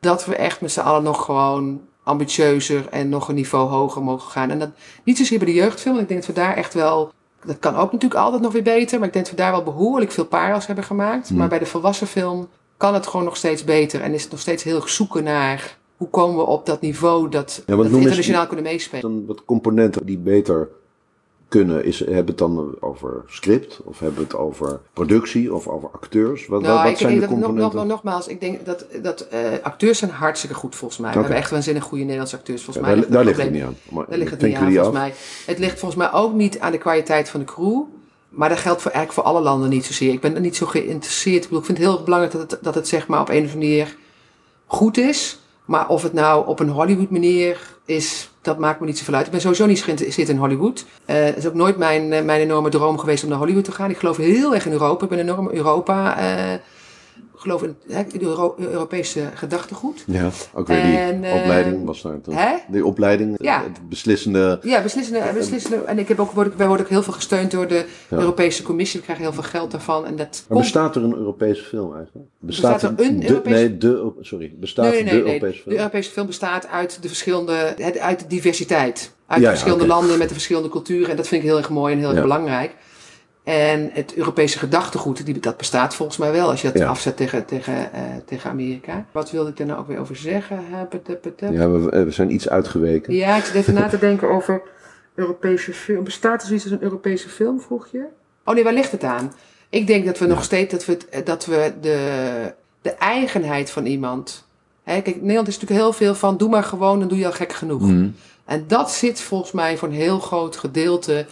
dat 0.00 0.24
we 0.26 0.36
echt 0.36 0.60
met 0.60 0.72
z'n 0.72 0.80
allen 0.80 1.02
nog 1.02 1.24
gewoon 1.24 1.80
ambitieuzer 2.02 2.88
en 2.90 3.08
nog 3.08 3.28
een 3.28 3.34
niveau 3.34 3.68
hoger 3.68 4.02
mogen 4.02 4.30
gaan. 4.30 4.50
En 4.50 4.58
dat 4.58 4.70
niet 5.04 5.16
zozeer 5.16 5.38
bij 5.38 5.46
de 5.46 5.54
jeugdfilm. 5.54 5.94
want 5.96 6.10
Ik 6.10 6.16
denk 6.16 6.26
dat 6.26 6.36
we 6.36 6.40
daar 6.42 6.56
echt 6.56 6.74
wel. 6.74 7.12
Dat 7.44 7.58
kan 7.58 7.76
ook 7.76 7.92
natuurlijk 7.92 8.20
altijd 8.20 8.42
nog 8.42 8.52
weer 8.52 8.62
beter. 8.62 8.98
Maar 8.98 9.06
ik 9.08 9.12
denk 9.14 9.24
dat 9.26 9.34
we 9.34 9.40
daar 9.42 9.52
wel 9.52 9.62
behoorlijk 9.62 10.10
veel 10.10 10.24
parels 10.26 10.66
hebben 10.66 10.84
gemaakt. 10.84 11.28
Hmm. 11.28 11.36
Maar 11.38 11.48
bij 11.48 11.58
de 11.58 11.66
volwassen 11.66 12.06
film 12.06 12.48
kan 12.76 12.94
het 12.94 13.06
gewoon 13.06 13.24
nog 13.24 13.36
steeds 13.36 13.64
beter. 13.64 14.00
En 14.00 14.14
is 14.14 14.22
het 14.22 14.30
nog 14.30 14.40
steeds 14.40 14.62
heel 14.62 14.82
zoeken 14.88 15.24
naar 15.24 15.78
hoe 15.96 16.08
komen 16.08 16.36
we 16.36 16.42
op 16.42 16.66
dat 16.66 16.80
niveau 16.80 17.28
dat, 17.28 17.62
Ja, 17.66 17.74
want 17.76 17.78
dat 17.82 17.86
we 17.90 17.96
eens- 17.96 17.96
internationaal 18.06 18.46
kunnen 18.46 18.64
meespelen. 18.64 19.00
Dan 19.02 19.26
wat 19.26 19.44
componenten 19.44 20.06
die 20.06 20.18
beter 20.18 20.68
kunnen, 21.50 21.84
is, 21.84 21.98
hebben 21.98 22.26
het 22.26 22.38
dan 22.38 22.74
over 22.80 23.22
script, 23.26 23.80
of 23.84 23.98
hebben 23.98 24.22
het 24.22 24.34
over 24.34 24.80
productie, 24.92 25.54
of 25.54 25.66
over 25.68 25.88
acteurs? 25.92 26.46
Wat, 26.46 26.60
wat, 26.60 26.70
wat 26.70 26.78
Nou, 26.78 26.90
ik, 26.90 26.96
zijn 26.96 27.12
ik, 27.12 27.20
de 27.20 27.26
dat, 27.26 27.30
nog, 27.30 27.40
componenten? 27.44 27.78
nog, 27.78 27.86
nogmaals, 27.88 28.26
ik 28.28 28.40
denk 28.40 28.66
dat, 28.66 28.84
dat 29.02 29.20
eh, 29.20 29.40
acteurs 29.62 29.98
zijn 29.98 30.10
hartstikke 30.10 30.54
goed 30.56 30.74
volgens 30.76 31.00
mij. 31.00 31.12
We 31.12 31.18
hebben 31.18 31.36
echt 31.36 31.50
waanzinnig 31.50 31.84
goede 31.84 32.02
Nederlandse 32.02 32.36
acteurs 32.36 32.62
volgens 32.64 32.86
Ja, 32.86 32.92
mij. 32.92 33.00
daar 33.02 33.10
daar 33.10 33.24
ligt 33.24 33.42
het 33.42 33.50
niet 33.52 33.62
aan. 33.62 33.76
Maar 33.90 34.04
Daar 34.08 34.18
ligt 34.18 34.30
het 34.30 34.42
niet 34.42 34.54
aan, 34.54 34.62
volgens 34.62 34.86
af? 34.86 34.92
mij. 34.92 35.14
Het 35.46 35.58
ligt 35.58 35.78
volgens 35.78 36.00
mij 36.00 36.12
ook 36.12 36.32
niet 36.34 36.58
aan 36.60 36.72
de 36.72 36.78
kwaliteit 36.78 37.28
van 37.28 37.40
de 37.40 37.46
crew. 37.46 37.82
Maar 38.28 38.48
dat 38.48 38.58
geldt 38.58 38.82
voor, 38.82 38.90
eigenlijk 38.90 39.20
voor 39.26 39.34
alle 39.34 39.44
landen 39.44 39.68
niet 39.70 39.84
zozeer. 39.84 40.12
Ik 40.12 40.20
ben 40.20 40.34
er 40.34 40.40
niet 40.40 40.56
zo 40.56 40.66
geïnteresseerd. 40.66 41.36
Ik, 41.36 41.42
bedoel, 41.42 41.58
ik 41.58 41.64
vind 41.64 41.78
het 41.78 41.86
heel 41.86 42.02
belangrijk 42.02 42.32
dat 42.32 42.50
het, 42.50 42.62
dat 42.62 42.74
het 42.74 42.88
zeg 42.88 43.06
maar 43.06 43.20
op 43.20 43.28
een 43.28 43.44
of 43.44 43.52
andere 43.52 43.58
manier 43.58 43.96
goed 44.66 44.98
is. 44.98 45.40
Maar 45.64 45.88
of 45.88 46.02
het 46.02 46.12
nou 46.12 46.46
op 46.46 46.60
een 46.60 46.68
Hollywood 46.68 47.10
manier 47.10 47.60
is, 47.84 48.29
dat 48.42 48.58
maakt 48.58 48.80
me 48.80 48.86
niet 48.86 48.98
zoveel 48.98 49.14
uit. 49.14 49.26
Ik 49.26 49.32
ben 49.32 49.40
sowieso 49.40 49.66
niet 49.66 49.82
geïnteresseerd 49.82 50.28
in 50.28 50.36
Hollywood. 50.36 50.84
Eh, 51.04 51.24
het 51.24 51.36
is 51.36 51.46
ook 51.46 51.54
nooit 51.54 51.76
mijn, 51.76 52.12
eh, 52.12 52.22
mijn 52.22 52.40
enorme 52.40 52.68
droom 52.68 52.98
geweest 52.98 53.22
om 53.22 53.28
naar 53.28 53.38
Hollywood 53.38 53.64
te 53.64 53.72
gaan. 53.72 53.90
Ik 53.90 53.98
geloof 53.98 54.16
heel 54.16 54.54
erg 54.54 54.66
in 54.66 54.72
Europa. 54.72 55.04
Ik 55.04 55.10
ben 55.10 55.18
enorm 55.18 55.50
Europa 55.50 56.18
eh, 56.18 56.58
geloof 57.40 57.62
in 57.62 57.76
het, 57.88 58.18
Euro- 58.22 58.54
Europese 58.58 59.30
gedachtegoed. 59.34 60.04
Ja, 60.06 60.28
ook 60.54 60.66
weer 60.66 60.82
die 60.82 60.96
En, 60.96 61.24
eh, 61.24 61.34
opleiding 61.34 61.84
was 61.84 62.02
daar 62.02 62.20
toch? 62.20 62.34
hè? 62.34 62.54
Die 62.68 62.84
opleiding, 62.86 63.36
Ja. 63.42 63.62
het 63.62 63.88
beslissende... 63.88 64.58
Ja, 64.62 64.82
beslissende, 64.82 65.22
beslissende. 65.34 65.76
En 65.76 65.98
ik 65.98 66.08
heb 66.08 66.20
ook, 66.20 66.30
word, 66.32 66.56
wij 66.56 66.66
worden 66.66 66.84
ook 66.86 66.90
heel 66.92 67.02
veel 67.02 67.12
gesteund 67.12 67.50
door 67.50 67.66
de 67.68 67.84
Europese 68.10 68.62
Commissie. 68.62 68.98
We 68.98 69.04
krijgen 69.04 69.24
heel 69.24 69.34
veel 69.34 69.42
geld 69.42 69.70
daarvan. 69.70 70.06
En 70.06 70.16
dat 70.16 70.28
Maar 70.28 70.42
komt- 70.48 70.60
bestaat 70.60 70.96
er 70.96 71.02
een 71.04 71.14
Europese 71.14 71.62
film 71.62 71.94
eigenlijk? 71.96 72.26
Bestaat 72.38 72.82
er 72.82 72.88
een 72.96 73.20
de, 73.20 73.28
Europese- 73.28 73.54
Nee, 73.56 73.78
de, 73.78 74.12
sorry. 74.20 74.52
Bestaat 74.56 74.84
Nee, 74.84 74.92
nee, 74.94 75.04
de 75.04 75.10
nee. 75.10 75.20
Europese 75.26 75.56
De 75.56 75.62
film? 75.62 75.76
Europese 75.76 76.10
film 76.10 76.26
bestaat 76.26 76.66
uit 76.68 76.98
de 77.02 77.08
verschillende, 77.08 77.74
uit 78.00 78.18
de 78.20 78.26
diversiteit. 78.26 79.12
Uit 79.26 79.40
Ja, 79.40 79.44
de 79.44 79.50
verschillende 79.56 79.86
landen 79.86 80.18
met 80.18 80.26
de 80.28 80.34
verschillende 80.34 80.68
culturen. 80.68 81.10
En 81.10 81.16
dat 81.16 81.28
vind 81.28 81.42
ik 81.42 81.48
heel 81.48 81.58
erg 81.58 81.70
mooi 81.70 81.92
en 81.94 81.98
heel 81.98 82.10
erg 82.10 82.20
belangrijk. 82.20 82.74
En 83.44 83.90
het 83.92 84.14
Europese 84.14 84.58
gedachtegoed, 84.58 85.24
die, 85.26 85.38
dat 85.38 85.56
bestaat 85.56 85.94
volgens 85.94 86.18
mij 86.18 86.32
wel 86.32 86.50
als 86.50 86.62
je 86.62 86.68
dat 86.72 86.82
Ja. 86.82 86.88
afzet 86.88 87.16
tegen, 87.16 87.44
tegen, 87.44 87.92
eh, 87.92 88.00
tegen 88.26 88.50
Amerika. 88.50 89.04
Wat 89.12 89.30
wilde 89.30 89.50
ik 89.50 89.56
daar 89.56 89.66
nou 89.66 89.78
ook 89.78 89.86
weer 89.86 89.98
over 89.98 90.16
zeggen? 90.16 90.60
Ja, 91.50 91.70
we, 91.70 92.04
we 92.04 92.10
zijn 92.10 92.32
iets 92.34 92.48
uitgeweken. 92.48 93.14
Ja, 93.14 93.36
ik 93.36 93.44
zit 93.44 93.54
even 93.54 93.74
na 93.74 93.88
te 93.88 93.98
denken 94.08 94.30
over 94.30 94.62
Europese 95.14 95.72
film. 95.72 96.04
Bestaat 96.04 96.40
er 96.40 96.46
zoiets 96.46 96.64
als 96.64 96.74
een 96.74 96.82
Europese 96.82 97.28
film, 97.28 97.60
vroeg 97.60 97.88
je? 97.92 98.04
Oh 98.44 98.54
nee, 98.54 98.64
waar 98.64 98.72
ligt 98.72 98.92
het 98.92 99.04
aan? 99.04 99.32
Ik 99.68 99.86
denk 99.86 100.04
dat 100.04 100.18
we 100.18 100.26
nog 100.26 100.42
steeds 100.44 100.72
dat 100.72 100.84
we, 100.84 100.98
het- 101.10 101.26
dat 101.26 101.46
we 101.46 101.72
de, 101.80 102.52
de 102.82 102.90
eigenheid 102.90 103.70
van 103.70 103.86
iemand. 103.86 104.44
Hè, 104.82 105.00
kijk, 105.00 105.20
Nederland 105.20 105.48
is 105.48 105.54
natuurlijk 105.58 105.80
heel 105.80 105.92
veel 105.92 106.14
van 106.14 106.36
doe 106.36 106.48
maar 106.48 106.64
gewoon, 106.64 106.98
dan 106.98 107.08
doe 107.08 107.18
je 107.18 107.26
al 107.26 107.32
gek 107.32 107.52
genoeg. 107.52 107.80
Mhm. 107.80 108.08
En 108.44 108.64
dat 108.66 108.90
zit 108.92 109.20
volgens 109.20 109.52
mij 109.52 109.76
voor 109.76 109.88
een 109.88 109.94
heel 109.94 110.18
groot 110.18 110.56
gedeelte 110.56 111.26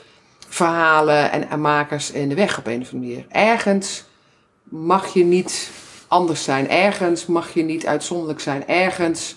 verhalen 0.48 1.30
en, 1.32 1.48
en 1.50 1.60
makers 1.60 2.10
in 2.10 2.28
de 2.28 2.34
weg 2.34 2.58
op 2.58 2.66
een 2.66 2.80
of 2.80 2.92
andere 2.92 3.10
manier. 3.12 3.24
Ergens 3.28 4.04
mag 4.62 5.06
je 5.06 5.24
niet 5.24 5.70
anders 6.08 6.44
zijn. 6.44 6.68
Ergens 6.68 7.26
mag 7.26 7.54
je 7.54 7.62
niet 7.62 7.86
uitzonderlijk 7.86 8.40
zijn. 8.40 8.66
Ergens 8.68 9.36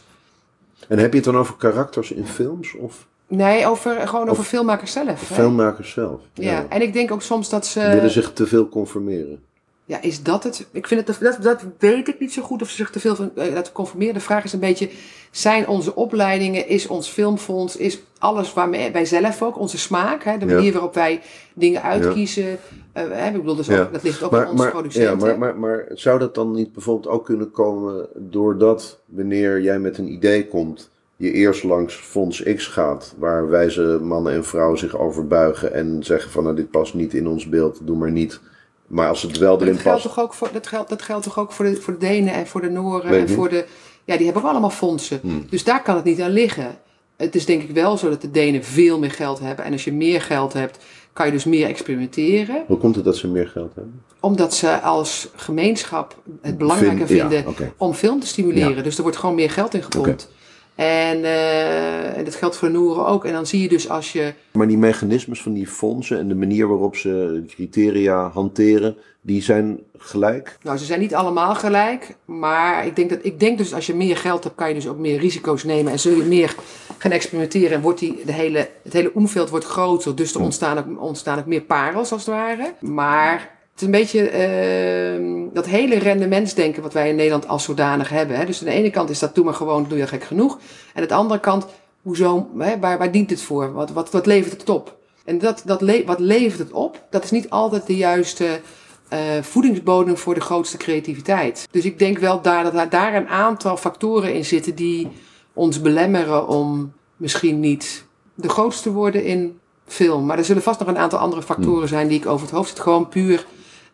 En 0.88 0.98
heb 0.98 1.10
je 1.12 1.16
het 1.16 1.26
dan 1.26 1.38
over 1.38 1.56
karakters 1.56 2.12
in 2.12 2.28
films 2.28 2.76
of 2.76 3.08
Nee, 3.28 3.68
over, 3.68 4.08
gewoon 4.08 4.30
over 4.30 4.44
filmmakers 4.44 4.92
zelf. 4.92 5.22
filmmakers 5.22 5.92
zelf? 5.92 6.22
Ja. 6.34 6.66
en 6.70 6.82
ik 6.82 6.94
denk 6.94 7.12
ook 7.12 7.22
soms 7.22 7.50
dat 7.50 7.66
ze. 7.66 7.80
Willen 7.80 8.10
zich 8.10 8.34
te 8.34 8.48
veel 8.48 8.70
conformeren. 8.70 9.44
Ja, 9.92 10.02
is 10.02 10.24
dat 10.24 10.44
het? 10.44 10.68
Ik 10.72 10.88
vind 10.88 11.08
het, 11.08 11.20
dat, 11.20 11.38
dat 11.42 11.64
weet 11.80 12.08
ik 12.08 12.20
niet 12.20 12.34
zo 12.34 12.42
goed 12.42 12.62
of 12.62 12.70
ze 12.70 12.76
zich 12.76 12.90
te 12.90 13.00
veel 13.00 13.16
van 13.16 13.32
eh, 13.36 13.54
laten 13.54 13.74
conformeren. 13.74 14.14
De 14.14 14.20
vraag 14.20 14.44
is 14.44 14.54
een 14.54 14.60
beetje: 14.60 14.90
zijn 15.32 15.68
onze 15.68 15.96
opleidingen, 15.96 16.68
is 16.68 16.88
ons 16.88 17.08
filmfonds, 17.10 17.76
is 17.76 18.02
alles 18.20 18.54
waarmee 18.54 18.92
wij 18.92 19.06
zelf 19.06 19.42
ook, 19.42 19.60
onze 19.60 19.78
smaak, 19.78 20.24
hè, 20.24 20.38
de 20.38 20.46
Ja. 20.46 20.54
manier 20.54 20.72
waarop 20.74 20.94
wij 20.94 21.22
dingen 21.54 21.82
uitkiezen. 21.82 22.58
eh, 22.94 23.04
hè, 23.10 23.28
ik 23.28 23.34
bedoel, 23.34 23.56
dus 23.56 23.70
ook, 23.70 23.76
Ja. 23.76 23.90
dat 23.92 24.04
ligt 24.04 24.24
ook 24.24 24.32
Maar, 24.32 24.42
aan 24.46 24.52
onze 24.52 24.64
maar, 24.64 24.72
producenten. 24.72 25.20
ja, 25.20 25.26
maar, 25.26 25.38
maar, 25.38 25.58
maar 25.58 25.86
zou 25.94 26.20
dat 26.20 26.36
dan 26.36 26.52
niet 26.52 26.74
bijvoorbeeld 26.74 27.14
ook 27.14 27.26
kunnen 27.26 27.52
komen 27.52 28.08
doordat 28.16 29.00
wanneer 29.06 29.62
jij 29.62 29.80
met 29.80 29.98
een 29.98 30.12
idee 30.12 30.48
komt, 30.48 30.90
je 31.16 31.32
eerst 31.32 31.64
langs 31.64 31.96
Fonds 31.96 32.44
X 32.56 32.68
gaat, 32.68 33.14
waar 33.18 33.50
wijze 33.50 34.00
mannen 34.02 34.34
en 34.34 34.46
vrouwen 34.46 34.78
zich 34.80 34.98
over 34.98 35.28
buigen 35.28 35.74
en 35.74 36.04
zeggen 36.04 36.32
van 36.32 36.44
nou 36.44 36.56
dit 36.56 36.72
past 36.72 36.94
niet 36.94 37.14
in 37.14 37.28
ons 37.28 37.50
beeld, 37.50 37.80
doe 37.84 37.98
maar 37.98 38.12
niet. 38.12 38.40
Maar 38.92 39.08
als 39.08 39.22
het 39.22 39.38
wel 39.38 39.56
erin 39.62 39.74
dat 39.74 39.82
geldt, 39.82 40.02
past. 40.02 40.16
toch 40.16 40.24
ook 40.24 40.34
voor, 40.34 40.50
dat, 40.54 40.68
geldt, 40.68 40.90
dat 40.90 41.02
geldt 41.02 41.24
toch 41.24 41.40
ook 41.40 41.52
voor 41.52 41.66
de, 41.66 41.76
voor 41.82 41.94
de 41.94 42.00
Denen 42.00 42.34
en 42.34 42.48
voor 42.48 42.62
de 42.62 42.70
Nooren 42.70 43.18
en 43.20 43.30
voor 43.30 43.50
de. 43.50 43.66
Ja, 44.04 44.16
die 44.16 44.26
hebben 44.26 44.44
ook 44.44 44.50
allemaal 44.50 44.70
fondsen. 44.70 45.20
Hmm. 45.22 45.46
Dus 45.50 45.64
daar 45.64 45.82
kan 45.84 45.96
het 45.96 46.04
niet 46.04 46.22
aan 46.22 46.32
liggen. 46.32 46.78
Het 47.18 47.36
is 47.36 47.46
denk 47.46 47.62
ik 47.62 47.72
wel 47.72 47.98
zo 47.98 48.10
dat 48.10 48.22
de 48.22 48.32
Denen 48.32 48.64
veel 48.64 49.00
meer 49.00 49.12
geld 49.12 49.40
hebben. 49.40 49.66
En 49.66 49.72
als 49.72 49.84
je 49.84 49.94
meer 49.94 50.22
geld 50.22 50.54
hebt, 50.54 50.84
kan 51.14 51.26
je 51.26 51.32
dus 51.32 51.44
meer 51.44 51.68
experimenteren. 51.68 52.64
Hoe 52.68 52.78
komt 52.78 52.96
het 52.96 53.06
dat 53.06 53.18
ze 53.18 53.28
meer 53.28 53.48
geld 53.48 53.76
hebben? 53.76 54.04
Omdat 54.20 54.54
ze 54.54 54.82
als 54.82 55.28
gemeenschap 55.36 56.22
het 56.42 56.58
belangrijker 56.58 57.08
Vind- 57.08 57.20
ja, 57.20 57.30
vinden 57.30 57.74
om 57.78 57.94
film 57.94 58.20
te 58.20 58.28
stimuleren. 58.28 58.84
Dus 58.84 58.96
er 58.98 59.02
wordt 59.04 59.18
gewoon 59.18 59.36
meer 59.36 59.50
geld 59.50 59.74
in 59.74 59.84
gepompt. 59.84 60.30
En, 60.82 61.24
eh, 61.24 62.18
en 62.18 62.26
dat 62.26 62.36
geldt 62.36 62.58
voor 62.58 62.72
Noeren 62.72 63.06
ook. 63.06 63.26
En 63.26 63.34
dan 63.34 63.46
zie 63.46 63.62
je 63.62 63.70
dus 63.70 63.90
als 63.90 64.12
je. 64.12 64.34
Maar 64.52 64.68
die 64.68 64.78
mechanismes 64.78 65.42
van 65.42 65.54
die 65.54 65.68
fondsen 65.68 66.20
en 66.20 66.28
de 66.28 66.36
manier 66.36 66.68
waarop 66.68 66.96
ze 66.96 67.44
criteria 67.48 68.30
hanteren, 68.30 68.98
die 69.22 69.42
zijn 69.42 69.80
gelijk. 69.98 70.58
Nou, 70.62 70.78
ze 70.78 70.86
zijn 70.86 71.00
niet 71.00 71.16
allemaal 71.16 71.56
gelijk. 71.56 72.16
Maar 72.26 72.86
ik 72.86 72.96
denk, 72.96 73.10
dat, 73.10 73.20
ik 73.22 73.40
denk 73.40 73.58
dus 73.58 73.74
als 73.74 73.88
je 73.88 73.96
meer 73.96 74.18
geld 74.18 74.44
hebt, 74.44 74.56
kan 74.56 74.68
je 74.68 74.74
dus 74.74 74.88
ook 74.88 74.98
meer 74.98 75.20
risico's 75.20 75.64
nemen. 75.64 75.92
En 75.92 76.00
zul 76.00 76.16
je 76.18 76.24
meer 76.24 76.56
gaan 76.98 77.12
experimenteren. 77.12 77.72
En 77.72 77.82
wordt 77.82 78.00
die, 78.00 78.22
de 78.26 78.34
hele, 78.34 78.70
het 78.84 78.94
hele 78.94 79.14
omveld 79.14 79.50
wordt 79.50 79.66
groter. 79.66 80.16
Dus 80.16 80.34
er 80.34 80.42
ontstaan 80.42 80.78
ook, 80.78 81.02
ontstaan 81.02 81.40
ook 81.40 81.46
meer 81.46 81.62
parels 81.62 82.12
als 82.12 82.26
het 82.26 82.36
ware. 82.36 82.74
Maar 82.80 83.60
het 83.72 83.82
is 83.82 83.86
een 83.86 83.92
beetje 83.92 84.30
eh, 84.30 85.54
dat 85.54 85.66
hele 85.66 86.00
rendementsdenken 86.00 86.82
wat 86.82 86.94
wij 86.94 87.10
in 87.10 87.16
Nederland 87.16 87.48
als 87.48 87.64
zodanig 87.64 88.10
hebben. 88.10 88.38
Hè. 88.38 88.46
Dus 88.46 88.60
aan 88.60 88.66
de 88.66 88.72
ene 88.72 88.90
kant 88.90 89.10
is 89.10 89.20
dat 89.20 89.36
doe 89.36 89.46
maar 89.46 89.54
gewoon, 89.54 89.86
doe 89.90 89.98
je 89.98 90.08
gek 90.08 90.24
genoeg. 90.24 90.60
En 90.94 91.02
aan 91.02 91.08
de 91.08 91.14
andere 91.14 91.40
kant, 91.40 91.66
hoezo, 92.02 92.48
hè, 92.58 92.80
waar, 92.80 92.98
waar 92.98 93.12
dient 93.12 93.30
het 93.30 93.42
voor? 93.42 93.74
Wat, 93.74 93.92
wat, 93.92 94.12
wat 94.12 94.26
levert 94.26 94.60
het 94.60 94.70
op? 94.70 94.98
En 95.26 95.40
dat, 95.40 95.62
dat 95.66 95.82
le 95.82 96.04
wat 96.06 96.20
levert 96.20 96.60
het 96.60 96.72
op? 96.72 97.04
Dat 97.10 97.24
is 97.24 97.32
niet 97.32 97.50
altijd 97.50 97.88
de 97.88 97.96
juiste 97.96 98.60
eh, 99.10 99.20
voedingsbodem 99.42 100.18
voor 100.18 100.34
de 100.34 100.42
grootste 100.42 100.78
creativiteit. 100.78 101.68
Dus 101.72 101.86
ik 101.86 102.00
denk 102.00 102.18
wel 102.18 102.42
daar, 102.42 102.64
dat 102.64 102.74
daar- 102.74 102.90
daar 102.90 103.16
een 103.16 103.28
aantal 103.28 103.78
factoren 103.78 104.34
in 104.34 104.46
zitten 104.46 104.76
die 104.76 105.08
ons 105.54 105.82
belemmeren 105.82 106.48
om 106.48 106.94
misschien 107.18 107.60
niet 107.60 108.06
de 108.36 108.50
grootste 108.50 108.84
te 108.84 108.96
worden 108.96 109.24
in 109.24 109.60
film. 109.86 110.26
Maar 110.26 110.38
er 110.38 110.46
zullen 110.46 110.62
vast 110.64 110.80
nog 110.80 110.88
een 110.88 110.98
aantal 110.98 111.20
andere 111.20 111.42
factoren 111.42 111.88
zijn 111.88 112.08
die 112.08 112.20
ik 112.20 112.26
over 112.26 112.46
het 112.46 112.56
hoofd 112.56 112.70
zit. 112.70 112.80
Gewoon 112.80 113.08
puur 113.10 113.46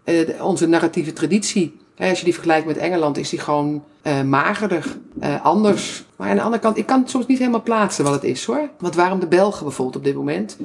eh, 0.07 0.45
onze 0.45 0.67
narratieve 0.67 1.13
traditie. 1.13 1.77
Hè, 1.95 2.09
als 2.09 2.19
je 2.19 2.23
die 2.23 2.33
vergelijkt 2.33 2.67
met 2.67 2.77
Engeland, 2.77 3.17
is 3.17 3.29
die 3.29 3.39
gewoon 3.39 3.83
eh, 4.01 4.21
magerder, 4.21 4.97
eh, 5.19 5.45
anders. 5.45 6.03
Maar 6.15 6.29
aan 6.29 6.35
de 6.35 6.41
andere 6.41 6.61
kant, 6.61 6.77
ik 6.77 6.85
kan 6.85 6.99
het 6.99 7.09
soms 7.09 7.25
niet 7.25 7.37
helemaal 7.37 7.63
plaatsen 7.63 8.03
wat 8.03 8.13
het 8.13 8.23
is 8.23 8.45
hoor. 8.45 8.69
Want 8.79 8.95
waarom 8.95 9.19
de 9.19 9.27
Belgen 9.27 9.63
bijvoorbeeld 9.63 9.97
op 9.97 10.03
dit 10.03 10.15
moment? 10.15 10.57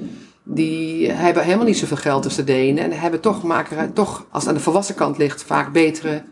Die 0.42 1.10
hebben 1.10 1.44
helemaal 1.44 1.66
niet 1.66 1.78
zoveel 1.78 1.96
geld 1.96 2.24
als 2.24 2.34
de 2.34 2.44
Denen. 2.44 2.84
En 2.84 2.92
hebben 2.92 3.20
toch, 3.20 3.42
maken, 3.42 3.92
toch 3.92 4.26
als 4.30 4.42
het 4.42 4.52
aan 4.52 4.58
de 4.58 4.64
volwassen 4.64 4.94
kant 4.94 5.18
ligt, 5.18 5.42
vaak 5.42 5.72
betere 5.72 6.22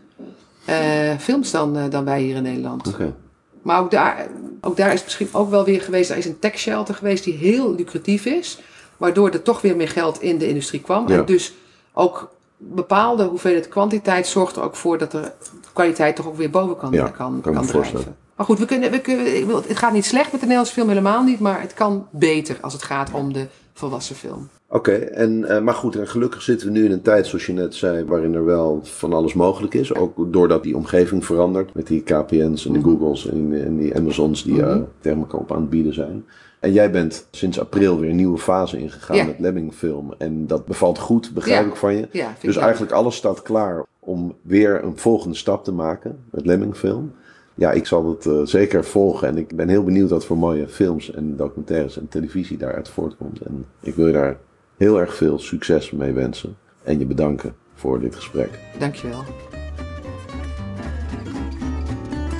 films 1.19 1.51
dan, 1.51 1.89
dan 1.89 2.05
wij 2.05 2.21
hier 2.21 2.35
in 2.35 2.43
Nederland. 2.43 2.87
Oké. 2.87 3.13
Maar 3.61 3.79
ook 3.79 3.91
daar, 3.91 4.27
ook 4.61 4.77
daar 4.77 4.93
is 4.93 5.03
misschien 5.03 5.29
ook 5.31 5.49
wel 5.49 5.65
weer 5.65 5.81
geweest. 5.81 6.09
Er 6.09 6.17
is 6.17 6.25
een 6.25 6.39
tech 6.39 6.57
shelter 6.57 6.95
geweest 6.95 7.23
die 7.23 7.33
heel 7.33 7.75
lucratief 7.75 8.25
is. 8.25 8.59
Waardoor 8.97 9.29
er 9.29 9.41
toch 9.41 9.61
weer 9.61 9.75
meer 9.75 9.89
geld 9.89 10.21
in 10.21 10.37
de 10.37 10.47
industrie 10.47 10.81
kwam. 10.81 11.07
Ja. 11.07 11.17
En 11.17 11.25
dus 11.25 11.53
ook 11.93 12.31
bepaalde 12.61 13.23
hoeveelheid 13.23 13.67
kwantiteit 13.67 14.27
zorgt 14.27 14.55
er 14.55 14.63
ook 14.63 14.75
voor 14.75 14.97
dat 14.97 15.11
de 15.11 15.31
kwaliteit 15.73 16.15
toch 16.15 16.27
ook 16.27 16.37
weer 16.37 16.49
boven 16.49 16.77
kan, 16.77 16.91
Ja, 16.91 17.07
kan, 17.07 17.41
kan 17.41 17.65
drijven. 17.65 18.15
Maar 18.35 18.45
goed, 18.45 18.59
we 18.59 18.65
kunnen, 18.65 18.91
we 18.91 18.99
kunnen, 18.99 19.47
het 19.67 19.77
gaat 19.77 19.93
niet 19.93 20.05
slecht 20.05 20.23
met 20.31 20.31
de 20.31 20.39
Nederlandse 20.39 20.73
film, 20.73 20.87
helemaal 20.87 21.23
niet. 21.23 21.39
Maar 21.39 21.61
het 21.61 21.73
kan 21.73 22.07
beter 22.09 22.57
als 22.61 22.73
het 22.73 22.83
gaat 22.83 23.11
om 23.13 23.33
de 23.33 23.45
volwassen 23.73 24.15
film. 24.15 24.49
Oké, 24.69 24.91
en 24.91 25.45
eh, 25.45 25.61
maar 25.61 25.73
goed, 25.73 25.95
en 25.95 26.07
gelukkig 26.07 26.41
zitten 26.41 26.67
we 26.67 26.73
nu 26.73 26.85
in 26.85 26.91
een 26.91 27.01
tijd, 27.01 27.27
zoals 27.27 27.45
je 27.45 27.53
net 27.53 27.75
zei, 27.75 28.05
waarin 28.05 28.33
er 28.33 28.45
wel 28.45 28.79
van 28.83 29.13
alles 29.13 29.33
mogelijk 29.33 29.73
is. 29.73 29.95
Ook 29.95 30.33
doordat 30.33 30.63
die 30.63 30.75
omgeving 30.75 31.25
verandert 31.25 31.73
met 31.73 31.87
die 31.87 32.03
KPN's 32.03 32.65
en 32.65 32.73
de 32.73 32.81
Googles 32.81 33.29
en, 33.29 33.63
en 33.65 33.77
die 33.77 33.95
Amazons 33.95 34.43
die 34.43 34.53
Mhm. 34.61 34.81
tegen 34.99 35.17
elkaar 35.19 35.39
op 35.39 35.51
aan 35.51 35.61
het 35.61 35.69
bieden 35.69 35.93
zijn. 35.93 36.25
En 36.61 36.71
jij 36.73 36.91
bent 36.91 37.27
sinds 37.31 37.59
april 37.59 37.99
weer 37.99 38.09
een 38.09 38.15
nieuwe 38.15 38.37
fase 38.37 38.77
ingegaan 38.77 39.15
Ja. 39.15 39.25
met 39.25 39.39
Lemming 39.39 39.73
Film. 39.73 40.13
En 40.17 40.47
dat 40.47 40.65
bevalt 40.65 40.99
goed, 40.99 41.31
begrijp 41.33 41.63
Ja. 41.65 41.69
ik 41.69 41.75
van 41.75 41.95
je. 41.95 42.07
Ja, 42.11 42.35
Dus 42.41 42.55
eigenlijk 42.57 42.91
alles 42.91 43.15
staat 43.15 43.41
klaar 43.41 43.85
om 43.99 44.35
weer 44.41 44.83
een 44.83 44.97
volgende 44.97 45.35
stap 45.35 45.63
te 45.63 45.71
maken 45.71 46.17
met 46.31 46.45
Lemming 46.45 46.75
Film. 46.75 47.11
Ja, 47.55 47.71
ik 47.71 47.85
zal 47.85 48.09
het 48.09 48.25
eh, 48.25 48.41
zeker 48.43 48.85
volgen 48.85 49.27
en 49.27 49.37
ik 49.37 49.55
ben 49.55 49.69
heel 49.69 49.83
benieuwd 49.83 50.09
wat 50.09 50.25
voor 50.25 50.37
mooie 50.37 50.67
films 50.67 51.11
en 51.11 51.35
documentaires 51.35 51.97
en 51.97 52.07
televisie 52.07 52.57
daaruit 52.57 52.89
voortkomt. 52.89 53.39
En 53.41 53.65
ik 53.79 53.95
wil 53.95 54.07
je 54.07 54.13
daar 54.13 54.37
heel 54.77 54.99
erg 54.99 55.15
veel 55.15 55.39
succes 55.39 55.91
mee 55.91 56.11
wensen 56.11 56.55
en 56.83 56.99
je 56.99 57.05
bedanken 57.05 57.53
voor 57.73 57.99
dit 57.99 58.15
gesprek. 58.15 58.49
Dankjewel. 58.79 59.23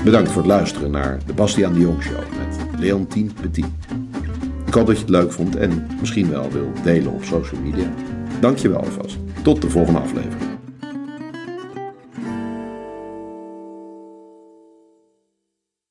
Bedankt 0.04 0.30
voor 0.32 0.42
het 0.42 0.52
luisteren 0.52 0.92
naar 0.92 1.20
de 1.26 1.34
Bastiaan 1.34 1.74
de 1.74 1.80
Jong 1.80 2.04
Show 2.04 2.18
met 2.20 2.80
Leontien 2.80 3.32
Petit. 3.42 3.66
Ik 4.72 4.78
hoop 4.78 4.88
dat 4.88 4.96
je 4.96 5.02
het 5.02 5.12
leuk 5.12 5.32
vond 5.32 5.56
en 5.56 5.88
misschien 6.00 6.30
wel 6.30 6.52
wil 6.52 6.72
delen 6.84 7.12
op 7.12 7.24
social 7.24 7.62
media. 7.62 7.94
Dank 8.40 8.58
je 8.58 8.70
wel 8.70 8.80
alvast. 8.80 9.18
Tot 9.44 9.62
de 9.62 9.70
volgende 9.70 10.00
aflevering. 10.00 10.51